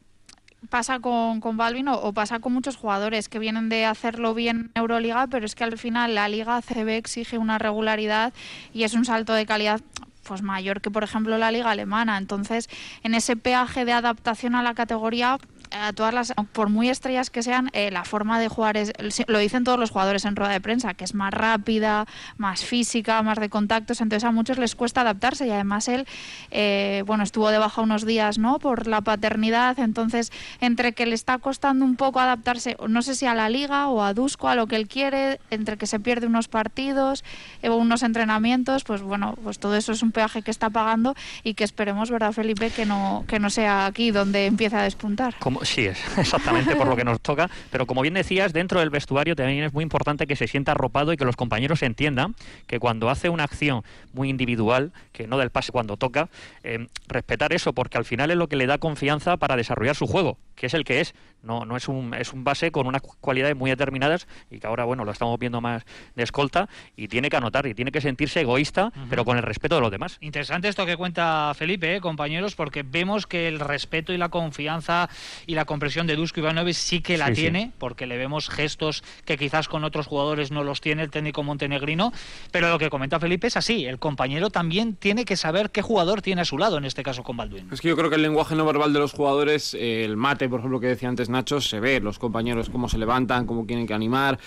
pasa 0.70 1.00
con, 1.00 1.40
con 1.40 1.56
Balvin 1.56 1.88
o, 1.88 2.12
pasa 2.12 2.40
con 2.40 2.52
muchos 2.52 2.76
jugadores 2.76 3.28
que 3.28 3.38
vienen 3.38 3.68
de 3.68 3.84
hacerlo 3.84 4.34
bien 4.34 4.70
en 4.74 4.80
Euroliga, 4.82 5.26
pero 5.28 5.46
es 5.46 5.54
que 5.54 5.64
al 5.64 5.78
final 5.78 6.14
la 6.14 6.28
Liga 6.28 6.60
CB 6.60 6.88
exige 6.96 7.38
una 7.38 7.58
regularidad 7.58 8.32
y 8.72 8.84
es 8.84 8.94
un 8.94 9.04
salto 9.04 9.34
de 9.34 9.46
calidad 9.46 9.80
pues 10.24 10.42
mayor 10.42 10.82
que 10.82 10.90
por 10.90 11.04
ejemplo 11.04 11.38
la 11.38 11.50
liga 11.50 11.70
alemana 11.70 12.18
entonces 12.18 12.68
en 13.02 13.14
ese 13.14 13.34
peaje 13.34 13.86
de 13.86 13.92
adaptación 13.92 14.54
a 14.54 14.62
la 14.62 14.74
categoría 14.74 15.38
a 15.70 15.92
todas 15.92 16.14
las, 16.14 16.34
por 16.52 16.68
muy 16.68 16.88
estrellas 16.88 17.30
que 17.30 17.42
sean, 17.42 17.70
eh, 17.72 17.90
la 17.90 18.04
forma 18.04 18.40
de 18.40 18.48
jugar 18.48 18.76
es, 18.76 18.92
lo 19.26 19.38
dicen 19.38 19.64
todos 19.64 19.78
los 19.78 19.90
jugadores 19.90 20.24
en 20.24 20.36
rueda 20.36 20.52
de 20.52 20.60
prensa, 20.60 20.94
que 20.94 21.04
es 21.04 21.14
más 21.14 21.32
rápida, 21.32 22.06
más 22.36 22.64
física, 22.64 23.22
más 23.22 23.38
de 23.38 23.48
contactos, 23.48 24.00
entonces 24.00 24.24
a 24.24 24.32
muchos 24.32 24.58
les 24.58 24.74
cuesta 24.74 25.02
adaptarse 25.02 25.46
y 25.46 25.50
además 25.50 25.88
él, 25.88 26.06
eh, 26.50 27.02
bueno, 27.06 27.24
estuvo 27.24 27.50
de 27.50 27.58
baja 27.58 27.82
unos 27.82 28.04
días, 28.06 28.38
¿no? 28.38 28.58
Por 28.58 28.86
la 28.86 29.00
paternidad, 29.00 29.78
entonces 29.78 30.32
entre 30.60 30.92
que 30.92 31.06
le 31.06 31.14
está 31.14 31.38
costando 31.38 31.84
un 31.84 31.96
poco 31.96 32.20
adaptarse, 32.20 32.76
no 32.88 33.02
sé 33.02 33.14
si 33.14 33.26
a 33.26 33.34
la 33.34 33.48
liga 33.48 33.88
o 33.88 34.02
a 34.02 34.14
Dusko, 34.14 34.48
a 34.48 34.54
lo 34.54 34.66
que 34.66 34.76
él 34.76 34.88
quiere, 34.88 35.40
entre 35.50 35.76
que 35.76 35.86
se 35.86 36.00
pierde 36.00 36.26
unos 36.26 36.48
partidos 36.48 37.24
o 37.62 37.74
unos 37.76 38.02
entrenamientos, 38.02 38.84
pues 38.84 39.02
bueno, 39.02 39.36
pues 39.42 39.58
todo 39.58 39.76
eso 39.76 39.92
es 39.92 40.02
un 40.02 40.12
peaje 40.12 40.42
que 40.42 40.50
está 40.50 40.70
pagando 40.70 41.14
y 41.42 41.54
que 41.54 41.64
esperemos, 41.64 42.10
¿verdad, 42.10 42.32
Felipe? 42.32 42.70
Que 42.70 42.86
no, 42.86 43.24
que 43.26 43.38
no 43.38 43.50
sea 43.50 43.86
aquí 43.86 44.10
donde 44.10 44.46
empiece 44.46 44.76
a 44.76 44.82
despuntar 44.82 45.34
sí, 45.62 45.86
es 45.86 45.98
exactamente 46.18 46.76
por 46.76 46.86
lo 46.86 46.96
que 46.96 47.04
nos 47.04 47.20
toca. 47.20 47.50
Pero 47.70 47.86
como 47.86 48.02
bien 48.02 48.14
decías, 48.14 48.52
dentro 48.52 48.80
del 48.80 48.90
vestuario 48.90 49.36
también 49.36 49.64
es 49.64 49.72
muy 49.72 49.82
importante 49.82 50.26
que 50.26 50.36
se 50.36 50.46
sienta 50.46 50.72
arropado 50.72 51.12
y 51.12 51.16
que 51.16 51.24
los 51.24 51.36
compañeros 51.36 51.82
entiendan 51.82 52.34
que 52.66 52.78
cuando 52.78 53.10
hace 53.10 53.28
una 53.28 53.44
acción 53.44 53.82
muy 54.12 54.28
individual, 54.28 54.92
que 55.12 55.26
no 55.26 55.38
del 55.38 55.50
pase 55.50 55.72
cuando 55.72 55.96
toca, 55.96 56.28
eh, 56.62 56.86
respetar 57.06 57.52
eso, 57.52 57.72
porque 57.72 57.98
al 57.98 58.04
final 58.04 58.30
es 58.30 58.36
lo 58.36 58.48
que 58.48 58.56
le 58.56 58.66
da 58.66 58.78
confianza 58.78 59.36
para 59.36 59.56
desarrollar 59.56 59.96
su 59.96 60.06
juego, 60.06 60.38
que 60.54 60.66
es 60.66 60.74
el 60.74 60.84
que 60.84 61.00
es. 61.00 61.14
No, 61.40 61.64
no 61.64 61.76
es 61.76 61.86
un, 61.86 62.14
es 62.14 62.32
un 62.32 62.42
base 62.42 62.72
con 62.72 62.88
unas 62.88 63.00
cualidades 63.00 63.54
muy 63.54 63.70
determinadas 63.70 64.26
y 64.50 64.58
que 64.58 64.66
ahora, 64.66 64.84
bueno, 64.84 65.04
lo 65.04 65.12
estamos 65.12 65.38
viendo 65.38 65.60
más 65.60 65.84
de 66.16 66.24
escolta 66.24 66.68
y 66.96 67.06
tiene 67.06 67.30
que 67.30 67.36
anotar 67.36 67.66
y 67.66 67.74
tiene 67.74 67.92
que 67.92 68.00
sentirse 68.00 68.40
egoísta, 68.40 68.92
pero 69.08 69.24
con 69.24 69.36
el 69.36 69.44
respeto 69.44 69.76
de 69.76 69.80
los 69.80 69.90
demás. 69.90 70.18
Interesante 70.20 70.66
esto 70.66 70.84
que 70.84 70.96
cuenta 70.96 71.52
Felipe, 71.54 71.94
eh, 71.94 72.00
compañeros, 72.00 72.56
porque 72.56 72.82
vemos 72.82 73.28
que 73.28 73.46
el 73.46 73.60
respeto 73.60 74.12
y 74.12 74.18
la 74.18 74.30
confianza 74.30 75.08
y 75.48 75.54
la 75.54 75.64
compresión 75.64 76.06
de 76.06 76.14
Dusko 76.14 76.40
Ivanovic 76.40 76.74
sí 76.74 77.00
que 77.00 77.16
la 77.16 77.32
tiene, 77.32 77.72
porque 77.78 78.06
le 78.06 78.18
vemos 78.18 78.50
gestos 78.50 79.02
que 79.24 79.38
quizás 79.38 79.66
con 79.66 79.82
otros 79.82 80.06
jugadores 80.06 80.50
no 80.50 80.62
los 80.62 80.82
tiene 80.82 81.02
el 81.02 81.10
técnico 81.10 81.42
montenegrino, 81.42 82.12
pero 82.52 82.68
lo 82.68 82.78
que 82.78 82.90
comenta 82.90 83.18
Felipe 83.18 83.46
es 83.46 83.56
así, 83.56 83.86
el 83.86 83.98
compañero 83.98 84.50
también 84.50 84.94
tiene 84.94 85.24
que 85.24 85.38
saber 85.38 85.70
qué 85.70 85.80
jugador 85.80 86.20
tiene 86.20 86.42
a 86.42 86.44
su 86.44 86.58
lado, 86.58 86.76
en 86.76 86.84
este 86.84 87.02
caso 87.02 87.22
con 87.22 87.38
Baldwin. 87.38 87.66
Es 87.72 87.80
que 87.80 87.88
yo 87.88 87.96
creo 87.96 88.10
que 88.10 88.16
el 88.16 88.22
lenguaje 88.22 88.54
no 88.54 88.66
verbal 88.66 88.92
de 88.92 88.98
los 88.98 89.12
jugadores, 89.12 89.72
el 89.72 90.18
mate, 90.18 90.50
por 90.50 90.60
ejemplo, 90.60 90.80
que 90.80 90.88
decía 90.88 91.08
antes 91.08 91.30
Nacho, 91.30 91.62
se 91.62 91.80
ve, 91.80 91.98
los 92.00 92.18
compañeros 92.18 92.68
cómo 92.68 92.90
se 92.90 92.98
levantan, 92.98 93.46
cómo 93.46 93.64
tienen 93.64 93.86
que 93.86 93.94
animar, 93.94 94.38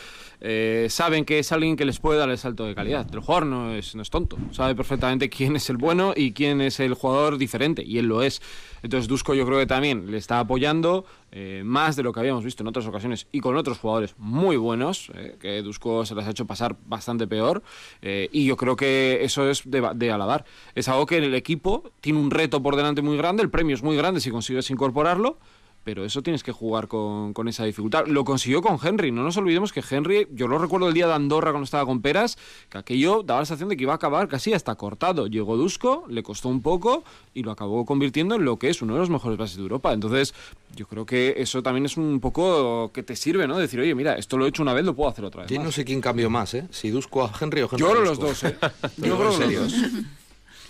eh, 0.42 0.88
saben 0.90 1.24
que 1.24 1.40
es 1.40 1.52
alguien 1.52 1.76
que 1.76 1.86
les 1.86 2.00
puede 2.00 2.20
dar 2.20 2.30
el 2.30 2.38
salto 2.38 2.66
de 2.66 2.76
calidad. 2.76 3.08
El 3.14 3.20
jugador 3.20 3.46
no 3.46 3.74
es, 3.74 3.96
no 3.96 4.02
es 4.02 4.10
tonto, 4.10 4.38
sabe 4.52 4.76
perfectamente 4.76 5.30
quién 5.30 5.56
es 5.56 5.70
el 5.70 5.78
bueno 5.78 6.14
y 6.16 6.34
quién 6.34 6.62
es 6.62 6.80
el 6.80 6.96
jugador 6.96 7.38
diferente, 7.38 7.84
y 7.84 8.00
él 8.00 8.08
lo 8.08 8.24
es. 8.24 8.42
Entonces 8.84 9.08
Dusko 9.08 9.36
yo 9.36 9.46
creo 9.46 9.60
que 9.60 9.68
también 9.68 10.10
le 10.10 10.18
está 10.18 10.40
apoyando 10.40 11.06
eh, 11.32 11.62
más 11.64 11.96
de 11.96 12.04
lo 12.04 12.12
que 12.12 12.20
habíamos 12.20 12.44
visto 12.44 12.64
en 12.64 12.68
otras 12.68 12.88
ocasiones 12.88 13.28
y 13.32 13.40
con 13.40 13.56
otros 13.56 13.78
jugadores 13.78 14.16
muy 14.18 14.58
buenos, 14.58 15.12
eh, 15.14 15.38
que 15.40 15.62
Dusko 15.62 16.06
se 16.06 16.16
les 16.16 16.26
ha 16.26 16.32
hecho 16.32 16.48
pasar 16.48 16.76
bastante 16.88 17.28
peor, 17.28 17.62
y 18.02 18.46
yo 18.46 18.58
creo 18.58 18.76
que 18.76 19.20
eso 19.22 19.50
es 19.50 19.62
de, 19.66 19.88
de 19.96 20.12
alabar. 20.12 20.46
Es 20.74 20.88
algo 20.90 21.06
que 21.06 21.18
el 21.18 21.36
equipo 21.36 21.92
tiene 22.02 22.20
un 22.20 22.32
reto 22.32 22.64
por 22.64 22.76
delante 22.76 23.02
muy 23.02 23.16
grande, 23.16 23.44
el 23.44 23.50
premio 23.50 23.76
es 23.76 23.84
muy 23.84 23.96
grande 23.96 24.20
si 24.20 24.32
consigues 24.32 24.70
incorporarlo, 24.72 25.38
pero 25.84 26.06
eso 26.06 26.22
tienes 26.22 26.44
que 26.44 26.52
jugar 26.52 26.88
con, 26.88 27.34
con, 27.34 27.48
esa 27.48 27.66
dificultad. 27.66 28.06
Lo 28.08 28.24
consiguió 28.24 28.62
con 28.62 28.78
Henry, 28.82 29.12
no 29.12 29.24
nos 29.24 29.38
olvidemos 29.38 29.72
que 29.72 29.84
Henry, 29.88 30.28
yo 30.32 30.48
lo 30.48 30.58
recuerdo 30.58 30.88
el 30.88 30.94
día 30.94 31.08
de 31.08 31.14
Andorra 31.14 31.52
cuando 31.52 31.66
estaba 31.66 31.86
con 31.86 32.02
Peras, 32.02 32.38
que 32.70 32.78
aquello 32.78 33.24
daba 33.24 33.42
la 33.42 33.46
sensación 33.46 33.70
de 33.70 33.78
que 33.78 33.84
iba 33.84 33.94
a 33.94 33.96
acabar 33.96 34.28
casi 34.28 34.54
hasta 34.54 34.76
cortado. 34.76 35.28
Llegó 35.28 35.58
Dusko, 35.58 36.06
le 36.10 36.24
costó 36.24 36.50
un 36.50 36.62
poco 36.62 37.04
y 37.34 37.44
lo 37.44 37.52
acabó 37.52 37.86
convirtiendo 37.86 38.36
en 38.36 38.46
lo 38.46 38.58
que 38.58 38.70
es 38.70 38.82
uno 38.82 38.94
de 38.94 39.00
los 39.00 39.10
mejores 39.10 39.38
bases 39.38 39.58
de 39.58 39.64
Europa. 39.64 39.94
Entonces, 39.94 40.34
yo 40.76 40.88
creo 40.88 41.06
que 41.06 41.36
eso 41.38 41.64
también 41.64 41.86
es 41.86 41.98
un 41.98 42.20
poco 42.20 42.92
que 42.94 43.04
te 43.04 43.16
sirve, 43.16 43.48
¿no? 43.48 43.58
Decir, 43.58 43.80
oye, 43.80 43.96
mira, 43.96 44.16
esto 44.16 44.38
lo 44.38 44.46
he 44.46 44.50
hecho 44.50 44.62
una 44.62 44.74
vez, 44.74 44.86
lo 44.86 44.96
puedo 44.96 45.10
hacer 45.10 45.26
otra 45.26 45.44
vez. 45.44 45.52
Yo 45.52 45.62
no 45.64 45.72
sé 45.72 45.84
quién 45.86 46.02
cambió 46.02 46.30
más, 46.30 46.54
¿eh? 46.54 46.68
Si 46.72 46.90
Dusko 46.90 47.26
a 47.26 47.34
Henry 47.40 47.62
o 47.62 47.66
Henry 47.66 47.80
Yo 47.80 47.92
creo 47.92 48.04
los 48.04 48.20
dos, 48.20 48.44
¿eh? 48.44 48.56
yo 48.98 49.18
creo 49.18 49.38
los 49.38 49.40
dos. 49.40 49.74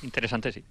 Interesante, 0.04 0.52
sí. 0.52 0.64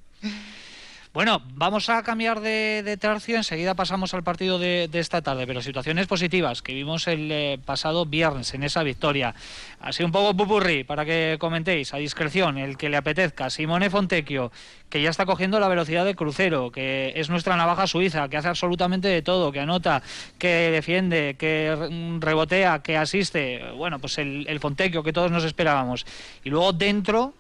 Bueno, 1.12 1.42
vamos 1.55 1.88
a 1.88 2.05
cambiar 2.05 2.38
de, 2.38 2.96
tercio, 3.01 3.37
enseguida 3.37 3.75
pasamos 3.75 4.14
al 4.14 4.23
partido 4.23 4.61
de, 4.61 4.88
esta 4.92 5.23
tarde, 5.23 5.44
pero 5.44 5.61
situaciones 5.61 6.07
positivas 6.07 6.62
que 6.62 6.73
vimos 6.73 7.09
el 7.09 7.33
eh, 7.33 7.59
pasado 7.64 8.07
viernes 8.07 8.55
en 8.55 8.62
esa 8.62 8.85
victoria. 8.85 9.35
Así 9.81 10.05
un 10.05 10.12
poco 10.12 10.37
pupurri 10.37 10.85
para 10.85 11.05
que 11.05 11.37
comentéis 11.40 11.92
a 11.94 11.96
discreción 11.96 12.59
el 12.59 12.77
que 12.77 12.88
le 12.88 12.96
apetezca. 12.96 13.51
Simone 13.51 13.90
Fontecchio, 13.90 14.53
que 14.88 15.03
ya 15.03 15.11
está 15.11 15.27
cogiendo 15.27 15.59
la 15.59 15.66
velocidad 15.66 16.05
de 16.05 16.14
crucero, 16.14 16.70
que 16.70 17.12
es 17.16 17.29
nuestra 17.29 17.57
navaja 17.57 17.88
suiza, 17.88 18.29
que 18.29 18.37
hace 18.37 18.46
absolutamente 18.46 19.09
de 19.09 19.23
todo, 19.23 19.51
que 19.51 19.59
anota, 19.59 20.05
que 20.38 20.70
defiende, 20.70 21.35
que 21.37 21.77
rebotea, 22.20 22.83
que 22.85 22.96
asiste. 22.96 23.73
Bueno, 23.73 23.99
pues 23.99 24.16
el, 24.18 24.46
el 24.49 24.61
Fontecchio 24.61 25.03
que 25.03 25.12
todos 25.12 25.33
nos 25.33 25.42
esperábamos. 25.42 26.07
Y 26.44 26.51
luego 26.51 26.73
dentro, 26.73 27.35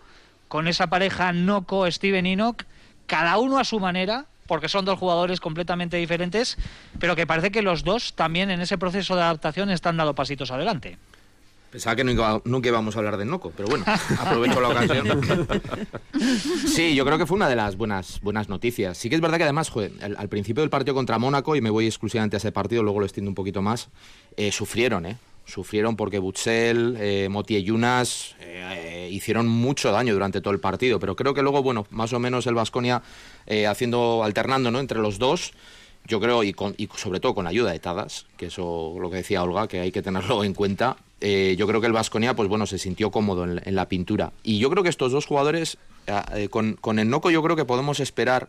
con 0.48 0.66
esa 0.66 0.88
pareja 0.88 1.32
Noco-Steven 1.32 2.26
Enoch 2.26 2.64
cada 3.10 3.38
uno 3.38 3.58
a 3.58 3.64
su 3.64 3.80
manera, 3.80 4.26
porque 4.46 4.68
son 4.68 4.84
dos 4.84 4.96
jugadores 4.96 5.40
completamente 5.40 5.96
diferentes, 5.96 6.56
pero 7.00 7.16
que 7.16 7.26
parece 7.26 7.50
que 7.50 7.60
los 7.60 7.82
dos 7.82 8.14
también 8.14 8.52
en 8.52 8.60
ese 8.60 8.78
proceso 8.78 9.16
de 9.16 9.22
adaptación 9.22 9.68
están 9.68 9.96
dando 9.96 10.14
pasitos 10.14 10.52
adelante. 10.52 10.96
Pensaba 11.72 11.96
que 11.96 12.04
nunca, 12.04 12.40
nunca 12.44 12.68
íbamos 12.68 12.94
a 12.94 13.00
hablar 13.00 13.16
de 13.16 13.24
Noco, 13.24 13.52
pero 13.56 13.68
bueno, 13.68 13.84
aprovecho 14.20 14.60
la 14.60 14.68
ocasión. 14.68 15.20
Sí, 16.66 16.94
yo 16.94 17.04
creo 17.04 17.18
que 17.18 17.26
fue 17.26 17.36
una 17.36 17.48
de 17.48 17.56
las 17.56 17.76
buenas, 17.76 18.20
buenas 18.20 18.48
noticias. 18.48 18.96
Sí 18.96 19.08
que 19.08 19.16
es 19.16 19.20
verdad 19.20 19.38
que 19.38 19.44
además, 19.44 19.70
joder, 19.70 19.92
al, 20.02 20.16
al 20.16 20.28
principio 20.28 20.62
del 20.62 20.70
partido 20.70 20.94
contra 20.94 21.18
Mónaco, 21.18 21.56
y 21.56 21.60
me 21.60 21.70
voy 21.70 21.86
exclusivamente 21.86 22.36
a 22.36 22.38
ese 22.38 22.52
partido, 22.52 22.84
luego 22.84 23.00
lo 23.00 23.06
extiendo 23.06 23.28
un 23.30 23.34
poquito 23.34 23.62
más, 23.62 23.88
eh, 24.36 24.52
sufrieron, 24.52 25.06
¿eh? 25.06 25.16
Sufrieron 25.50 25.96
porque 25.96 26.18
Butzel, 26.18 26.96
eh, 26.98 27.28
Moti 27.28 27.56
y 27.56 27.62
Yunas 27.62 28.36
eh, 28.40 29.08
hicieron 29.12 29.48
mucho 29.48 29.92
daño 29.92 30.14
durante 30.14 30.40
todo 30.40 30.54
el 30.54 30.60
partido, 30.60 30.98
pero 30.98 31.16
creo 31.16 31.34
que 31.34 31.42
luego, 31.42 31.62
bueno, 31.62 31.86
más 31.90 32.12
o 32.12 32.18
menos 32.18 32.46
el 32.46 32.54
Vasconia 32.54 33.02
haciendo, 33.68 34.22
alternando, 34.22 34.70
¿no? 34.70 34.78
Entre 34.78 35.00
los 35.00 35.18
dos, 35.18 35.52
yo 36.06 36.20
creo, 36.20 36.42
y, 36.42 36.52
con, 36.52 36.74
y 36.76 36.88
sobre 36.96 37.20
todo 37.20 37.34
con 37.34 37.46
ayuda 37.46 37.72
de 37.72 37.78
Tadas, 37.78 38.26
que 38.36 38.46
eso 38.46 38.96
lo 39.00 39.10
que 39.10 39.16
decía 39.16 39.42
Olga, 39.42 39.68
que 39.68 39.80
hay 39.80 39.92
que 39.92 40.02
tenerlo 40.02 40.44
en 40.44 40.54
cuenta, 40.54 40.96
eh, 41.20 41.54
yo 41.58 41.66
creo 41.66 41.80
que 41.80 41.86
el 41.86 41.92
Vasconia, 41.92 42.34
pues 42.34 42.48
bueno, 42.48 42.66
se 42.66 42.78
sintió 42.78 43.10
cómodo 43.10 43.44
en, 43.44 43.74
la 43.74 43.88
pintura. 43.88 44.32
Y 44.42 44.58
yo 44.58 44.70
creo 44.70 44.82
que 44.82 44.88
estos 44.88 45.12
dos 45.12 45.26
jugadores, 45.26 45.76
eh, 46.06 46.48
con, 46.48 46.74
con 46.74 46.98
el 46.98 47.10
Noco, 47.10 47.30
yo 47.30 47.42
creo 47.42 47.56
que 47.56 47.64
podemos 47.64 48.00
esperar 48.00 48.48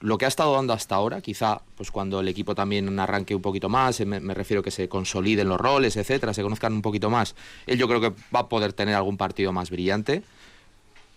lo 0.00 0.18
que 0.18 0.26
ha 0.26 0.28
estado 0.28 0.54
dando 0.54 0.72
hasta 0.72 0.94
ahora, 0.94 1.20
quizá 1.20 1.62
pues 1.76 1.90
cuando 1.90 2.20
el 2.20 2.28
equipo 2.28 2.54
también 2.54 2.98
arranque 2.98 3.34
un 3.34 3.42
poquito 3.42 3.68
más, 3.68 4.00
me, 4.00 4.20
me, 4.20 4.34
refiero 4.34 4.62
que 4.62 4.70
se 4.70 4.88
consoliden 4.88 5.48
los 5.48 5.58
roles, 5.58 5.96
etcétera, 5.96 6.34
se 6.34 6.42
conozcan 6.42 6.72
un 6.72 6.82
poquito 6.82 7.08
más, 7.10 7.34
él 7.66 7.78
yo 7.78 7.88
creo 7.88 8.00
que 8.00 8.12
va 8.34 8.40
a 8.40 8.48
poder 8.48 8.72
tener 8.72 8.94
algún 8.94 9.16
partido 9.16 9.52
más 9.52 9.70
brillante, 9.70 10.22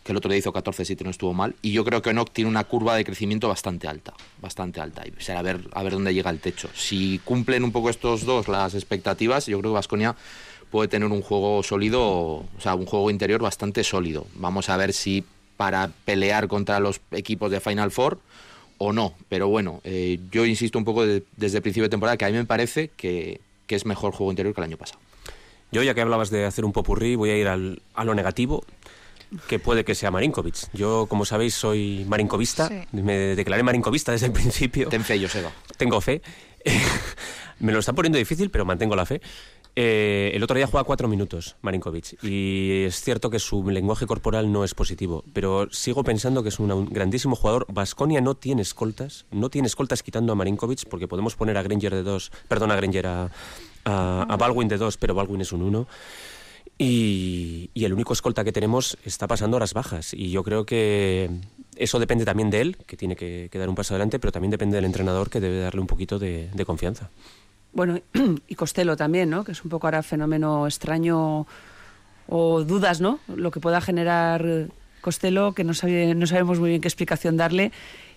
que 0.03 0.13
el 0.13 0.17
otro 0.17 0.31
día 0.31 0.39
hizo 0.39 0.53
14-7 0.53 1.03
no 1.03 1.09
estuvo 1.09 1.33
mal, 1.33 1.55
y 1.61 1.73
yo 1.73 1.83
creo 1.83 2.01
que 2.01 2.13
Noc 2.13 2.31
tiene 2.31 2.49
una 2.49 2.63
curva 2.63 2.95
de 2.95 3.03
crecimiento 3.03 3.49
bastante 3.49 3.87
alta, 3.87 4.13
bastante 4.41 4.79
alta, 4.79 5.03
y 5.05 5.21
será 5.21 5.39
a 5.39 5.43
ver, 5.43 5.67
a 5.73 5.83
ver 5.83 5.93
dónde 5.93 6.13
llega 6.13 6.29
el 6.29 6.39
techo. 6.39 6.69
Si 6.73 7.19
cumplen 7.25 7.65
un 7.65 7.71
poco 7.71 7.89
estos 7.89 8.25
dos 8.25 8.47
las 8.47 8.75
expectativas, 8.75 9.45
yo 9.45 9.59
creo 9.59 9.71
que 9.71 9.75
Vasconia 9.75 10.15
puede 10.71 10.87
tener 10.87 11.09
un 11.09 11.21
juego 11.21 11.63
sólido, 11.63 12.01
o 12.01 12.47
sea, 12.59 12.75
un 12.75 12.85
juego 12.85 13.09
interior 13.09 13.41
bastante 13.41 13.83
sólido. 13.83 14.25
Vamos 14.35 14.69
a 14.69 14.77
ver 14.77 14.93
si 14.93 15.25
para 15.57 15.91
pelear 16.05 16.47
contra 16.47 16.79
los 16.79 17.01
equipos 17.11 17.51
de 17.51 17.59
Final 17.59 17.91
Four 17.91 18.19
o 18.79 18.91
no. 18.91 19.13
Pero 19.29 19.47
bueno, 19.47 19.81
eh, 19.83 20.19
yo 20.31 20.45
insisto 20.45 20.79
un 20.79 20.85
poco 20.85 21.05
de, 21.05 21.23
desde 21.37 21.57
el 21.57 21.61
principio 21.61 21.83
de 21.83 21.89
temporada 21.89 22.17
que 22.17 22.25
a 22.25 22.29
mí 22.29 22.33
me 22.33 22.45
parece 22.45 22.89
que, 22.97 23.39
que, 23.67 23.75
es 23.75 23.85
mejor 23.85 24.13
juego 24.13 24.31
interior 24.31 24.55
que 24.55 24.61
el 24.61 24.65
año 24.65 24.77
pasado. 24.77 24.99
Yo, 25.71 25.83
ya 25.83 25.93
que 25.93 26.01
hablabas 26.01 26.31
de 26.31 26.45
hacer 26.45 26.65
un 26.65 26.71
popurrí, 26.71 27.15
voy 27.15 27.29
a 27.29 27.37
ir 27.37 27.47
al, 27.47 27.83
a 27.93 28.03
lo 28.03 28.15
negativo, 28.15 28.63
que 29.47 29.59
puede 29.59 29.85
que 29.85 29.93
sea 29.93 30.09
Marinkovic. 30.09 30.71
Yo, 30.73 31.05
como 31.07 31.25
sabéis, 31.25 31.53
soy 31.53 32.05
marincovista. 32.07 32.67
Sí. 32.67 32.81
Me 32.91 33.35
declaré 33.35 33.61
marincovista 33.61 34.11
desde 34.11 34.27
el 34.27 34.31
principio. 34.31 34.89
Ten 34.89 35.03
fe, 35.03 35.21
Joseba. 35.21 35.51
Tengo 35.77 36.01
fe. 36.01 36.21
me 37.59 37.71
lo 37.71 37.79
está 37.79 37.93
poniendo 37.93 38.17
difícil, 38.17 38.49
pero 38.49 38.65
mantengo 38.65 38.95
la 38.95 39.05
fe. 39.05 39.21
Eh, 39.81 40.35
el 40.35 40.43
otro 40.43 40.57
día 40.57 40.67
juega 40.67 40.83
cuatro 40.83 41.07
minutos 41.07 41.55
Marinkovic 41.61 42.21
y 42.21 42.83
es 42.83 42.99
cierto 42.99 43.29
que 43.29 43.39
su 43.39 43.65
lenguaje 43.69 44.05
corporal 44.05 44.51
no 44.51 44.65
es 44.65 44.73
positivo, 44.75 45.23
pero 45.31 45.69
sigo 45.71 46.03
pensando 46.03 46.43
que 46.43 46.49
es 46.49 46.59
un, 46.59 46.89
grandísimo 46.91 47.33
jugador. 47.33 47.65
Vasconia 47.69 48.19
no 48.19 48.35
tiene 48.35 48.61
escoltas, 48.61 49.25
no 49.31 49.49
tiene 49.49 49.67
escoltas 49.69 50.03
quitando 50.03 50.33
a 50.33 50.35
Marinkovic 50.35 50.89
porque 50.89 51.07
podemos 51.07 51.37
poner 51.37 51.57
a 51.57 51.63
Granger 51.63 51.95
de 51.95 52.03
dos, 52.03 52.29
perdón, 52.49 52.71
a 52.71 52.75
Granger 52.75 53.07
a, 53.07 54.35
Baldwin 54.37 54.67
de 54.67 54.77
dos, 54.77 54.97
pero 54.97 55.15
Baldwin 55.15 55.39
es 55.39 55.53
un 55.53 55.61
uno. 55.61 55.87
Y, 56.77 57.71
el 57.75 57.93
único 57.93 58.11
escolta 58.11 58.43
que 58.43 58.51
tenemos 58.51 58.97
está 59.05 59.27
pasando 59.27 59.55
horas 59.55 59.73
bajas. 59.73 60.13
Y 60.13 60.29
yo 60.29 60.43
creo 60.43 60.65
que 60.65 61.29
eso 61.77 61.99
depende 61.99 62.25
también 62.25 62.49
de 62.49 62.59
él, 62.59 62.77
que 62.85 62.97
tiene 62.97 63.15
que, 63.15 63.49
dar 63.53 63.69
un 63.69 63.75
paso 63.75 63.93
adelante, 63.93 64.19
pero 64.19 64.33
también 64.33 64.51
depende 64.51 64.75
del 64.75 64.85
entrenador, 64.85 65.29
que 65.29 65.39
debe 65.39 65.59
darle 65.59 65.79
un 65.79 65.87
poquito 65.87 66.19
de 66.19 66.65
confianza. 66.65 67.11
Bueno, 67.79 67.97
y 68.49 68.55
Costello 68.55 68.97
también, 68.97 69.29
¿no? 69.29 69.45
Que 69.45 69.53
es 69.53 69.63
un 69.63 69.69
poco 69.69 69.87
ahora 69.87 70.03
fenómeno 70.03 70.67
extraño 70.67 71.47
o 72.27 72.63
dudas, 72.65 72.99
¿no? 72.99 73.21
Lo 73.33 73.51
que 73.51 73.61
pueda 73.61 73.79
generar 73.79 74.67
Costello, 74.99 75.53
que 75.53 75.63
no, 75.63 75.73
sabe, 75.73 76.13
no 76.13 76.27
sabemos 76.27 76.59
muy 76.59 76.71
bien 76.71 76.81
qué 76.81 76.89
explicación 76.89 77.37
darle. 77.37 77.71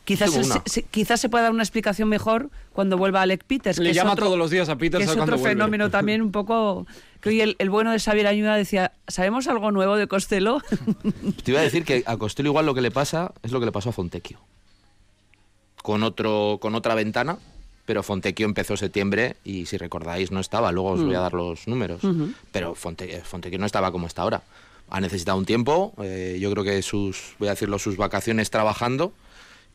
Quizás 0.04 0.32
se, 0.32 0.42
se, 0.64 0.82
quizás 0.82 1.20
se 1.20 1.28
pueda 1.28 1.44
dar 1.44 1.52
una 1.52 1.62
explicación 1.62 2.08
mejor 2.08 2.50
cuando 2.72 2.98
vuelva 2.98 3.22
Alec 3.22 3.44
Peters. 3.44 3.78
Le 3.78 3.90
que 3.90 3.94
llama 3.94 4.14
otro, 4.14 4.26
todos 4.26 4.38
los 4.38 4.50
días 4.50 4.68
a 4.68 4.76
Peters. 4.76 5.04
Que 5.04 5.12
es 5.12 5.16
otro 5.16 5.38
fenómeno 5.38 5.84
vuelve. 5.84 5.92
también 5.92 6.22
un 6.22 6.32
poco... 6.32 6.84
Que 7.20 7.28
hoy 7.28 7.40
el, 7.40 7.54
el, 7.60 7.70
bueno 7.70 7.92
de 7.92 8.00
Xavier 8.00 8.26
Ayuda 8.26 8.56
decía, 8.56 8.90
¿sabemos 9.06 9.46
algo 9.46 9.70
nuevo 9.70 9.94
de 9.94 10.08
Costello? 10.08 10.60
Te 11.44 11.52
iba 11.52 11.60
a 11.60 11.62
decir 11.62 11.84
que 11.84 12.02
a 12.04 12.16
Costello 12.16 12.48
igual 12.48 12.66
lo 12.66 12.74
que 12.74 12.80
le 12.80 12.90
pasa 12.90 13.32
es 13.44 13.52
lo 13.52 13.60
que 13.60 13.66
le 13.66 13.72
pasó 13.72 13.90
a 13.90 13.92
Fontecchio. 13.92 14.40
Con, 15.84 16.02
otro, 16.02 16.58
con 16.60 16.74
otra 16.74 16.96
ventana, 16.96 17.38
pero 17.84 18.02
Fontecchio 18.02 18.46
empezó 18.46 18.76
septiembre 18.76 19.36
y 19.44 19.66
si 19.66 19.76
recordáis 19.76 20.30
no 20.30 20.40
estaba, 20.40 20.72
luego 20.72 20.90
os 20.90 21.04
voy 21.04 21.14
a 21.14 21.20
dar 21.20 21.34
los 21.34 21.66
números, 21.66 22.04
uh 22.04 22.08
-huh. 22.08 22.34
pero 22.52 22.74
Fonte, 22.74 23.20
Fontecchio 23.22 23.58
no 23.58 23.66
estaba 23.66 23.90
como 23.92 24.06
está 24.06 24.22
ahora. 24.22 24.42
Ha 24.90 25.00
necesitado 25.00 25.38
un 25.38 25.46
tiempo, 25.46 25.94
eh, 26.02 26.38
yo 26.40 26.50
creo 26.50 26.64
que 26.64 26.82
sus, 26.82 27.34
voy 27.38 27.48
a 27.48 27.52
decirlo, 27.52 27.78
sus 27.78 27.96
vacaciones 27.96 28.50
trabajando 28.50 29.12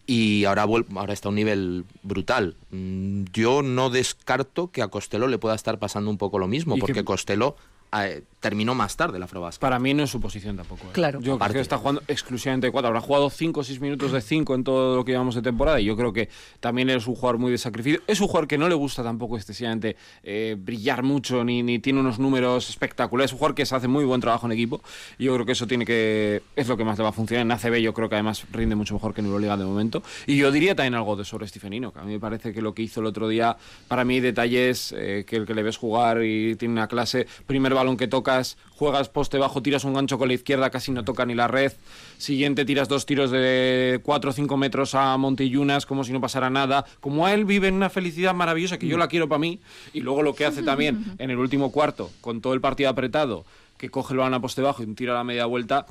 y 0.05 0.45
ahora, 0.45 0.65
ahora 0.95 1.13
está 1.13 1.27
a 1.27 1.31
un 1.31 1.35
nivel 1.35 1.83
brutal. 2.03 2.55
Mm, 2.71 3.25
Yo 3.33 3.61
no 3.61 3.89
descarto 3.89 4.71
que 4.71 4.81
a 4.81 4.87
Costello 4.87 5.27
le 5.27 5.37
pueda 5.37 5.55
estar 5.55 5.79
pasando 5.79 6.09
un 6.09 6.17
poco 6.17 6.39
lo 6.39 6.47
mismo, 6.47 6.77
porque 6.77 6.93
que... 6.93 7.03
Costello 7.03 7.55
eh, 7.93 8.23
terminó 8.39 8.75
más 8.75 8.95
tarde 8.95 9.19
la 9.19 9.25
Afrobasket. 9.25 9.59
Para 9.59 9.79
mí 9.79 9.93
no 9.93 10.03
es 10.03 10.09
su 10.09 10.21
posición 10.21 10.55
tampoco. 10.55 10.85
¿eh? 10.85 10.91
Claro. 10.93 11.19
Yo 11.21 11.37
creo 11.37 11.53
que 11.53 11.59
está 11.59 11.77
jugando 11.77 12.03
exclusivamente 12.07 12.67
de 12.67 12.71
cuatro. 12.71 12.87
Habrá 12.87 13.01
jugado 13.01 13.29
5 13.29 13.59
o 13.59 13.63
6 13.63 13.79
minutos 13.79 14.11
de 14.11 14.21
5 14.21 14.55
en 14.55 14.63
todo 14.63 14.95
lo 14.95 15.05
que 15.05 15.11
llevamos 15.11 15.35
de 15.35 15.41
temporada 15.41 15.79
y 15.79 15.85
yo 15.85 15.97
creo 15.97 16.13
que 16.13 16.29
también 16.59 16.89
es 16.89 17.07
un 17.07 17.15
jugador 17.15 17.39
muy 17.39 17.51
de 17.51 17.57
sacrificio. 17.57 18.01
Es 18.07 18.21
un 18.21 18.27
jugador 18.27 18.47
que 18.47 18.57
no 18.57 18.69
le 18.69 18.75
gusta 18.75 19.03
tampoco 19.03 19.37
excesivamente 19.37 19.95
eh, 20.23 20.55
brillar 20.57 21.03
mucho 21.03 21.43
ni, 21.43 21.63
ni, 21.63 21.79
tiene 21.79 21.99
unos 21.99 22.19
números 22.19 22.69
espectaculares. 22.69 23.31
Es 23.31 23.33
un 23.33 23.39
jugador 23.39 23.55
que 23.55 23.65
se 23.65 23.75
hace 23.75 23.87
muy 23.87 24.05
buen 24.05 24.21
trabajo 24.21 24.45
en 24.45 24.51
equipo 24.51 24.81
y 25.17 25.25
yo 25.25 25.33
creo 25.33 25.45
que 25.45 25.53
eso 25.53 25.67
tiene 25.67 25.85
que 25.85 26.43
es 26.55 26.67
lo 26.67 26.77
que 26.77 26.83
más 26.83 26.97
le 26.97 27.03
va 27.03 27.09
a 27.09 27.13
funcionar. 27.13 27.45
En 27.45 27.51
ACB 27.51 27.77
yo 27.77 27.93
creo 27.93 28.09
que 28.09 28.15
además 28.15 28.45
rinde 28.51 28.75
mucho 28.75 28.93
mejor 28.93 29.13
que 29.13 29.21
en 29.21 29.27
Euroliga 29.27 29.57
de 29.57 29.65
momento. 29.65 30.03
Y 30.27 30.37
yo 30.37 30.51
diría 30.51 30.75
también 30.75 30.95
algo 30.95 31.15
de 31.15 31.25
sobre 31.25 31.47
Stephenino, 31.47 31.91
que 31.91 31.99
a 31.99 32.03
mí 32.03 32.13
me 32.13 32.19
parece 32.19 32.53
que 32.53 32.61
lo 32.61 32.73
que 32.73 32.83
hizo 32.83 32.99
el 32.99 33.07
otro 33.07 33.27
día, 33.27 33.57
para 33.87 34.05
mí 34.05 34.19
detalles 34.19 34.93
eh, 34.95 35.25
que 35.27 35.37
el 35.37 35.45
que 35.45 35.53
le 35.53 35.63
ves 35.63 35.77
jugar 35.77 36.23
y 36.23 36.55
tiene 36.55 36.73
una 36.73 36.87
clase, 36.87 37.27
primer 37.45 37.73
balón 37.77 37.97
que 37.97 38.07
tocas, 38.07 38.57
juegas 38.71 39.09
poste 39.09 39.37
bajo, 39.37 39.61
tiras 39.61 39.83
un 39.83 39.93
gancho 39.93 40.17
con 40.17 40.27
la 40.27 40.33
izquierda, 40.33 40.69
casi 40.69 40.91
no 40.91 41.03
toca 41.03 41.25
ni 41.25 41.35
la 41.35 41.47
red. 41.47 41.71
Siguiente, 42.17 42.65
tiras 42.65 42.87
dos 42.87 43.05
tiros 43.05 43.31
de 43.31 43.99
4 44.03 44.29
o 44.29 44.33
5 44.33 44.57
metros 44.57 44.95
a 44.95 45.15
Montillunas, 45.17 45.85
como 45.85 46.03
si 46.03 46.11
no 46.11 46.19
pasara 46.19 46.49
nada. 46.49 46.85
Como 46.99 47.25
a 47.25 47.33
él 47.33 47.45
vive 47.45 47.67
en 47.67 47.75
una 47.75 47.89
felicidad 47.89 48.33
maravillosa 48.33 48.77
que 48.77 48.87
yo 48.87 48.97
la 48.97 49.07
quiero 49.07 49.29
para 49.29 49.39
mí. 49.39 49.59
Y 49.93 50.01
luego 50.01 50.23
lo 50.23 50.35
que 50.35 50.45
hace 50.45 50.63
también 50.63 51.15
en 51.17 51.31
el 51.31 51.37
último 51.37 51.71
cuarto, 51.71 52.11
con 52.21 52.41
todo 52.41 52.53
el 52.53 52.61
partido 52.61 52.89
apretado, 52.89 53.45
que 53.77 53.89
coge 53.89 54.13
el 54.13 54.19
balón 54.19 54.33
a 54.33 54.41
poste 54.41 54.61
bajo 54.61 54.83
y 54.83 54.87
tira 54.87 55.13
la 55.13 55.23
media 55.23 55.45
vuelta. 55.45 55.85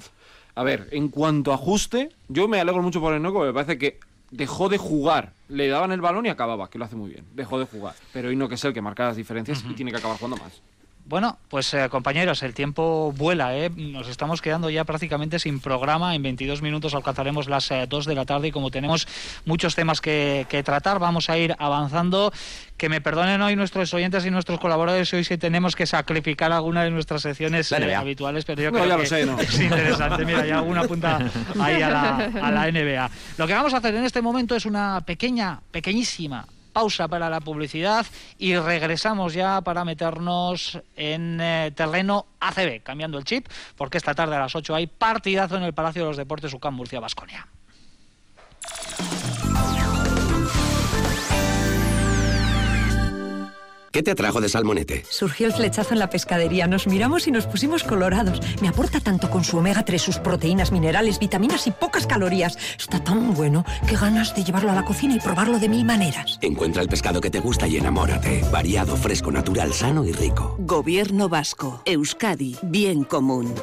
A 0.55 0.63
ver, 0.63 0.89
en 0.91 1.09
cuanto 1.09 1.53
a 1.53 1.55
ajuste, 1.55 2.11
yo 2.29 2.49
me 2.49 2.61
alegro 2.61 2.83
mucho 2.83 3.01
por 3.01 3.15
el 3.15 3.23
Noco, 3.23 3.41
me 3.45 3.53
parece 3.53 3.79
que 3.79 4.01
dejó 4.31 4.69
de 4.69 4.79
jugar, 4.79 5.33
le 5.49 5.69
daban 5.69 5.93
el 5.93 6.01
balón 6.01 6.27
y 6.27 6.29
acababa, 6.29 6.69
que 6.69 6.79
lo 6.79 6.85
hace 6.85 6.97
muy 6.97 7.11
bien. 7.11 7.25
Dejó 7.35 7.59
de 7.59 7.67
jugar. 7.67 7.95
Pero 8.13 8.29
hoy 8.29 8.37
no 8.37 8.49
que 8.49 8.57
es 8.57 8.65
el 8.65 8.73
que 8.73 8.83
marca 8.83 9.05
las 9.05 9.17
diferencias 9.17 9.63
uh 9.63 9.69
-huh. 9.69 9.73
y 9.73 9.75
tiene 9.75 9.91
que 9.91 9.99
acabar 9.99 10.19
jugando 10.19 10.43
más. 10.43 10.61
Bueno, 11.09 11.39
pues 11.49 11.73
eh, 11.73 11.89
compañeros, 11.89 12.43
el 12.43 12.53
tiempo 12.53 13.13
vuela, 13.17 13.57
¿eh? 13.57 13.71
nos 13.71 14.09
estamos 14.09 14.43
quedando 14.43 14.71
ya 14.71 14.83
prácticamente 14.83 15.39
sin 15.39 15.61
programa. 15.61 16.17
En 16.17 16.23
22 16.25 16.63
minutos 16.63 16.97
alcanzaremos 16.97 17.49
las 17.49 17.71
eh, 17.71 17.87
2 17.89 18.07
de 18.07 18.15
la 18.17 18.25
tarde 18.25 18.49
y 18.49 18.51
como 18.51 18.73
tenemos 18.73 19.07
muchos 19.45 19.77
temas 19.77 20.01
que, 20.01 20.47
que, 20.49 20.65
tratar, 20.65 20.99
vamos 20.99 21.31
a 21.31 21.39
ir 21.39 21.55
avanzando. 21.61 22.33
Que 22.77 22.89
me 22.89 23.01
perdonen 23.01 23.41
hoy 23.41 23.55
nuestros 23.55 23.95
oyentes 23.95 24.27
y 24.27 24.31
nuestros 24.33 24.59
colaboradores 24.59 25.15
hoy 25.15 25.23
si 25.23 25.39
tenemos 25.39 25.77
que 25.77 25.87
sacrificar 25.87 26.51
alguna 26.51 26.83
de 26.83 26.91
nuestras 26.91 27.23
secciones 27.23 27.71
eh, 27.71 27.95
habituales, 27.95 28.45
pero 28.45 28.63
yo 28.63 28.73
no, 28.73 28.79
creo 28.79 28.89
ya 28.89 28.97
que 28.97 29.03
lo 29.03 29.09
sé, 29.09 29.27
¿no? 29.27 29.39
es 29.39 29.61
interesante. 29.61 30.25
Mira, 30.25 30.45
ya 30.45 30.59
alguna 30.59 30.83
punta 30.83 31.21
ahí 31.61 31.83
a 31.83 31.89
la, 31.89 32.17
a 32.17 32.51
la 32.51 32.73
NBA. 32.73 33.11
Lo 33.39 33.47
que 33.47 33.55
vamos 33.55 33.73
a 33.75 33.77
hacer 33.77 33.95
en 33.95 34.05
este 34.05 34.23
momento 34.23 34.57
es 34.57 34.67
una 34.67 35.01
pequeña, 35.03 35.61
pequeñísima 35.71 36.47
pausa 36.77 37.09
para 37.09 37.31
la 37.31 37.41
publicidad 37.41 38.05
y 38.37 38.55
regresamos 38.55 39.33
ya 39.33 39.63
para 39.63 39.83
meternos 39.83 40.79
en 40.95 41.41
eh, 41.41 41.73
terreno 41.75 42.27
ACB, 42.39 42.83
cambiando 42.83 43.17
el 43.17 43.25
chip, 43.25 43.49
porque 43.79 43.97
esta 43.97 44.15
tarde 44.15 44.37
a 44.37 44.41
las 44.41 44.55
8 44.55 44.75
hay 44.75 44.87
partidazo 44.87 45.57
en 45.57 45.63
el 45.63 45.73
Palacio 45.73 46.03
de 46.03 46.09
los 46.09 46.19
Deportes 46.19 46.53
UCAM 46.53 46.75
Murcia 46.75 47.01
Basconia. 47.01 47.49
¿Qué 53.97 54.03
te 54.03 54.11
atrajo 54.11 54.43
de 54.43 54.51
Salmonete? 54.51 55.07
Surgió 55.09 55.47
el 55.47 55.55
flechazo 55.55 55.95
en 55.95 56.01
la 56.01 56.11
pescadería, 56.11 56.67
nos 56.67 56.87
miramos 56.87 57.27
y 57.29 57.31
nos 57.31 57.47
pusimos 57.47 57.83
colorados. 57.83 58.43
Me 58.61 58.69
aporta 58.69 59.01
tanto 59.01 59.31
con 59.31 59.43
su 59.43 59.57
omega 59.57 59.87
3, 59.87 60.03
sus 60.03 60.19
proteínas, 60.19 60.71
minerales, 60.71 61.19
vitaminas 61.19 61.67
y 61.67 61.71
pocas 61.71 62.07
calorías. 62.07 62.59
Está 62.79 63.03
tan 63.03 63.33
bueno 63.33 63.65
que 63.89 63.97
ganas 63.97 64.35
de 64.37 64.45
llevarlo 64.45 64.71
a 64.71 64.75
la 64.75 64.85
cocina 64.85 65.15
y 65.17 65.19
probarlo 65.19 65.59
de 65.59 65.71
mil 65.71 65.87
maneras. 65.87 66.39
Encuentra 66.43 66.83
el 66.83 66.91
pescado 66.91 67.23
que 67.23 67.31
te 67.31 67.41
gusta 67.41 67.67
y 67.67 67.79
enamórate. 67.79 68.45
Variado, 68.53 68.99
fresco, 68.99 69.33
natural, 69.33 69.73
sano 69.73 70.05
y 70.05 70.13
rico. 70.13 70.57
Gobierno 70.59 71.31
Vasco. 71.31 71.81
Euskadi. 71.87 72.59
Bien 72.65 73.03
común. 73.03 73.55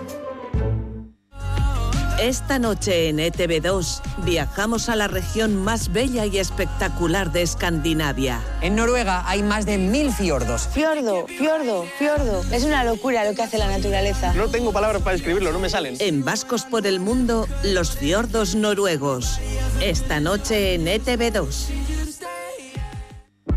Esta 2.24 2.58
noche 2.58 3.10
en 3.10 3.18
ETV2 3.18 4.02
viajamos 4.24 4.88
a 4.88 4.96
la 4.96 5.10
región 5.10 5.58
más 5.58 5.92
bella 5.92 6.26
y 6.26 6.38
espectacular 6.38 7.34
de 7.34 7.42
Escandinavia. 7.42 8.42
En 8.62 8.78
Noruega 8.78 9.28
hay 9.28 9.44
más 9.44 9.66
de 9.66 9.78
mil 9.78 10.10
fiordos. 10.10 10.70
Fiordo, 10.74 11.28
fiordo, 11.28 11.86
fiordo. 12.00 12.42
Es 12.50 12.64
una 12.64 12.86
locura 12.86 13.26
lo 13.26 13.36
que 13.36 13.42
hace 13.42 13.58
la 13.58 13.68
naturaleza. 13.68 14.34
No 14.36 14.48
tengo 14.48 14.72
palabras 14.72 15.02
para 15.02 15.18
describirlo, 15.18 15.52
no 15.52 15.60
me 15.60 15.70
salen. 15.70 15.98
En 16.00 16.24
Vascos 16.24 16.64
por 16.64 16.88
el 16.88 17.02
Mundo, 17.02 17.46
los 17.62 17.92
fiordos 17.92 18.56
noruegos. 18.56 19.42
Esta 19.82 20.22
noche 20.22 20.76
en 20.76 20.86
ETV2. 20.86 21.83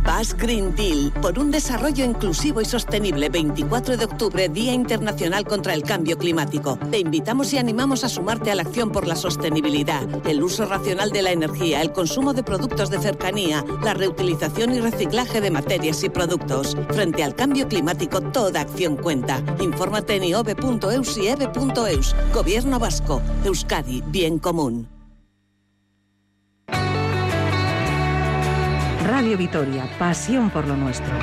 Basque 0.06 0.46
Green 0.46 0.72
Deal 0.76 1.12
por 1.20 1.36
un 1.36 1.50
desarrollo 1.50 2.04
inclusivo 2.04 2.60
y 2.60 2.64
sostenible 2.64 3.28
24 3.28 3.96
de 3.96 4.04
octubre, 4.04 4.48
Día 4.48 4.72
Internacional 4.72 5.44
contra 5.44 5.74
el 5.74 5.82
Cambio 5.82 6.16
Climático. 6.16 6.78
Te 6.92 7.00
invitamos 7.00 7.52
y 7.52 7.58
animamos 7.58 8.04
a 8.04 8.08
sumarte 8.08 8.52
a 8.52 8.54
la 8.54 8.62
acción 8.62 8.92
por 8.92 9.08
la 9.08 9.16
sostenibilidad, 9.16 10.06
el 10.24 10.44
uso 10.44 10.64
racional 10.64 11.10
de 11.10 11.22
la 11.22 11.32
energía, 11.32 11.82
el 11.82 11.92
consumo 11.92 12.34
de 12.34 12.44
productos 12.44 12.88
de 12.88 13.00
cercanía, 13.00 13.64
la 13.82 13.94
reutilización 13.94 14.74
y 14.74 14.80
reciclaje 14.80 15.40
de 15.40 15.50
materias 15.50 16.04
y 16.04 16.08
productos. 16.08 16.76
Frente 16.90 17.24
al 17.24 17.34
cambio 17.34 17.66
climático, 17.66 18.20
toda 18.20 18.60
acción 18.60 18.96
cuenta. 18.96 19.42
Infórmate 19.60 20.14
en 20.14 20.24
iove.eus 20.24 21.18
y 21.18 21.26
eve.eus. 21.26 22.14
Gobierno 22.32 22.78
Vasco. 22.78 23.20
Euskadi. 23.44 24.04
Bien 24.06 24.38
común. 24.38 24.95
Radio 29.06 29.38
Vitoria, 29.38 29.88
pasión 30.00 30.50
por 30.50 30.66
lo 30.66 30.76
nuestro. 30.76 31.14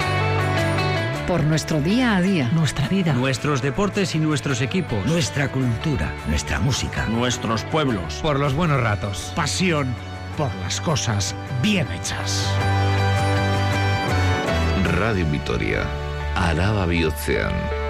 Por 1.28 1.44
nuestro 1.44 1.82
día 1.82 2.16
a 2.16 2.22
día. 2.22 2.50
Nuestra 2.54 2.88
vida. 2.88 3.12
Nuestros 3.12 3.62
deportes 3.62 4.16
y 4.16 4.20
nuestros 4.20 4.62
equipos. 4.62 5.06
Nuestra 5.06 5.50
cultura, 5.50 6.14
nuestra 6.30 6.62
música. 6.62 7.06
Nuestros 7.08 7.66
pueblos. 7.66 8.22
Por 8.22 8.40
los 8.40 8.54
buenos 8.54 8.80
ratos. 8.80 9.34
Pasión 9.36 9.94
por 10.38 10.54
las 10.64 10.80
cosas 10.80 11.36
bien 11.62 11.86
hechas. 11.92 12.48
Radio 14.98 15.26
Vitoria, 15.26 15.84
Araba 16.36 16.86
bihotzean. 16.86 17.83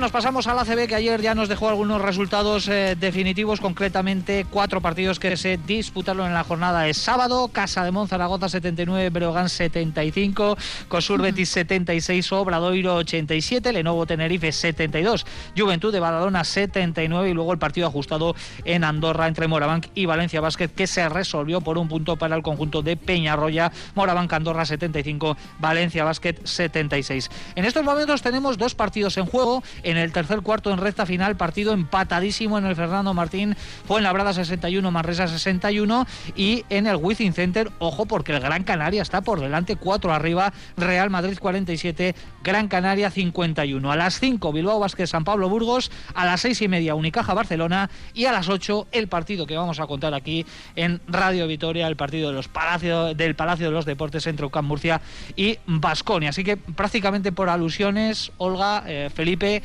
Nos 0.00 0.12
pasamos 0.12 0.46
al 0.46 0.58
ACB 0.58 0.88
que 0.88 0.94
ayer 0.94 1.20
ya 1.20 1.34
nos 1.34 1.50
dejó 1.50 1.68
algunos 1.68 2.00
resultados 2.00 2.66
eh, 2.68 2.96
definitivos, 2.98 3.60
concretamente 3.60 4.46
cuatro 4.48 4.80
partidos 4.80 5.18
que 5.18 5.36
se 5.36 5.58
disputaron 5.58 6.26
en 6.26 6.32
la 6.32 6.42
jornada 6.42 6.82
de 6.82 6.94
sábado. 6.94 7.48
Casa 7.48 7.84
de 7.84 7.90
Monzaragoza 7.90 8.48
79, 8.48 9.10
Breogán 9.10 9.50
75, 9.50 10.56
Cosur 10.88 11.20
Betis 11.20 11.50
76, 11.50 12.32
Obradoiro 12.32 12.96
87, 12.96 13.74
Lenovo 13.74 14.06
Tenerife 14.06 14.52
72, 14.52 15.26
Juventud 15.56 15.92
de 15.92 16.00
Badalona 16.00 16.44
79 16.44 17.28
y 17.28 17.34
luego 17.34 17.52
el 17.52 17.58
partido 17.58 17.86
ajustado 17.86 18.34
en 18.64 18.84
Andorra 18.84 19.28
entre 19.28 19.48
Morabanc 19.48 19.88
y 19.94 20.06
Valencia 20.06 20.40
Basket 20.40 20.68
que 20.68 20.86
se 20.86 21.06
resolvió 21.10 21.60
por 21.60 21.76
un 21.76 21.88
punto 21.88 22.16
para 22.16 22.36
el 22.36 22.42
conjunto 22.42 22.80
de 22.80 22.96
Peñarroya, 22.96 23.70
Morabanc 23.94 24.32
Andorra 24.32 24.64
75, 24.64 25.36
Valencia 25.58 26.04
Basket 26.04 26.36
76. 26.42 27.30
En 27.54 27.66
estos 27.66 27.84
momentos 27.84 28.22
tenemos 28.22 28.56
dos 28.56 28.74
partidos 28.74 29.18
en 29.18 29.26
juego. 29.26 29.62
En 29.89 29.89
el 29.96 30.12
tercer 30.12 30.40
cuarto 30.42 30.72
en 30.72 30.78
recta 30.78 31.06
final, 31.06 31.36
partido 31.36 31.72
empatadísimo 31.72 32.58
en 32.58 32.66
el 32.66 32.76
Fernando 32.76 33.14
Martín, 33.14 33.56
fue 33.86 33.98
en 33.98 34.04
Labrada 34.04 34.32
61, 34.32 34.90
Manresa 34.90 35.28
61 35.28 36.06
y 36.36 36.64
en 36.68 36.86
el 36.86 36.96
Wizzing 36.96 37.32
Center, 37.32 37.70
ojo 37.78 38.06
porque 38.06 38.32
el 38.32 38.40
Gran 38.40 38.64
Canaria 38.64 39.02
está 39.02 39.20
por 39.22 39.40
delante, 39.40 39.76
4 39.76 40.12
arriba, 40.12 40.52
Real 40.76 41.10
Madrid 41.10 41.38
47, 41.40 42.14
Gran 42.42 42.68
Canaria 42.68 43.10
51. 43.10 43.90
A 43.90 43.96
las 43.96 44.18
5 44.20 44.52
Bilbao 44.52 44.78
Vázquez 44.78 45.10
San 45.10 45.24
Pablo 45.24 45.48
Burgos, 45.48 45.90
a 46.14 46.24
las 46.24 46.40
6 46.42 46.62
y 46.62 46.68
media 46.68 46.94
Unicaja 46.94 47.34
Barcelona 47.34 47.90
y 48.14 48.26
a 48.26 48.32
las 48.32 48.48
8 48.48 48.88
el 48.92 49.08
partido 49.08 49.46
que 49.46 49.56
vamos 49.56 49.80
a 49.80 49.86
contar 49.86 50.14
aquí 50.14 50.46
en 50.76 51.00
Radio 51.06 51.46
Vitoria, 51.46 51.86
el 51.86 51.96
partido 51.96 52.28
de 52.28 52.34
los 52.34 52.48
Palacio, 52.48 53.14
del 53.14 53.34
Palacio 53.34 53.66
de 53.66 53.72
los 53.72 53.84
Deportes 53.84 54.26
entre 54.26 54.46
UCAM 54.46 54.66
Murcia 54.66 55.00
y 55.36 55.58
Basconia. 55.66 56.30
Así 56.30 56.44
que 56.44 56.56
prácticamente 56.56 57.32
por 57.32 57.48
alusiones, 57.48 58.32
Olga, 58.38 58.84
eh, 58.86 59.10
Felipe, 59.14 59.62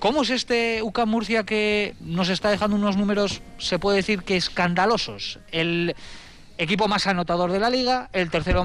¿Cómo 0.00 0.22
es 0.22 0.30
este 0.30 0.82
UCAM 0.82 1.10
Murcia 1.10 1.44
que 1.44 1.94
nos 2.00 2.30
está 2.30 2.48
dejando 2.48 2.74
unos 2.74 2.96
números, 2.96 3.42
se 3.58 3.78
puede 3.78 3.98
decir 3.98 4.22
que 4.22 4.38
escandalosos? 4.38 5.40
El 5.52 5.94
equipo 6.56 6.88
más 6.88 7.06
anotador 7.06 7.52
de 7.52 7.60
la 7.60 7.68
liga, 7.68 8.08
el 8.14 8.30
tercero 8.30 8.64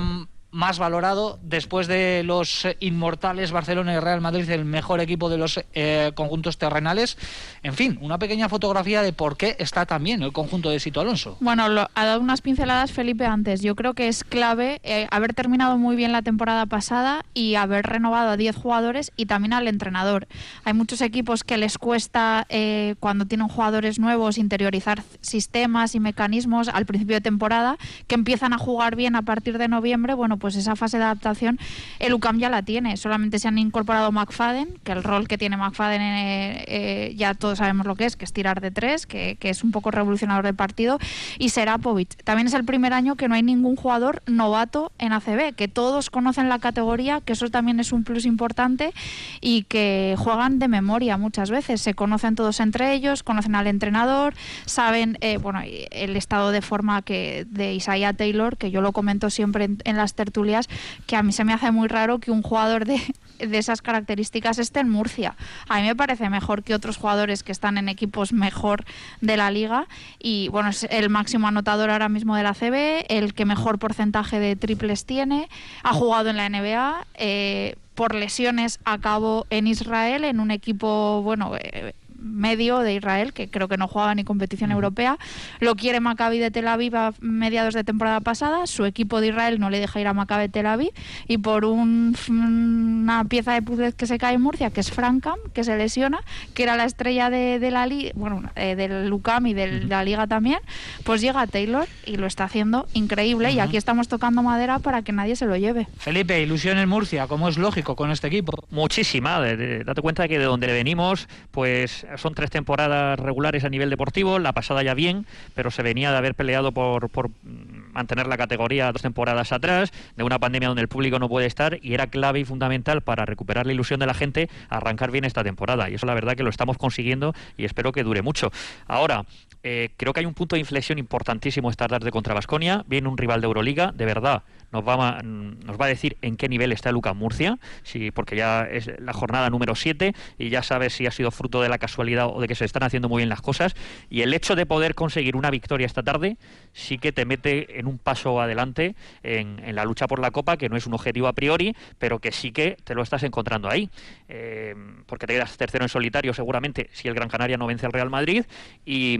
más 0.55 0.79
valorado 0.79 1.37
después 1.43 1.87
de 1.87 2.23
los 2.23 2.65
inmortales 2.79 3.51
Barcelona 3.51 3.93
y 3.93 3.99
Real 3.99 4.21
Madrid, 4.21 4.49
el 4.49 4.63
mejor 4.63 5.01
equipo 5.01 5.29
de 5.29 5.37
los 5.37 5.59
eh, 5.73 6.13
conjuntos 6.15 6.57
terrenales. 6.57 7.17
En 7.61 7.73
fin, 7.73 7.99
una 8.01 8.19
pequeña 8.19 8.47
fotografía 8.47 9.01
de 9.01 9.11
por 9.11 9.35
qué 9.35 9.57
está 9.59 9.85
también 9.85 10.23
el 10.23 10.31
conjunto 10.31 10.69
de 10.69 10.79
Sito 10.79 11.01
Alonso. 11.01 11.35
Bueno, 11.41 11.67
lo, 11.67 11.89
ha 11.93 12.05
dado 12.05 12.21
unas 12.21 12.39
pinceladas 12.41 12.93
Felipe 12.93 13.25
antes. 13.25 13.61
Yo 13.61 13.75
creo 13.75 13.93
que 13.93 14.07
es 14.07 14.23
clave 14.23 14.79
eh, 14.83 15.07
haber 15.11 15.33
terminado 15.33 15.77
muy 15.77 15.97
bien 15.97 16.13
la 16.13 16.21
temporada 16.21 16.65
pasada 16.65 17.25
y 17.33 17.55
haber 17.55 17.85
renovado 17.85 18.29
a 18.29 18.37
10 18.37 18.55
jugadores 18.55 19.11
y 19.17 19.25
también 19.25 19.51
al 19.51 19.67
entrenador. 19.67 20.25
Hay 20.63 20.73
muchos 20.73 21.01
equipos 21.01 21.43
que 21.43 21.57
les 21.57 21.77
cuesta 21.77 22.45
eh, 22.47 22.95
cuando 23.01 23.25
tienen 23.25 23.49
jugadores 23.49 23.99
nuevos 23.99 24.37
interiorizar 24.37 25.03
sistemas 25.19 25.95
y 25.95 25.99
mecanismos 25.99 26.69
al 26.69 26.85
principio 26.85 27.17
de 27.17 27.21
temporada 27.21 27.77
que 28.07 28.15
empiezan 28.15 28.53
a 28.53 28.57
jugar 28.57 28.95
bien 28.95 29.17
a 29.17 29.23
partir 29.23 29.57
de 29.57 29.67
noviembre. 29.67 30.13
Bueno, 30.13 30.37
pues 30.37 30.44
esa 30.47 30.75
fase 30.75 30.97
de 30.97 31.05
adaptación 31.05 31.59
el 31.99 32.13
UCAM 32.13 32.39
ya 32.39 32.49
la 32.49 32.61
tiene. 32.61 32.97
Solamente 32.97 33.39
se 33.39 33.47
han 33.47 33.57
incorporado 33.57 34.11
McFadden, 34.11 34.79
que 34.83 34.91
el 34.91 35.03
rol 35.03 35.27
que 35.27 35.37
tiene 35.37 35.57
McFadden 35.57 36.01
eh, 36.01 36.65
eh, 36.67 37.13
ya 37.15 37.33
todos 37.33 37.57
sabemos 37.57 37.85
lo 37.85 37.95
que 37.95 38.05
es, 38.05 38.15
que 38.15 38.25
es 38.25 38.33
tirar 38.33 38.61
de 38.61 38.71
tres, 38.71 39.07
que, 39.07 39.37
que 39.39 39.49
es 39.49 39.63
un 39.63 39.71
poco 39.71 39.91
revolucionador 39.91 40.45
del 40.45 40.55
partido, 40.55 40.99
y 41.39 41.49
Serapovic. 41.49 42.23
También 42.23 42.47
es 42.47 42.53
el 42.53 42.65
primer 42.65 42.93
año 42.93 43.15
que 43.15 43.27
no 43.27 43.35
hay 43.35 43.43
ningún 43.43 43.75
jugador 43.75 44.21
novato 44.27 44.91
en 44.99 45.13
ACB, 45.13 45.55
que 45.55 45.67
todos 45.67 46.09
conocen 46.09 46.49
la 46.49 46.59
categoría, 46.59 47.21
que 47.21 47.33
eso 47.33 47.49
también 47.49 47.79
es 47.79 47.91
un 47.91 48.03
plus 48.03 48.25
importante 48.25 48.93
y 49.41 49.63
que 49.63 50.15
juegan 50.17 50.59
de 50.59 50.67
memoria 50.67 51.17
muchas 51.17 51.49
veces. 51.49 51.81
Se 51.81 51.93
conocen 51.93 52.35
todos 52.35 52.59
entre 52.59 52.93
ellos, 52.93 53.23
conocen 53.23 53.55
al 53.55 53.67
entrenador, 53.67 54.33
saben 54.65 55.17
eh, 55.21 55.37
bueno 55.37 55.61
el 55.63 56.15
estado 56.15 56.51
de 56.51 56.61
forma 56.61 57.01
que 57.01 57.45
de 57.49 57.73
Isaiah 57.73 58.13
Taylor, 58.13 58.57
que 58.57 58.71
yo 58.71 58.81
lo 58.81 58.91
comento 58.91 59.29
siempre 59.29 59.65
en, 59.65 59.77
en 59.83 59.97
las 59.97 60.13
tertulias 60.25 60.67
que 61.05 61.15
a 61.15 61.23
mí 61.23 61.31
se 61.31 61.43
me 61.43 61.53
hace 61.53 61.71
muy 61.71 61.87
raro 61.87 62.19
que 62.19 62.31
un 62.31 62.41
jugador 62.41 62.85
de, 62.85 62.99
de 63.39 63.57
esas 63.57 63.81
características 63.81 64.59
esté 64.59 64.79
en 64.79 64.89
Murcia. 64.89 65.35
A 65.67 65.79
mí 65.79 65.87
me 65.87 65.95
parece 65.95 66.29
mejor 66.29 66.63
que 66.63 66.73
otros 66.73 66.97
jugadores 66.97 67.43
que 67.43 67.51
están 67.51 67.77
en 67.77 67.89
equipos 67.89 68.33
mejor 68.33 68.85
de 69.21 69.37
la 69.37 69.51
liga 69.51 69.87
y 70.19 70.49
bueno, 70.49 70.69
es 70.69 70.87
el 70.89 71.09
máximo 71.09 71.47
anotador 71.47 71.89
ahora 71.89 72.09
mismo 72.09 72.35
de 72.35 72.43
la 72.43 72.53
CB, 72.53 73.05
el 73.09 73.33
que 73.33 73.45
mejor 73.45 73.79
porcentaje 73.79 74.39
de 74.39 74.55
triples 74.55 75.05
tiene, 75.05 75.49
ha 75.83 75.93
jugado 75.93 76.29
en 76.29 76.37
la 76.37 76.49
NBA, 76.49 77.05
eh, 77.15 77.75
por 77.93 78.13
lesiones 78.13 78.79
acabó 78.83 79.45
en 79.49 79.67
Israel 79.67 80.25
en 80.25 80.39
un 80.39 80.51
equipo, 80.51 81.21
bueno, 81.21 81.53
eh, 81.57 81.93
medio 82.25 82.79
de 82.79 82.95
Israel, 82.95 83.33
que 83.33 83.49
creo 83.49 83.67
que 83.67 83.77
no 83.77 83.87
jugaba 83.87 84.15
ni 84.15 84.23
competición 84.23 84.71
europea. 84.71 85.17
Lo 85.59 85.75
quiere 85.75 85.99
Maccabi 85.99 86.39
de 86.39 86.51
Tel 86.51 86.67
Aviv 86.67 86.95
a 86.95 87.13
mediados 87.21 87.73
de 87.73 87.83
temporada 87.83 88.19
pasada. 88.19 88.67
Su 88.67 88.85
equipo 88.85 89.21
de 89.21 89.27
Israel 89.27 89.59
no 89.59 89.69
le 89.69 89.79
deja 89.79 90.01
ir 90.01 90.07
a 90.07 90.13
Maccabi 90.13 90.43
de 90.43 90.49
Tel 90.49 90.65
Aviv. 90.65 90.91
Y 91.27 91.37
por 91.37 91.65
un, 91.65 92.15
una 92.29 93.25
pieza 93.25 93.53
de 93.53 93.61
puzzle 93.61 93.93
que 93.93 94.07
se 94.07 94.17
cae 94.17 94.35
en 94.35 94.41
Murcia, 94.41 94.71
que 94.71 94.79
es 94.81 94.91
Francam, 94.91 95.37
que 95.53 95.63
se 95.63 95.77
lesiona, 95.77 96.19
que 96.53 96.63
era 96.63 96.75
la 96.75 96.85
estrella 96.85 97.29
de, 97.29 97.59
de 97.59 97.71
la 97.71 97.85
liga, 97.87 98.11
bueno, 98.15 98.43
eh, 98.55 98.75
del 98.75 99.11
UCAM 99.11 99.47
y 99.47 99.53
de 99.53 99.85
la 99.85 100.03
liga 100.03 100.27
también, 100.27 100.59
pues 101.03 101.21
llega 101.21 101.45
Taylor 101.47 101.87
y 102.05 102.17
lo 102.17 102.27
está 102.27 102.45
haciendo 102.45 102.87
increíble. 102.93 103.51
Y 103.51 103.59
aquí 103.59 103.77
estamos 103.77 104.07
tocando 104.07 104.41
madera 104.43 104.79
para 104.79 105.01
que 105.03 105.11
nadie 105.11 105.35
se 105.35 105.45
lo 105.45 105.55
lleve. 105.55 105.87
Felipe, 105.97 106.41
ilusión 106.41 106.77
en 106.77 106.89
Murcia, 106.89 107.27
como 107.27 107.49
es 107.49 107.57
lógico 107.57 107.95
con 107.95 108.11
este 108.11 108.27
equipo. 108.27 108.65
Muchísima. 108.71 109.39
De, 109.41 109.57
de, 109.57 109.83
date 109.83 110.01
cuenta 110.01 110.23
de 110.23 110.29
que 110.29 110.39
de 110.39 110.45
donde 110.45 110.67
le 110.67 110.73
venimos, 110.73 111.27
pues 111.51 112.05
son 112.17 112.33
tres 112.33 112.49
temporadas 112.49 113.19
regulares 113.19 113.63
a 113.63 113.69
nivel 113.69 113.89
deportivo, 113.89 114.39
la 114.39 114.53
pasada 114.53 114.83
ya 114.83 114.93
bien, 114.93 115.25
pero 115.53 115.71
se 115.71 115.83
venía 115.83 116.11
de 116.11 116.17
haber 116.17 116.35
peleado 116.35 116.71
por, 116.71 117.09
por 117.09 117.29
mantener 117.43 118.27
la 118.27 118.37
categoría 118.37 118.91
dos 118.91 119.01
temporadas 119.01 119.51
atrás, 119.51 119.91
de 120.15 120.23
una 120.23 120.39
pandemia 120.39 120.67
donde 120.67 120.81
el 120.81 120.87
público 120.87 121.19
no 121.19 121.29
puede 121.29 121.47
estar 121.47 121.79
y 121.81 121.93
era 121.93 122.07
clave 122.07 122.39
y 122.39 122.45
fundamental 122.45 123.01
para 123.01 123.25
recuperar 123.25 123.65
la 123.65 123.73
ilusión 123.73 123.99
de 123.99 124.05
la 124.05 124.13
gente 124.13 124.49
arrancar 124.69 125.11
bien 125.11 125.25
esta 125.25 125.43
temporada. 125.43 125.89
Y 125.89 125.95
eso 125.95 126.05
la 126.05 126.13
verdad 126.13 126.35
que 126.35 126.43
lo 126.43 126.49
estamos 126.49 126.77
consiguiendo 126.77 127.33
y 127.57 127.65
espero 127.65 127.91
que 127.91 128.03
dure 128.03 128.21
mucho. 128.21 128.51
Ahora, 128.87 129.25
eh, 129.63 129.89
creo 129.97 130.13
que 130.13 130.19
hay 130.19 130.25
un 130.25 130.33
punto 130.33 130.55
de 130.55 130.59
inflexión 130.59 130.99
importantísimo 130.99 131.69
esta 131.69 131.87
tarde 131.87 132.11
contra 132.11 132.33
Basconia. 132.33 132.83
Viene 132.87 133.07
un 133.07 133.17
rival 133.17 133.41
de 133.41 133.47
Euroliga, 133.47 133.91
de 133.91 134.05
verdad 134.05 134.43
nos 134.75 134.85
va, 134.85 135.19
a, 135.19 135.23
nos 135.23 135.79
va 135.79 135.85
a 135.85 135.87
decir 135.87 136.17
en 136.21 136.35
qué 136.35 136.49
nivel 136.49 136.73
está 136.73 136.91
Lucas 136.91 137.15
Murcia, 137.15 137.57
si, 137.83 138.11
porque 138.11 138.35
ya 138.35 138.63
es 138.63 138.91
la 138.99 139.13
jornada 139.13 139.49
número 139.49 139.73
7 139.73 140.13
y 140.37 140.49
ya 140.49 140.63
sabes 140.63 140.93
si 140.93 141.07
ha 141.07 141.11
sido 141.11 141.31
fruto 141.31 141.61
de 141.61 141.69
la 141.69 141.77
casualidad 141.77 142.27
o 142.27 142.41
de 142.41 142.47
que 142.49 142.55
se 142.55 142.65
están 142.65 142.83
haciendo 142.83 143.07
muy 143.07 143.21
bien 143.21 143.29
las 143.29 143.41
cosas. 143.41 143.73
Y 144.09 144.21
el 144.21 144.33
hecho 144.33 144.55
de 144.55 144.65
poder 144.65 144.93
conseguir 144.93 145.37
una 145.37 145.49
victoria 145.49 145.85
esta 145.85 146.03
tarde 146.03 146.37
sí 146.73 146.97
que 146.97 147.13
te 147.13 147.23
mete 147.23 147.79
en 147.79 147.87
un 147.87 147.97
paso 147.97 148.41
adelante 148.41 148.95
en, 149.23 149.55
la 149.73 149.85
lucha 149.85 150.07
por 150.07 150.19
la 150.19 150.31
Copa, 150.31 150.57
que 150.57 150.67
no 150.67 150.75
es 150.75 150.85
un 150.87 150.93
objetivo 150.93 151.27
a 151.27 151.33
priori, 151.33 151.73
pero 151.97 152.19
que 152.19 152.33
sí 152.33 152.51
que 152.51 152.75
te 152.83 152.95
lo 152.95 153.01
estás 153.01 153.23
encontrando 153.23 153.69
ahí. 153.69 153.89
Eh, 154.27 154.75
porque 155.05 155.25
te 155.25 155.33
quedas 155.35 155.55
tercero 155.55 155.85
en 155.85 155.89
solitario 155.89 156.33
seguramente 156.33 156.89
si 156.91 157.07
el 157.07 157.13
Gran 157.13 157.29
Canaria 157.29 157.57
no 157.57 157.67
vence 157.67 157.85
al 157.85 157.93
Real 157.93 158.09
Madrid 158.09 158.43
y, 158.85 159.17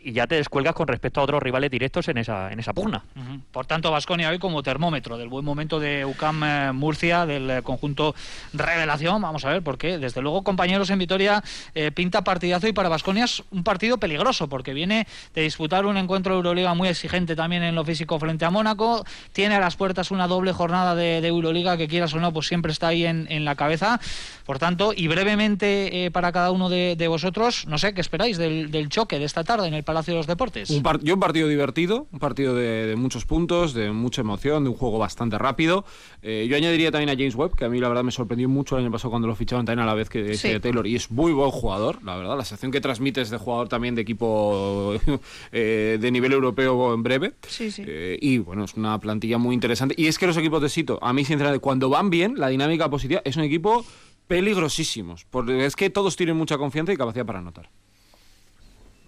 y 0.00 0.12
ya 0.12 0.26
te 0.26 0.34
descuelgas 0.34 0.74
con 0.74 0.86
respecto 0.86 1.20
a 1.20 1.24
otros 1.24 1.42
rivales 1.42 1.70
directos 1.70 2.08
en 2.08 2.18
esa, 2.18 2.52
en 2.52 2.60
esa 2.60 2.74
pugna. 2.74 3.04
Por 3.52 3.64
tanto, 3.64 3.90
Vasconia 3.90 4.28
hoy 4.28 4.38
como 4.38 4.62
termómetro 4.62 4.97
del 5.00 5.28
buen 5.28 5.44
momento 5.44 5.78
de 5.78 6.04
UCAM 6.04 6.42
eh, 6.42 6.72
Murcia, 6.72 7.24
del 7.24 7.50
eh, 7.50 7.62
conjunto 7.62 8.14
revelación. 8.52 9.22
Vamos 9.22 9.44
a 9.44 9.50
ver, 9.50 9.62
porque 9.62 9.96
desde 9.98 10.20
luego, 10.20 10.42
compañeros 10.42 10.90
en 10.90 10.98
Vitoria, 10.98 11.42
eh, 11.74 11.92
pinta 11.92 12.24
partidazo 12.24 12.66
y 12.66 12.72
para 12.72 12.88
Vasconia 12.88 13.26
un 13.50 13.62
partido 13.62 13.98
peligroso, 13.98 14.48
porque 14.48 14.74
viene 14.74 15.06
de 15.34 15.42
disputar 15.42 15.86
un 15.86 15.96
encuentro 15.96 16.34
de 16.34 16.38
Euroliga 16.38 16.74
muy 16.74 16.88
exigente 16.88 17.36
también 17.36 17.62
en 17.62 17.74
lo 17.74 17.84
físico 17.84 18.18
frente 18.18 18.44
a 18.44 18.50
Mónaco. 18.50 19.04
Tiene 19.32 19.54
a 19.54 19.60
las 19.60 19.76
puertas 19.76 20.10
una 20.10 20.26
doble 20.26 20.52
jornada 20.52 20.94
de, 20.94 21.18
Euroliga 21.28 21.76
que 21.76 21.88
quieras 21.88 22.14
o 22.14 22.20
no, 22.20 22.32
pues 22.32 22.46
siempre 22.46 22.72
está 22.72 22.88
ahí 22.88 23.04
en, 23.04 23.44
la 23.44 23.54
cabeza. 23.54 24.00
Por 24.44 24.58
tanto, 24.58 24.92
y 24.96 25.08
brevemente 25.08 26.10
para 26.12 26.32
cada 26.32 26.50
uno 26.50 26.68
de, 26.68 27.08
vosotros, 27.08 27.66
no 27.68 27.78
sé, 27.78 27.94
¿qué 27.94 28.00
esperáis 28.00 28.38
del, 28.38 28.88
choque 28.88 29.18
de 29.18 29.26
esta 29.26 29.44
tarde 29.44 29.68
en 29.68 29.74
el 29.74 29.84
Palacio 29.84 30.14
de 30.14 30.18
los 30.18 30.26
Deportes? 30.26 30.68
Yo 31.02 31.14
un 31.14 31.20
partido 31.20 31.48
divertido, 31.48 32.06
un 32.10 32.18
partido 32.18 32.54
de, 32.54 32.86
de 32.86 32.96
muchos 32.96 33.26
puntos, 33.26 33.74
de 33.74 33.92
mucha 33.92 34.22
emoción, 34.22 34.64
de 34.64 34.70
un 34.70 34.76
juego 34.76 34.87
bastante 34.96 35.36
rápido. 35.36 35.84
Eh, 36.22 36.46
yo 36.48 36.56
añadiría 36.56 36.90
también 36.90 37.10
a 37.10 37.12
James 37.12 37.34
Webb, 37.34 37.54
que 37.56 37.64
a 37.66 37.68
mí 37.68 37.78
la 37.80 37.88
verdad 37.88 38.04
me 38.04 38.12
sorprendió 38.12 38.48
mucho 38.48 38.76
el 38.78 38.84
año 38.84 38.92
pasado 38.92 39.10
cuando 39.10 39.28
lo 39.28 39.34
ficharon 39.34 39.66
también 39.66 39.82
a 39.82 39.86
la 39.86 39.94
vez 39.94 40.08
que 40.08 40.34
Sí. 40.34 40.48
que 40.48 40.60
Taylor, 40.60 40.86
y 40.86 40.96
es 40.96 41.10
muy 41.10 41.32
buen 41.32 41.50
jugador, 41.50 42.02
la 42.04 42.16
verdad. 42.16 42.36
La 42.38 42.44
sensación 42.44 42.72
que 42.72 42.80
transmite 42.80 43.20
es 43.20 43.28
de 43.30 43.36
jugador 43.36 43.68
también 43.68 43.94
de 43.94 44.02
equipo 44.02 44.94
eh, 45.52 45.98
de 46.00 46.10
nivel 46.10 46.32
europeo 46.32 46.94
en 46.94 47.02
breve. 47.02 47.34
Sí, 47.46 47.70
sí. 47.70 47.82
Eh, 47.86 48.16
y 48.22 48.38
bueno, 48.38 48.64
es 48.64 48.74
una 48.74 48.98
plantilla 49.00 49.36
muy 49.38 49.54
interesante. 49.54 49.94
Y 49.98 50.06
es 50.06 50.18
que 50.18 50.26
los 50.26 50.36
equipos 50.36 50.62
de 50.62 50.68
Sito, 50.68 50.98
a 51.02 51.12
mí 51.12 51.24
sinceramente, 51.24 51.60
cuando 51.60 51.88
van 51.90 52.08
bien, 52.08 52.34
la 52.38 52.48
dinámica 52.48 52.88
positiva 52.88 53.20
es 53.24 53.36
un 53.36 53.42
equipo 53.42 53.84
peligrosísimos. 54.28 55.24
Porque 55.30 55.64
es 55.66 55.74
que 55.74 55.90
todos 55.90 56.14
tienen 56.16 56.36
mucha 56.36 56.58
confianza 56.58 56.92
y 56.92 56.96
capacidad 56.96 57.26
para 57.26 57.40
anotar. 57.40 57.68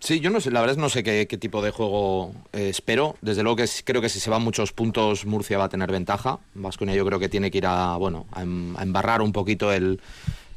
Sí, 0.00 0.20
yo 0.20 0.30
no 0.30 0.40
sé, 0.40 0.50
la 0.50 0.60
verdad 0.60 0.76
es 0.76 0.80
no 0.80 0.88
sé 0.88 1.02
qué, 1.02 1.26
tipo 1.26 1.60
de 1.60 1.70
juego 1.72 2.32
eh, 2.54 2.70
espero. 2.70 3.16
Desde 3.20 3.42
luego 3.42 3.56
que 3.56 3.66
creo 3.84 4.00
que 4.00 4.08
si 4.08 4.18
se 4.18 4.30
van 4.30 4.42
muchos 4.42 4.72
puntos, 4.72 5.26
Murcia 5.26 5.58
va 5.58 5.64
a 5.64 5.68
tener 5.68 5.92
ventaja. 5.92 6.38
Vasconia 6.54 6.94
yo 6.94 7.04
creo 7.04 7.18
que 7.18 7.28
tiene 7.28 7.50
que 7.50 7.58
ir 7.58 7.66
a, 7.66 7.96
bueno, 7.96 8.24
a, 8.32 8.42
em- 8.42 8.74
embarrar 8.78 9.20
un 9.20 9.32
poquito 9.32 9.70
el, 9.72 10.00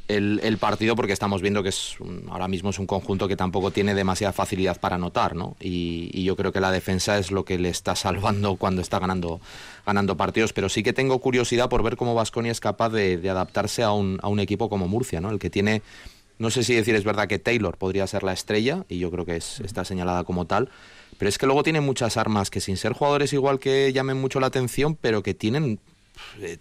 el- 0.07 0.57
partido 0.59 0.95
porque 0.95 1.11
estamos 1.11 1.41
viendo 1.41 1.61
que 1.61 1.69
es 1.69 1.99
un- 1.99 2.23
ahora 2.31 2.47
mismo 2.47 2.69
es 2.69 2.79
un 2.79 2.87
conjunto 2.87 3.27
que 3.27 3.35
tampoco 3.35 3.71
tiene 3.71 3.93
demasiada 3.93 4.31
facilidad 4.31 4.79
para 4.79 4.95
anotar, 4.95 5.35
¿no? 5.35 5.57
Y, 5.59 6.09
y 6.13 6.23
yo 6.23 6.37
creo 6.37 6.53
que 6.53 6.61
la 6.61 6.71
defensa 6.71 7.17
es 7.17 7.29
lo 7.29 7.43
que 7.43 7.57
le 7.59 7.67
está 7.67 7.95
salvando 7.97 8.55
cuando 8.55 8.81
está 8.81 8.97
ganando, 8.99 9.41
ganando 9.85 10.15
partidos. 10.15 10.53
Pero 10.53 10.69
sí 10.69 10.83
que 10.83 10.93
tengo 10.93 11.19
curiosidad 11.19 11.67
por 11.67 11.83
ver 11.83 11.97
cómo 11.97 12.15
Vasconia 12.15 12.53
es 12.53 12.61
capaz 12.61 12.91
de, 12.91 13.17
de 13.17 13.29
adaptarse 13.29 13.83
a 13.83 13.91
un, 13.91 14.19
a 14.21 14.29
un 14.29 14.39
equipo 14.39 14.69
como 14.69 14.87
Murcia, 14.87 15.19
¿no? 15.19 15.31
El 15.31 15.39
que 15.39 15.49
tiene 15.49 15.81
no 16.39 16.49
sé 16.49 16.63
si 16.63 16.73
decir 16.73 16.95
es 16.95 17.03
verdad 17.03 17.27
que 17.27 17.39
Taylor 17.39 17.77
podría 17.77 18.05
ser 18.07 18.23
la 18.23 18.33
estrella, 18.33 18.85
y 18.89 18.99
yo 18.99 19.11
creo 19.11 19.25
que 19.25 19.35
es, 19.37 19.59
está 19.61 19.85
señalada 19.85 20.23
como 20.23 20.45
tal, 20.45 20.69
pero 21.17 21.29
es 21.29 21.37
que 21.37 21.45
luego 21.45 21.63
tiene 21.63 21.79
muchas 21.81 22.17
armas 22.17 22.49
que 22.49 22.59
sin 22.59 22.75
ser 22.77 22.93
jugadores 22.93 23.31
igual 23.33 23.59
que 23.59 23.93
llamen 23.93 24.19
mucho 24.19 24.39
la 24.39 24.47
atención, 24.47 24.95
pero 24.99 25.21
que 25.23 25.33
tienen 25.33 25.79
eh, 26.41 26.57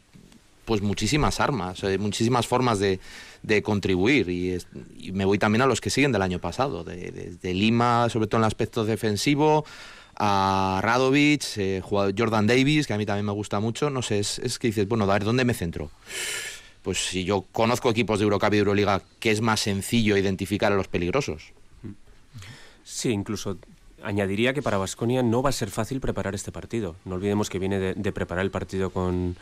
pues 0.65 0.81
muchísimas 0.83 1.41
armas, 1.41 1.83
eh, 1.85 1.99
muchísimas 1.99 2.47
formas 2.47 2.79
de, 2.79 3.01
de 3.43 3.63
contribuir. 3.63 4.29
Y, 4.29 4.51
es- 4.53 4.69
y 4.99 5.11
me 5.13 5.25
voy 5.25 5.39
también 5.39 5.63
a 5.63 5.67
los 5.67 5.81
que 5.81 5.91
siguen 5.91 6.13
del 6.13 6.23
año 6.23 6.39
pasado, 6.39 6.85
de, 6.85 7.11
de- 7.11 7.37
de 7.41 7.55
Lima, 7.55 8.09
sobre 8.11 8.27
todo 8.29 8.39
en 8.39 8.43
el 8.45 8.47
aspecto 8.47 8.85
defensivo, 8.85 9.65
a 10.17 10.79
Radovic, 10.83 11.43
eh, 11.57 11.83
Jordan 11.83 12.47
Davis, 12.47 12.87
que 12.87 12.93
a 12.93 12.99
mí 12.99 13.07
también 13.07 13.27
me 13.27 13.33
gusta 13.33 13.59
mucho. 13.59 13.91
No 13.91 14.03
sé, 14.03 14.21
es, 14.21 14.39
es 14.39 14.59
que 14.59 14.69
dices, 14.69 14.87
bueno, 14.87 15.05
a 15.05 15.13
ver, 15.15 15.25
¿dónde 15.25 15.45
me 15.45 15.55
centro? 15.55 15.91
Pues 16.83 16.99
si 16.99 17.25
yo 17.25 17.45
conozco 17.53 17.91
equipos 17.91 18.19
de 18.19 18.25
Eurocup 18.25 18.49
y 18.49 18.57
de 18.57 18.59
Euroliga, 18.59 19.03
que 19.21 19.31
es 19.31 19.41
más 19.41 19.61
sencillo 19.61 20.17
identificar 20.17 20.73
a 20.73 20.77
los 20.77 20.89
peligrosos. 20.89 21.53
Sí, 22.85 23.11
incluso 23.11 23.59
añadiría 24.03 24.53
que 24.53 24.63
para 24.63 24.79
Vasconia 24.79 25.23
no 25.23 25.43
va 25.43 25.51
a 25.51 25.53
ser 25.53 25.71
fácil 25.71 26.01
preparar 26.01 26.35
este 26.35 26.51
partido. 26.51 26.97
No 27.05 27.15
olvidemos 27.15 27.49
que 27.49 27.61
viene 27.61 27.79
de, 27.79 27.95
de 27.95 28.13
preparar 28.13 28.45
el 28.45 28.51
partido 28.51 28.91
con, 28.91 29.37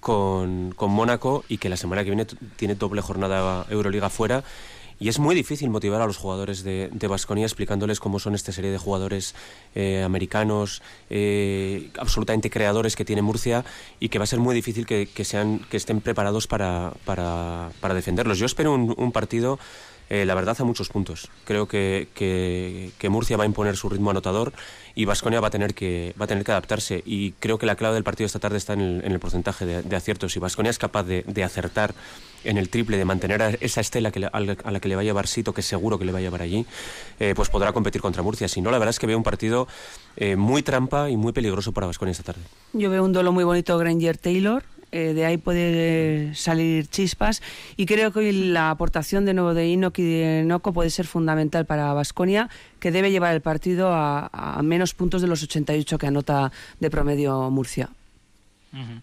con, 0.00 0.72
con 0.76 0.90
Mónaco 0.90 1.44
y 1.48 1.58
que 1.58 1.68
la 1.68 1.76
semana 1.76 2.04
que 2.04 2.10
viene 2.10 2.26
tiene 2.56 2.74
doble 2.74 3.00
jornada 3.00 3.66
Euroliga 3.70 4.10
fuera. 4.10 4.44
Y 5.00 5.08
es 5.08 5.18
muy 5.18 5.34
difícil 5.34 5.70
motivar 5.70 6.00
a 6.00 6.06
los 6.06 6.16
jugadores 6.16 6.62
de 6.64 7.06
Vasconia 7.08 7.44
explicándoles 7.44 8.00
cómo 8.00 8.18
son 8.18 8.34
esta 8.34 8.52
serie 8.52 8.70
de 8.70 8.78
jugadores 8.78 9.34
eh, 9.74 10.02
americanos 10.02 10.82
eh, 11.10 11.90
absolutamente 11.98 12.48
creadores 12.48 12.96
que 12.96 13.04
tiene 13.04 13.20
Murcia 13.22 13.64
y 14.00 14.08
que 14.08 14.18
va 14.18 14.24
a 14.24 14.26
ser 14.26 14.38
muy 14.38 14.54
difícil 14.54 14.86
que, 14.86 15.06
que 15.12 15.24
sean, 15.24 15.58
que 15.70 15.76
estén 15.76 16.00
preparados 16.00 16.46
para, 16.46 16.92
para, 17.04 17.70
para 17.80 17.94
defenderlos. 17.94 18.38
Yo 18.38 18.46
espero 18.46 18.72
un, 18.72 18.94
un 18.96 19.12
partido 19.12 19.58
eh, 20.10 20.26
la 20.26 20.34
verdad, 20.34 20.56
a 20.60 20.64
muchos 20.64 20.90
puntos. 20.90 21.30
Creo 21.44 21.66
que, 21.66 22.08
que- 22.14 23.08
Murcia 23.08 23.36
va 23.36 23.44
a 23.44 23.46
imponer 23.46 23.76
su 23.76 23.88
ritmo 23.88 24.10
anotador 24.10 24.52
y 24.94 25.06
Vasconia 25.06 25.40
va 25.40 25.48
a 25.48 25.50
tener 25.50 25.74
que 25.74 26.14
va 26.20 26.26
a 26.26 26.28
tener 26.28 26.44
que 26.44 26.52
adaptarse. 26.52 27.02
Y 27.06 27.32
creo 27.32 27.58
que 27.58 27.66
la 27.66 27.74
clave 27.76 27.94
del 27.94 28.04
partido 28.04 28.26
esta 28.26 28.38
tarde 28.38 28.58
está 28.58 28.74
en 28.74 28.80
el, 28.80 29.04
en 29.04 29.12
el 29.12 29.18
porcentaje 29.18 29.64
de, 29.64 29.82
de 29.82 29.96
aciertos. 29.96 30.32
Si 30.32 30.38
Vasconia 30.38 30.70
es 30.70 30.78
capaz 30.78 31.04
de, 31.04 31.22
de 31.26 31.42
acertar 31.44 31.94
en 32.44 32.58
el 32.58 32.68
triple, 32.68 32.96
de 32.96 33.04
mantener 33.04 33.42
a 33.42 33.50
esa 33.60 33.80
estela 33.80 34.10
que 34.10 34.20
le- 34.20 34.30
a 34.32 34.40
la 34.40 34.56
a 34.64 34.70
la 34.70 34.80
que 34.80 34.88
le 34.88 34.94
va 34.96 35.00
a 35.00 35.04
llevar 35.04 35.26
Sito, 35.26 35.52
que 35.54 35.62
seguro 35.62 35.98
que 35.98 36.04
le 36.04 36.12
va 36.12 36.18
a 36.18 36.22
llevar 36.22 36.42
allí, 36.42 36.64
eh, 37.20 37.32
pues 37.34 37.48
podrá 37.48 37.72
competir 37.72 38.00
contra 38.00 38.22
Murcia. 38.22 38.48
Si 38.48 38.60
no, 38.60 38.70
la 38.70 38.78
verdad 38.78 38.90
es 38.90 38.98
que 38.98 39.06
veo 39.06 39.16
un 39.16 39.24
partido 39.24 39.66
eh, 40.16 40.36
muy 40.36 40.62
trampa 40.62 41.10
y 41.10 41.16
muy 41.16 41.32
peligroso 41.32 41.72
para 41.72 41.86
Vasconia 41.86 42.12
esta 42.12 42.22
tarde. 42.22 42.42
Yo 42.72 42.90
veo 42.90 43.04
un 43.04 43.12
duelo 43.12 43.32
muy 43.32 43.44
bonito 43.44 43.76
Granger-Taylor. 43.78 44.62
eh, 44.92 45.12
de 45.12 45.24
ahí 45.26 45.38
puede 45.38 46.32
salir 46.36 46.86
chispas 46.86 47.42
y 47.76 47.84
creo 47.84 48.12
que 48.12 48.20
hoy 48.20 48.30
la 48.32 48.70
aportación 48.70 49.24
de 49.24 49.34
nuevo 49.34 49.52
de 49.52 49.66
Inoki 49.66 50.02
y 50.02 50.20
de 50.20 50.44
Noco 50.44 50.72
puede 50.72 50.88
ser 50.90 51.04
fundamental 51.08 51.66
para 51.66 51.92
Vasconia 51.94 52.48
que 52.78 52.92
debe 52.92 53.10
llevar 53.10 53.34
el 53.34 53.40
partido 53.40 53.88
a, 53.92 54.30
a 54.32 54.62
menos 54.62 54.94
puntos 54.94 55.20
de 55.20 55.26
los 55.26 55.42
88 55.42 55.98
que 55.98 56.06
anota 56.06 56.52
de 56.78 56.90
promedio 56.90 57.50
Murcia. 57.50 57.88
Ujú. 58.72 59.00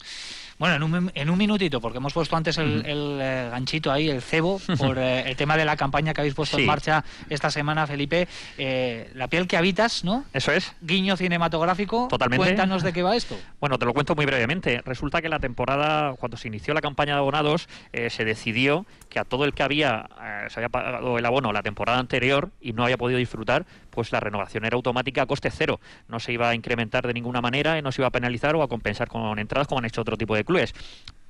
Bueno, 0.62 0.76
en 0.76 0.84
un, 0.84 1.12
en 1.16 1.30
un 1.32 1.40
minutito, 1.40 1.82
porque 1.82 1.98
hemos 1.98 2.14
puesto 2.14 2.36
antes 2.36 2.60
el, 2.60 2.86
el, 2.86 3.18
eh, 3.20 3.48
ganchito 3.50 3.92
ahí, 3.92 4.12
el 4.12 4.22
cebo, 4.22 4.62
por 4.78 5.00
eh, 5.00 5.28
el 5.28 5.36
tema 5.36 5.58
de 5.58 5.66
la 5.66 5.76
campaña 5.76 6.14
que 6.14 6.22
habéis 6.22 6.36
puesto 6.36 6.56
Sí. 6.56 6.62
en 6.62 6.68
marcha 6.68 7.04
esta 7.32 7.50
semana, 7.50 7.88
Felipe. 7.88 8.28
Eh, 8.60 9.10
la 9.16 9.28
piel 9.28 9.48
que 9.48 9.58
habitas, 9.58 10.04
¿no? 10.04 10.24
Eso 10.34 10.52
es. 10.52 10.72
Guiño 10.82 11.18
cinematográfico. 11.18 12.08
Totalmente. 12.08 12.46
Cuéntanos 12.46 12.84
de 12.84 12.94
qué 12.94 13.02
va 13.02 13.16
esto. 13.16 13.36
Bueno, 13.60 13.78
te 13.78 13.86
lo 13.86 13.94
cuento 13.94 14.16
muy 14.16 14.26
brevemente. 14.26 14.82
Resulta 14.86 15.22
que 15.22 15.30
la 15.30 15.40
temporada, 15.40 16.14
cuando 16.16 16.36
se 16.36 16.48
inició 16.48 16.74
la 16.74 16.82
campaña 16.82 17.14
de 17.14 17.20
abonados, 17.20 17.70
eh, 17.94 18.10
se 18.10 18.26
decidió 18.26 18.88
que 19.10 19.20
a 19.20 19.24
todo 19.24 19.46
el 19.46 19.54
que 19.54 19.62
había 19.62 20.10
eh, 20.20 20.48
se 20.50 20.60
había 20.60 20.70
pagado 20.70 21.18
el 21.20 21.26
abono 21.26 21.54
la 21.54 21.62
temporada 21.62 22.00
anterior 22.00 22.50
y 22.60 22.74
no 22.74 22.84
había 22.84 22.98
podido 22.98 23.20
disfrutar, 23.20 23.66
pues 23.92 24.12
la 24.12 24.20
renovación 24.20 24.66
era 24.66 24.76
automática 24.76 25.22
a 25.22 25.26
coste 25.26 25.52
cero. 25.52 25.80
No 26.08 26.20
se 26.20 26.34
iba 26.34 26.50
a 26.50 26.56
incrementar 26.56 27.06
de 27.06 27.14
ninguna 27.14 27.42
manera 27.42 27.78
y 27.78 27.82
no 27.82 27.92
se 27.92 28.02
iba 28.02 28.08
a 28.08 28.12
penalizar 28.12 28.56
o 28.56 28.64
a 28.64 28.68
compensar 28.68 29.08
con 29.08 29.38
entradas 29.38 29.68
como 29.68 29.80
han 29.80 29.86
hecho 29.86 30.02
otro 30.02 30.18
tipo 30.18 30.36
de 30.36 30.44
clubes. 30.44 30.74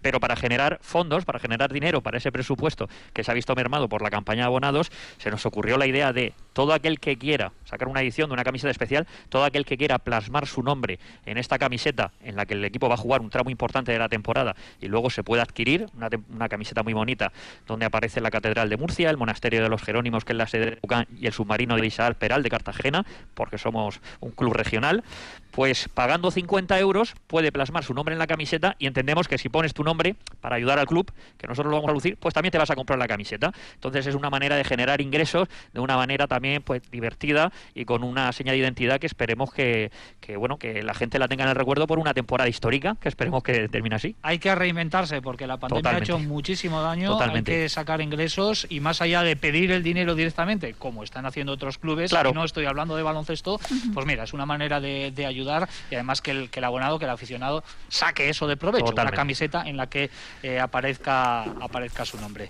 Pero 0.01 0.19
para 0.19 0.35
generar 0.35 0.79
fondos, 0.81 1.25
para 1.25 1.39
generar 1.39 1.71
dinero 1.71 2.01
para 2.01 2.17
ese 2.17 2.31
presupuesto 2.31 2.89
que 3.13 3.23
se 3.23 3.31
ha 3.31 3.33
visto 3.33 3.55
mermado 3.55 3.89
por 3.89 4.01
la 4.01 4.09
campaña 4.09 4.41
de 4.41 4.47
abonados, 4.47 4.91
se 5.17 5.31
nos 5.31 5.45
ocurrió 5.45 5.77
la 5.77 5.85
idea 5.85 6.13
de 6.13 6.33
todo 6.53 6.73
aquel 6.73 6.99
que 6.99 7.17
quiera 7.17 7.51
sacar 7.65 7.87
una 7.87 8.01
edición 8.01 8.29
de 8.29 8.33
una 8.33 8.43
camiseta 8.43 8.71
especial, 8.71 9.07
todo 9.29 9.43
aquel 9.43 9.65
que 9.65 9.77
quiera 9.77 9.99
plasmar 9.99 10.47
su 10.47 10.63
nombre 10.63 10.99
en 11.25 11.37
esta 11.37 11.57
camiseta 11.57 12.11
en 12.23 12.35
la 12.35 12.45
que 12.45 12.53
el 12.53 12.65
equipo 12.65 12.89
va 12.89 12.95
a 12.95 12.97
jugar 12.97 13.21
un 13.21 13.29
tramo 13.29 13.49
importante 13.49 13.91
de 13.91 13.99
la 13.99 14.09
temporada 14.09 14.55
y 14.79 14.87
luego 14.87 15.09
se 15.09 15.23
puede 15.23 15.41
adquirir 15.41 15.87
una, 15.95 16.49
camiseta 16.49 16.83
muy 16.83 16.93
bonita 16.93 17.31
donde 17.67 17.85
aparece 17.85 18.19
la 18.21 18.31
Catedral 18.31 18.69
de 18.69 18.77
Murcia, 18.77 19.09
el 19.09 19.17
Monasterio 19.17 19.63
de 19.63 19.69
los 19.69 19.81
Jerónimos, 19.81 20.25
que 20.25 20.33
es 20.33 20.37
la 20.37 20.47
sede 20.47 20.71
de 20.71 20.77
Bucán, 20.81 21.07
y 21.17 21.27
el 21.27 21.33
submarino 21.33 21.75
de 21.77 21.85
Isaac 21.85 22.17
Peral 22.17 22.43
de 22.43 22.49
Cartagena, 22.49 23.05
porque 23.33 23.57
somos 23.57 24.01
un 24.19 24.31
club 24.31 24.53
regional, 24.53 25.03
pues 25.51 25.89
pagando 25.93 26.31
50 26.31 26.79
euros 26.79 27.13
puede 27.27 27.51
plasmar 27.51 27.83
su 27.83 27.93
nombre 27.93 28.13
en 28.13 28.19
la 28.19 28.27
camiseta 28.27 28.75
y 28.79 28.87
entendemos 28.87 29.27
que 29.27 29.37
si 29.37 29.49
pones 29.49 29.73
tu 29.73 29.83
nombre 29.83 29.90
para 30.39 30.55
ayudar 30.55 30.79
al 30.79 30.87
club, 30.87 31.11
que 31.37 31.47
nosotros 31.47 31.69
lo 31.71 31.77
vamos 31.77 31.89
a 31.89 31.93
lucir, 31.93 32.17
pues 32.17 32.33
también 32.33 32.51
te 32.51 32.57
vas 32.57 32.69
a 32.71 32.75
comprar 32.75 32.97
la 32.99 33.07
camiseta. 33.07 33.51
Entonces 33.75 34.07
es 34.07 34.15
una 34.15 34.29
manera 34.29 34.55
de 34.55 34.63
generar 34.63 35.01
ingresos 35.01 35.47
de 35.73 35.79
una 35.79 35.95
manera 35.97 36.27
también 36.27 36.61
pues 36.63 36.81
divertida 36.91 37.51
y 37.75 37.85
con 37.85 38.03
una 38.03 38.31
señal 38.31 38.53
de 38.55 38.59
identidad 38.59 38.99
que 38.99 39.07
esperemos 39.07 39.53
que, 39.53 39.91
que, 40.19 40.37
bueno 40.37 40.57
que 40.57 40.83
la 40.83 40.93
gente 40.93 41.19
la 41.19 41.27
tenga 41.27 41.43
en 41.43 41.49
el 41.49 41.55
recuerdo 41.55 41.87
por 41.87 41.99
una 41.99 42.13
temporada 42.13 42.49
histórica, 42.49 42.95
que 42.99 43.09
esperemos 43.09 43.43
que 43.43 43.67
termine 43.69 43.95
así. 43.95 44.15
Hay 44.21 44.39
que 44.39 44.53
reinventarse 44.55 45.21
porque 45.21 45.47
la 45.47 45.57
pandemia 45.57 45.81
Totalmente. 45.81 46.11
ha 46.11 46.15
hecho 46.15 46.27
muchísimo 46.27 46.81
daño, 46.81 47.11
Totalmente. 47.11 47.51
hay 47.53 47.57
que 47.63 47.69
sacar 47.69 48.01
ingresos 48.01 48.65
y 48.69 48.79
más 48.79 49.01
allá 49.01 49.23
de 49.23 49.35
pedir 49.35 49.71
el 49.71 49.83
dinero 49.83 50.15
directamente, 50.15 50.73
como 50.73 51.03
están 51.03 51.25
haciendo 51.25 51.51
otros 51.53 51.77
clubes, 51.77 52.09
Claro. 52.11 52.31
y 52.31 52.33
no 52.33 52.43
estoy 52.43 52.65
hablando 52.65 52.95
de 52.95 53.03
baloncesto, 53.03 53.59
pues 53.93 54.05
mira, 54.05 54.23
es 54.23 54.33
una 54.33 54.45
manera 54.45 54.79
de, 54.79 55.11
de 55.11 55.25
ayudar 55.25 55.67
y 55.89 55.95
además 55.95 56.21
que 56.21 56.31
el, 56.31 56.49
que 56.49 56.59
el 56.59 56.65
abonado, 56.65 56.99
que 56.99 57.05
el 57.05 57.11
aficionado 57.11 57.63
saque 57.89 58.29
eso 58.29 58.47
de 58.47 58.57
provecho, 58.57 58.85
Totalmente. 58.85 59.13
una 59.13 59.17
camiseta 59.17 59.63
en 59.67 59.77
la 59.77 59.80
que 59.87 60.09
eh, 60.43 60.59
aparezca, 60.59 61.43
aparezca 61.43 62.05
su 62.05 62.19
nombre. 62.19 62.49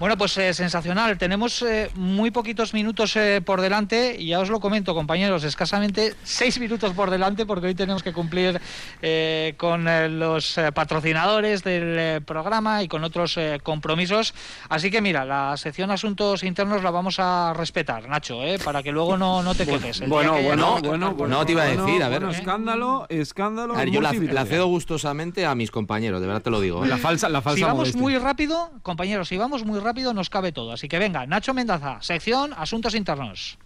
Bueno, 0.00 0.16
pues 0.16 0.34
eh, 0.38 0.54
sensacional. 0.54 1.18
Tenemos 1.18 1.60
eh, 1.60 1.90
muy 1.94 2.30
poquitos 2.30 2.72
minutos 2.72 3.14
eh, 3.16 3.42
por 3.44 3.60
delante 3.60 4.16
y 4.18 4.28
ya 4.28 4.40
os 4.40 4.48
lo 4.48 4.58
comento, 4.58 4.94
compañeros, 4.94 5.44
escasamente 5.44 6.14
seis 6.22 6.58
minutos 6.58 6.94
por 6.94 7.10
delante 7.10 7.44
porque 7.44 7.66
hoy 7.66 7.74
tenemos 7.74 8.02
que 8.02 8.14
cumplir 8.14 8.58
eh, 9.02 9.52
con 9.58 9.86
eh, 9.86 10.08
los 10.08 10.56
eh, 10.56 10.72
patrocinadores 10.72 11.62
del 11.64 11.96
eh, 11.98 12.20
programa 12.24 12.82
y 12.82 12.88
con 12.88 13.04
otros 13.04 13.36
eh, 13.36 13.60
compromisos. 13.62 14.32
Así 14.70 14.90
que 14.90 15.02
mira, 15.02 15.26
la 15.26 15.54
sección 15.58 15.90
Asuntos 15.90 16.44
Internos 16.44 16.82
la 16.82 16.90
vamos 16.90 17.16
a 17.18 17.52
respetar, 17.52 18.08
Nacho, 18.08 18.42
eh, 18.42 18.58
para 18.64 18.82
que 18.82 18.92
luego 18.92 19.18
no, 19.18 19.42
no 19.42 19.54
te 19.54 19.66
quejes. 19.66 20.00
Bueno, 20.08 20.34
que 20.36 20.44
bueno, 20.44 20.78
bueno, 20.82 21.12
bueno. 21.12 21.36
No 21.40 21.44
te 21.44 21.52
iba 21.52 21.64
a 21.64 21.66
bueno, 21.66 21.84
decir, 21.84 22.02
a 22.02 22.08
ver. 22.08 22.20
bueno, 22.20 22.34
escándalo, 22.34 23.04
escándalo. 23.10 23.74
A 23.74 23.80
ver, 23.80 23.90
yo 23.90 24.00
la, 24.00 24.46
cedo 24.46 24.66
gustosamente 24.66 25.44
a 25.44 25.54
mis 25.54 25.70
compañeros, 25.70 26.22
de 26.22 26.26
verdad 26.26 26.40
te 26.40 26.48
lo 26.48 26.62
digo. 26.62 26.86
¿eh? 26.86 26.88
La 26.88 26.96
falsa, 26.96 27.28
la 27.28 27.42
falsa 27.42 27.56
Si 27.58 27.62
vamos 27.64 27.76
modestia. 27.80 28.00
muy 28.00 28.16
rápido, 28.16 28.70
compañeros, 28.82 29.28
si 29.28 29.36
vamos 29.36 29.62
muy 29.62 29.74
rápido 29.78 29.89
nos 29.92 30.30
cabe 30.30 30.52
todo. 30.52 30.72
Así 30.72 30.88
que 30.88 30.98
venga, 30.98 31.26
Nacho 31.26 31.54
Mendaza, 31.54 31.98
sección 32.00 32.52
Asuntos 32.56 32.94
Internos. 32.94 33.58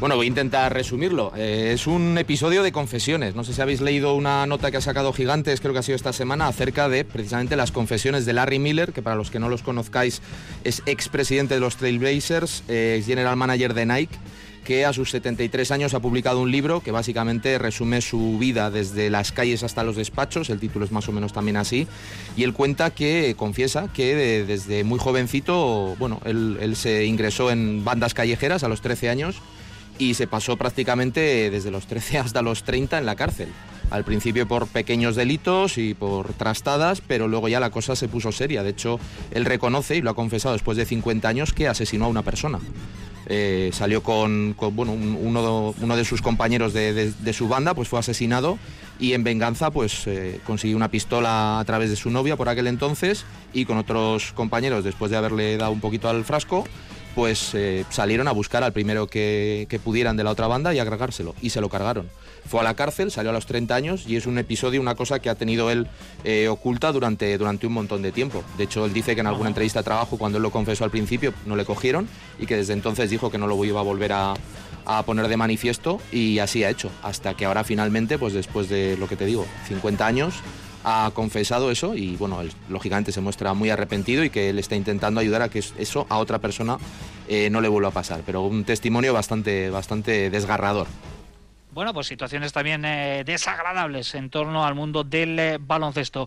Bueno, 0.00 0.16
voy 0.16 0.26
a 0.26 0.28
intentar 0.28 0.72
resumirlo. 0.72 1.30
Eh, 1.36 1.72
es 1.74 1.86
un 1.86 2.16
episodio 2.16 2.62
de 2.62 2.72
confesiones. 2.72 3.34
No 3.34 3.44
sé 3.44 3.52
si 3.52 3.60
habéis 3.60 3.82
leído 3.82 4.14
una 4.14 4.46
nota 4.46 4.70
que 4.70 4.78
ha 4.78 4.80
sacado 4.80 5.12
Gigantes, 5.12 5.60
creo 5.60 5.74
que 5.74 5.80
ha 5.80 5.82
sido 5.82 5.96
esta 5.96 6.14
semana, 6.14 6.48
acerca 6.48 6.88
de 6.88 7.04
precisamente 7.04 7.54
las 7.54 7.70
confesiones 7.70 8.24
de 8.24 8.32
Larry 8.32 8.58
Miller, 8.58 8.94
que 8.94 9.02
para 9.02 9.16
los 9.16 9.30
que 9.30 9.38
no 9.38 9.50
los 9.50 9.62
conozcáis 9.62 10.22
es 10.64 10.82
expresidente 10.86 11.52
de 11.52 11.60
los 11.60 11.76
Trailblazers, 11.76 12.64
eh, 12.68 12.96
ex 12.96 13.06
general 13.06 13.36
manager 13.36 13.74
de 13.74 13.84
Nike 13.84 14.18
que 14.70 14.86
a 14.86 14.92
sus 14.92 15.10
73 15.10 15.72
años 15.72 15.94
ha 15.94 15.98
publicado 15.98 16.40
un 16.40 16.52
libro 16.52 16.78
que 16.78 16.92
básicamente 16.92 17.58
resume 17.58 18.00
su 18.00 18.38
vida 18.38 18.70
desde 18.70 19.10
las 19.10 19.32
calles 19.32 19.64
hasta 19.64 19.82
los 19.82 19.96
despachos, 19.96 20.48
el 20.48 20.60
título 20.60 20.84
es 20.84 20.92
más 20.92 21.08
o 21.08 21.12
menos 21.12 21.32
también 21.32 21.56
así, 21.56 21.88
y 22.36 22.44
él 22.44 22.52
cuenta 22.52 22.90
que, 22.90 23.34
confiesa 23.36 23.88
que 23.92 24.14
de- 24.14 24.44
desde 24.46 24.84
muy 24.84 25.00
jovencito, 25.00 25.96
bueno, 25.98 26.20
él, 26.24 26.56
él 26.60 26.76
se 26.76 27.04
ingresó 27.04 27.50
en 27.50 27.84
bandas 27.84 28.14
callejeras 28.14 28.62
a 28.62 28.68
los 28.68 28.80
13 28.80 29.08
años 29.08 29.42
y 29.98 30.14
se 30.14 30.28
pasó 30.28 30.56
prácticamente 30.56 31.50
desde 31.50 31.72
los 31.72 31.88
13 31.88 32.18
hasta 32.18 32.40
los 32.40 32.62
30 32.62 32.96
en 32.98 33.06
la 33.06 33.16
cárcel. 33.16 33.48
Al 33.90 34.04
principio 34.04 34.46
por 34.46 34.68
pequeños 34.68 35.16
delitos 35.16 35.78
y 35.78 35.94
por 35.94 36.32
trastadas, 36.34 37.00
pero 37.00 37.26
luego 37.26 37.48
ya 37.48 37.58
la 37.58 37.70
cosa 37.70 37.96
se 37.96 38.06
puso 38.06 38.30
seria. 38.30 38.62
De 38.62 38.70
hecho, 38.70 39.00
él 39.32 39.44
reconoce, 39.46 39.96
y 39.96 40.00
lo 40.00 40.10
ha 40.10 40.14
confesado 40.14 40.52
después 40.52 40.78
de 40.78 40.84
50 40.86 41.28
años, 41.28 41.52
que 41.52 41.66
asesinó 41.66 42.04
a 42.04 42.08
una 42.08 42.22
persona. 42.22 42.60
Eh, 43.32 43.70
salió 43.72 44.02
con, 44.02 44.56
bueno, 44.72 44.90
un- 44.92 45.16
uno, 45.22 45.72
uno 45.80 45.96
de 45.96 46.04
sus 46.04 46.20
compañeros 46.20 46.72
de, 46.72 46.92
de- 46.92 47.12
de 47.12 47.32
su 47.32 47.46
banda, 47.46 47.74
pues 47.74 47.86
fue 47.88 48.00
asesinado 48.00 48.58
y 48.98 49.12
en 49.12 49.22
venganza 49.22 49.70
pues 49.70 50.04
eh, 50.08 50.40
consiguió 50.44 50.76
una 50.76 50.88
pistola 50.90 51.60
a 51.60 51.64
través 51.64 51.90
de 51.90 51.96
su 51.96 52.10
novia 52.10 52.36
por 52.36 52.48
aquel 52.48 52.66
entonces 52.66 53.24
y 53.54 53.66
con 53.66 53.78
otros 53.78 54.32
compañeros, 54.32 54.82
después 54.82 55.12
de 55.12 55.16
haberle 55.16 55.56
dado 55.58 55.70
un 55.70 55.78
poquito 55.80 56.08
al 56.08 56.24
frasco, 56.24 56.64
pues 57.14 57.54
eh, 57.54 57.84
salieron 57.90 58.28
a 58.28 58.32
buscar 58.32 58.62
al 58.62 58.72
primero 58.72 59.06
que, 59.06 59.66
que 59.68 59.78
pudieran 59.78 60.16
de 60.16 60.24
la 60.24 60.30
otra 60.30 60.46
banda 60.46 60.74
y 60.74 60.78
a 60.78 60.84
cargárselo. 60.84 61.34
Y 61.40 61.50
se 61.50 61.60
lo 61.60 61.68
cargaron. 61.68 62.08
Fue 62.46 62.60
a 62.60 62.62
la 62.64 62.74
cárcel, 62.74 63.10
salió 63.10 63.30
a 63.30 63.32
los 63.34 63.46
30 63.46 63.74
años 63.74 64.04
y 64.06 64.16
es 64.16 64.26
un 64.26 64.38
episodio, 64.38 64.80
una 64.80 64.94
cosa 64.94 65.18
que 65.18 65.30
ha 65.30 65.34
tenido 65.34 65.70
él 65.70 65.86
eh, 66.24 66.48
oculta 66.48 66.90
durante, 66.92 67.36
durante 67.38 67.66
un 67.66 67.72
montón 67.72 68.02
de 68.02 68.12
tiempo. 68.12 68.42
De 68.56 68.64
hecho, 68.64 68.84
él 68.86 68.92
dice 68.92 69.14
que 69.14 69.20
en 69.20 69.26
alguna 69.26 69.48
entrevista 69.48 69.80
de 69.80 69.84
trabajo, 69.84 70.18
cuando 70.18 70.38
él 70.38 70.42
lo 70.42 70.50
confesó 70.50 70.84
al 70.84 70.90
principio, 70.90 71.32
no 71.46 71.56
le 71.56 71.64
cogieron 71.64 72.08
y 72.38 72.46
que 72.46 72.56
desde 72.56 72.72
entonces 72.72 73.10
dijo 73.10 73.30
que 73.30 73.38
no 73.38 73.46
lo 73.46 73.62
iba 73.64 73.80
a 73.80 73.84
volver 73.84 74.12
a, 74.12 74.34
a 74.86 75.02
poner 75.04 75.28
de 75.28 75.36
manifiesto 75.36 76.00
y 76.10 76.38
así 76.38 76.64
ha 76.64 76.70
hecho. 76.70 76.90
Hasta 77.02 77.34
que 77.34 77.44
ahora 77.44 77.64
finalmente, 77.64 78.18
pues 78.18 78.32
después 78.32 78.68
de 78.68 78.96
lo 78.96 79.08
que 79.08 79.16
te 79.16 79.26
digo, 79.26 79.46
50 79.68 80.06
años, 80.06 80.34
ha 80.84 81.10
confesado 81.14 81.70
eso 81.70 81.94
y 81.94 82.16
bueno, 82.16 82.40
él, 82.40 82.52
lógicamente 82.68 83.12
se 83.12 83.20
muestra 83.20 83.54
muy 83.54 83.70
arrepentido 83.70 84.24
y 84.24 84.30
que 84.30 84.50
él 84.50 84.58
está 84.58 84.76
intentando 84.76 85.20
ayudar 85.20 85.42
a 85.42 85.48
que 85.48 85.58
eso 85.58 86.06
a 86.08 86.18
otra 86.18 86.38
persona 86.38 86.78
eh, 87.28 87.50
no 87.50 87.60
le 87.60 87.68
vuelva 87.68 87.88
a 87.88 87.92
pasar. 87.92 88.22
Pero 88.24 88.42
un 88.42 88.64
testimonio 88.64 89.12
bastante, 89.12 89.70
bastante 89.70 90.30
desgarrador. 90.30 90.86
Bueno, 91.72 91.94
pues 91.94 92.08
situaciones 92.08 92.52
también 92.52 92.84
eh, 92.84 93.22
desagradables 93.24 94.14
en 94.16 94.28
torno 94.28 94.64
al 94.64 94.74
mundo 94.74 95.04
del 95.04 95.38
eh, 95.38 95.58
baloncesto. 95.60 96.26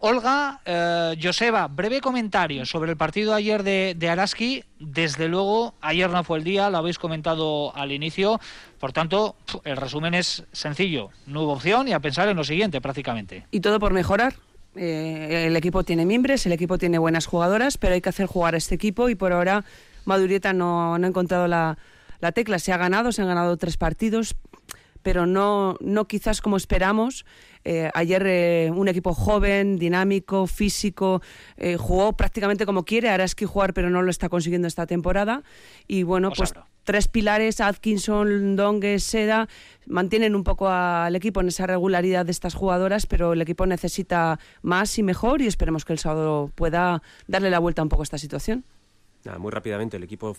Olga, 0.00 0.60
eh, 0.64 1.18
Joseba, 1.20 1.66
breve 1.66 2.00
comentario 2.00 2.64
sobre 2.64 2.92
el 2.92 2.96
partido 2.96 3.34
ayer 3.34 3.64
de, 3.64 3.94
de 3.96 4.08
Araski. 4.08 4.62
Desde 4.78 5.26
luego, 5.26 5.74
ayer 5.80 6.08
no 6.08 6.22
fue 6.22 6.38
el 6.38 6.44
día, 6.44 6.70
lo 6.70 6.78
habéis 6.78 6.98
comentado 7.00 7.74
al 7.74 7.90
inicio. 7.90 8.40
Por 8.78 8.92
tanto, 8.92 9.34
el 9.64 9.76
resumen 9.76 10.14
es 10.14 10.44
sencillo. 10.52 11.10
No 11.26 11.42
hubo 11.42 11.54
opción 11.54 11.88
y 11.88 11.94
a 11.94 12.00
pensar 12.00 12.28
en 12.28 12.36
lo 12.36 12.44
siguiente 12.44 12.80
prácticamente. 12.80 13.44
Y 13.50 13.58
todo 13.58 13.80
por 13.80 13.92
mejorar. 13.92 14.34
Eh, 14.76 15.46
el 15.48 15.56
equipo 15.56 15.82
tiene 15.82 16.06
miembros, 16.06 16.46
el 16.46 16.52
equipo 16.52 16.78
tiene 16.78 16.98
buenas 16.98 17.26
jugadoras, 17.26 17.76
pero 17.76 17.94
hay 17.94 18.00
que 18.00 18.10
hacer 18.10 18.26
jugar 18.26 18.54
a 18.54 18.58
este 18.58 18.76
equipo 18.76 19.08
y 19.08 19.16
por 19.16 19.32
ahora 19.32 19.64
Madurieta 20.04 20.52
no, 20.52 20.96
no 20.96 21.06
ha 21.06 21.08
encontrado 21.08 21.48
la, 21.48 21.76
la 22.20 22.30
tecla. 22.30 22.60
Se 22.60 22.72
ha 22.72 22.76
ganado, 22.76 23.10
se 23.10 23.22
han 23.22 23.28
ganado 23.28 23.56
tres 23.56 23.76
partidos, 23.76 24.36
pero 25.02 25.26
no, 25.26 25.76
no 25.80 26.06
quizás 26.06 26.40
como 26.40 26.56
esperamos. 26.56 27.24
Eh, 27.64 27.90
ayer 27.94 28.24
eh, 28.26 28.70
un 28.74 28.88
equipo 28.88 29.12
joven, 29.14 29.78
dinámico, 29.78 30.46
físico, 30.46 31.20
eh, 31.56 31.76
jugó 31.76 32.14
prácticamente 32.14 32.66
como 32.66 32.84
quiere. 32.84 33.08
Araski 33.08 33.44
jugar, 33.44 33.74
pero 33.74 33.90
no 33.90 34.02
lo 34.02 34.10
está 34.10 34.28
consiguiendo 34.28 34.68
esta 34.68 34.86
temporada. 34.86 35.42
Y 35.86 36.02
bueno, 36.02 36.30
pues 36.36 36.54
tres 36.84 37.08
pilares, 37.08 37.60
Atkinson, 37.60 38.56
Dongue, 38.56 38.98
Seda, 38.98 39.48
mantienen 39.86 40.34
un 40.34 40.44
poco 40.44 40.70
al 40.70 41.14
equipo 41.16 41.42
en 41.42 41.48
esa 41.48 41.66
regularidad 41.66 42.24
de 42.24 42.32
estas 42.32 42.54
jugadoras, 42.54 43.04
pero 43.04 43.34
el 43.34 43.42
equipo 43.42 43.66
necesita 43.66 44.40
más 44.62 44.98
y 44.98 45.02
mejor 45.02 45.42
y 45.42 45.46
esperemos 45.46 45.84
que 45.84 45.92
el 45.92 45.98
sábado 45.98 46.50
pueda 46.54 47.02
darle 47.26 47.50
la 47.50 47.58
vuelta 47.58 47.82
un 47.82 47.90
poco 47.90 48.02
a 48.02 48.04
esta 48.04 48.16
situación. 48.16 48.64
Muy 49.36 49.50
rápidamente, 49.50 49.96
el 49.96 50.04
equipo, 50.04 50.36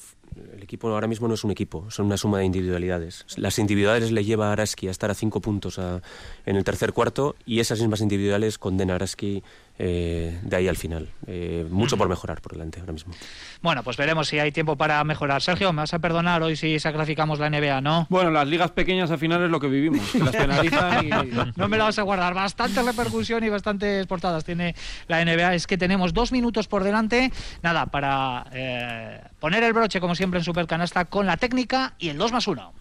el 0.53 0.63
equipo 0.63 0.87
ahora 0.89 1.07
mismo 1.07 1.27
no 1.27 1.33
es 1.33 1.43
un 1.43 1.51
equipo, 1.51 1.91
son 1.91 2.07
una 2.07 2.17
suma 2.17 2.39
de 2.39 2.45
individualidades. 2.45 3.25
Las 3.37 3.59
individuales 3.59 4.11
le 4.11 4.23
lleva 4.23 4.49
a 4.49 4.53
Araski 4.53 4.87
a 4.87 4.91
estar 4.91 5.11
a 5.11 5.13
cinco 5.13 5.41
puntos 5.41 5.79
en 5.79 6.55
el 6.55 6.63
tercer 6.63 6.93
cuarto 6.93 7.35
y 7.45 7.59
esas 7.59 7.79
mismas 7.79 8.01
individuales 8.01 8.57
condena 8.57 8.93
a 8.93 8.95
Araski 8.95 9.43
eh, 9.81 10.37
de 10.43 10.55
ahí 10.57 10.67
al 10.67 10.75
final. 10.75 11.09
Eh, 11.25 11.65
mucho 11.69 11.97
por 11.97 12.09
mejorar 12.09 12.41
por 12.41 12.51
delante 12.51 12.81
ahora 12.81 12.91
mismo. 12.91 13.13
Bueno, 13.61 13.81
pues 13.81 13.95
veremos 13.95 14.27
si 14.27 14.37
hay 14.37 14.51
tiempo 14.51 14.75
para 14.75 15.01
mejorar. 15.05 15.41
Sergio, 15.41 15.71
me 15.71 15.81
vas 15.81 15.93
a 15.93 15.99
perdonar 15.99 16.43
hoy 16.43 16.57
si 16.57 16.77
sacrificamos 16.79 17.39
la 17.39 17.49
NBA, 17.49 17.79
¿no? 17.79 18.05
Bueno, 18.09 18.29
las 18.29 18.45
ligas 18.45 18.71
pequeñas 18.71 19.09
al 19.09 19.19
final 19.19 19.41
es 19.43 19.49
lo 19.49 19.59
que 19.59 19.67
vivimos, 19.67 20.01
que 20.11 20.19
las 20.23 20.35
penalizan 20.35 21.05
y... 21.05 21.09
No 21.55 21.69
me 21.69 21.77
la 21.77 21.85
vas 21.85 21.97
a 21.97 22.01
guardar. 22.01 22.33
Bastante 22.33 22.83
repercusión 22.83 23.41
y 23.45 23.49
bastantes 23.49 24.05
portadas 24.05 24.43
tiene 24.43 24.75
la 25.07 25.23
NBA. 25.23 25.55
Es 25.55 25.65
que 25.65 25.77
tenemos 25.77 26.13
dos 26.13 26.33
minutos 26.33 26.67
por 26.67 26.83
delante. 26.83 27.31
Nada, 27.63 27.85
para 27.85 28.47
eh, 28.51 29.21
poner 29.39 29.63
el 29.63 29.71
broche, 29.71 30.01
como 30.01 30.13
siempre, 30.13 30.39
en 30.39 30.43
Supercanasta 30.43 31.05
con 31.05 31.25
la 31.25 31.37
técnica 31.37 31.93
y 31.99 32.09
el 32.09 32.17
2 32.17 32.33
más 32.33 32.47
1. 32.47 32.73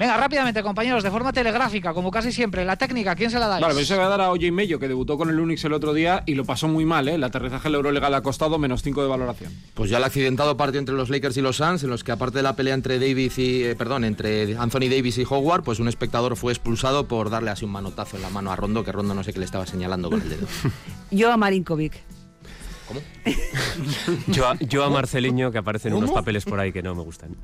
Venga, 0.00 0.16
rápidamente, 0.16 0.62
compañeros, 0.62 1.02
de 1.02 1.10
forma 1.10 1.30
telegráfica, 1.30 1.92
como 1.92 2.10
casi 2.10 2.32
siempre. 2.32 2.64
La 2.64 2.76
técnica, 2.76 3.14
¿quién 3.14 3.30
se 3.30 3.38
la 3.38 3.48
dais? 3.48 3.60
Vale, 3.60 3.74
pues 3.74 3.86
se 3.86 3.96
va 3.98 4.06
a 4.06 4.08
dar 4.08 4.22
a 4.22 4.30
Oye 4.30 4.50
Mello, 4.50 4.78
que 4.78 4.88
debutó 4.88 5.18
con 5.18 5.28
el 5.28 5.38
Unix 5.38 5.62
el 5.66 5.74
otro 5.74 5.92
día 5.92 6.22
y 6.24 6.36
lo 6.36 6.46
pasó 6.46 6.68
muy 6.68 6.86
mal, 6.86 7.06
¿eh? 7.06 7.16
El 7.16 7.22
aterrizaje 7.22 7.68
al 7.68 7.74
Eurolega 7.74 8.08
le 8.08 8.16
ha 8.16 8.22
costado 8.22 8.58
menos 8.58 8.82
5 8.82 9.02
de 9.02 9.08
valoración. 9.08 9.52
Pues 9.74 9.90
ya 9.90 9.98
el 9.98 10.04
accidentado 10.04 10.56
partido 10.56 10.78
entre 10.78 10.94
los 10.94 11.10
Lakers 11.10 11.36
y 11.36 11.42
los 11.42 11.58
Suns, 11.58 11.82
en 11.84 11.90
los 11.90 12.02
que 12.02 12.12
aparte 12.12 12.38
de 12.38 12.42
la 12.42 12.56
pelea 12.56 12.72
entre 12.72 12.98
Davis 12.98 13.38
y 13.38 13.62
eh, 13.62 13.76
perdón, 13.76 14.04
entre 14.04 14.56
Anthony 14.56 14.88
Davis 14.88 15.18
y 15.18 15.26
Howard, 15.28 15.64
pues 15.64 15.80
un 15.80 15.88
espectador 15.88 16.34
fue 16.34 16.54
expulsado 16.54 17.06
por 17.06 17.28
darle 17.28 17.50
así 17.50 17.66
un 17.66 17.72
manotazo 17.72 18.16
en 18.16 18.22
la 18.22 18.30
mano 18.30 18.50
a 18.50 18.56
Rondo, 18.56 18.82
que 18.82 18.92
Rondo 18.92 19.12
no 19.12 19.22
sé 19.22 19.34
qué 19.34 19.40
le 19.40 19.44
estaba 19.44 19.66
señalando 19.66 20.08
con 20.08 20.22
el 20.22 20.30
dedo. 20.30 20.46
Yo 21.10 21.30
a 21.30 21.36
Marinkovic. 21.36 22.19
Yo 24.28 24.48
a, 24.48 24.56
yo 24.58 24.84
a 24.84 24.90
Marceliño, 24.90 25.50
que 25.50 25.58
aparecen 25.58 25.94
unos 25.94 26.10
papeles 26.10 26.44
por 26.44 26.60
ahí 26.60 26.72
que 26.72 26.82
no 26.82 26.94
me 26.94 27.02
gustan. 27.02 27.36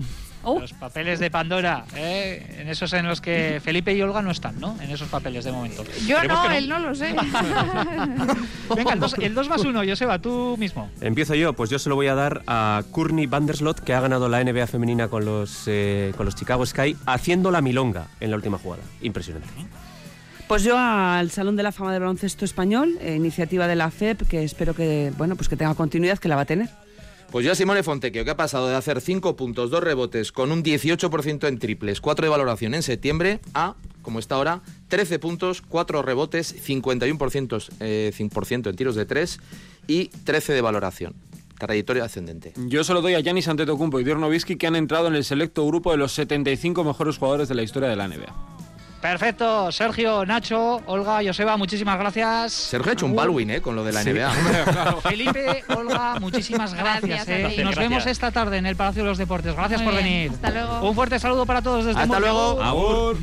Los 0.44 0.72
papeles 0.72 1.18
de 1.18 1.30
Pandora, 1.30 1.84
¿eh? 1.94 2.56
en 2.58 2.68
esos 2.68 2.92
en 2.92 3.06
los 3.06 3.20
que 3.20 3.60
Felipe 3.62 3.92
y 3.94 4.02
Olga 4.02 4.22
no 4.22 4.30
están, 4.30 4.60
¿no? 4.60 4.76
En 4.80 4.90
esos 4.90 5.08
papeles 5.08 5.44
de 5.44 5.52
momento. 5.52 5.84
Yo 6.06 6.22
no, 6.24 6.50
él 6.50 6.68
no 6.68 6.78
lo 6.78 6.94
sé. 6.94 7.06
Venga, 8.76 8.92
el 8.92 9.00
2 9.00 9.14
el 9.18 9.34
dos 9.34 9.48
más 9.48 9.64
1, 9.64 9.82
Joseba, 9.86 10.18
tú 10.18 10.56
mismo. 10.58 10.90
Empiezo 11.00 11.34
yo, 11.34 11.52
pues 11.52 11.70
yo 11.70 11.78
se 11.78 11.88
lo 11.88 11.96
voy 11.96 12.06
a 12.06 12.14
dar 12.14 12.42
a 12.46 12.82
Courtney 12.90 13.26
Vanderslot, 13.26 13.80
que 13.80 13.94
ha 13.94 14.00
ganado 14.00 14.28
la 14.28 14.42
NBA 14.42 14.66
femenina 14.66 15.08
con 15.08 15.24
los, 15.24 15.64
eh, 15.66 16.12
con 16.16 16.26
los 16.26 16.34
Chicago 16.34 16.64
Sky, 16.64 16.96
haciendo 17.06 17.50
la 17.50 17.60
milonga 17.60 18.06
en 18.20 18.30
la 18.30 18.36
última 18.36 18.58
jugada. 18.58 18.82
Impresionante. 19.02 19.48
Pues 20.48 20.62
yo 20.62 20.78
al 20.78 21.30
Salón 21.32 21.56
de 21.56 21.64
la 21.64 21.72
Fama 21.72 21.92
del 21.92 22.00
Baloncesto 22.00 22.44
Español, 22.44 22.96
eh, 23.00 23.16
iniciativa 23.16 23.66
de 23.66 23.74
la 23.74 23.90
FEP, 23.90 24.28
que 24.28 24.44
espero 24.44 24.74
que, 24.74 25.12
bueno, 25.18 25.34
pues 25.34 25.48
que 25.48 25.56
tenga 25.56 25.74
continuidad, 25.74 26.18
que 26.18 26.28
la 26.28 26.36
va 26.36 26.42
a 26.42 26.46
tener. 26.46 26.68
Pues 27.32 27.44
yo 27.44 27.50
a 27.50 27.56
Simone 27.56 27.82
Fontecchio, 27.82 28.24
que 28.24 28.30
ha 28.30 28.36
pasado 28.36 28.68
de 28.68 28.76
hacer 28.76 29.00
5 29.00 29.34
puntos, 29.34 29.70
2 29.70 29.82
rebotes, 29.82 30.30
con 30.30 30.52
un 30.52 30.62
18% 30.62 31.48
en 31.48 31.58
triples, 31.58 32.00
4 32.00 32.26
de 32.26 32.30
valoración 32.30 32.74
en 32.74 32.84
septiembre, 32.84 33.40
a, 33.54 33.74
como 34.02 34.20
está 34.20 34.36
ahora, 34.36 34.62
13 34.86 35.18
puntos, 35.18 35.62
4 35.62 36.02
rebotes, 36.02 36.54
51% 36.64 37.68
eh, 37.80 38.12
100% 38.16 38.70
en 38.70 38.76
tiros 38.76 38.94
de 38.94 39.04
3 39.04 39.40
y 39.88 40.08
13 40.08 40.52
de 40.52 40.60
valoración. 40.60 41.14
Trayectoria 41.58 42.04
ascendente. 42.04 42.52
Yo 42.56 42.84
se 42.84 42.94
lo 42.94 43.02
doy 43.02 43.14
a 43.14 43.20
Giannis 43.20 43.48
Antetokounmpo 43.48 43.98
y 43.98 44.04
Dirk 44.04 44.20
Nowitzki, 44.20 44.56
que 44.56 44.68
han 44.68 44.76
entrado 44.76 45.08
en 45.08 45.16
el 45.16 45.24
selecto 45.24 45.66
grupo 45.66 45.90
de 45.90 45.96
los 45.96 46.12
75 46.12 46.84
mejores 46.84 47.18
jugadores 47.18 47.48
de 47.48 47.56
la 47.56 47.62
historia 47.62 47.88
de 47.88 47.96
la 47.96 48.06
NBA. 48.06 48.55
Perfecto, 49.10 49.70
Sergio, 49.70 50.26
Nacho, 50.26 50.82
Olga, 50.86 51.20
Joseba, 51.24 51.56
muchísimas 51.56 51.96
gracias. 51.96 52.52
Sergio 52.52 52.90
ha 52.90 52.92
hecho 52.94 53.06
un 53.06 53.14
Balwin, 53.14 53.50
¿eh? 53.50 53.60
Con 53.60 53.76
lo 53.76 53.84
de 53.84 53.92
la 53.92 54.02
NBA. 54.02 55.00
Felipe, 55.02 55.62
Olga, 55.68 56.18
muchísimas 56.18 56.74
gracias. 56.74 57.24
Gracias, 57.24 57.28
¿eh? 57.28 57.42
nos 57.62 57.76
Gracias. 57.76 57.78
vemos 57.78 58.06
esta 58.06 58.32
tarde 58.32 58.56
en 58.56 58.66
el 58.66 58.74
Palacio 58.74 59.04
de 59.04 59.08
los 59.08 59.18
Deportes. 59.18 59.54
Gracias 59.54 59.80
Muy 59.80 59.92
por 59.92 60.02
bien. 60.02 60.04
venir. 60.04 60.30
Hasta 60.32 60.50
luego. 60.50 60.88
Un 60.88 60.94
fuerte 60.96 61.20
saludo 61.20 61.46
para 61.46 61.62
todos 61.62 61.84
desde 61.84 62.00
Hasta 62.00 62.18
luego. 62.18 62.60
Agur. 62.60 63.16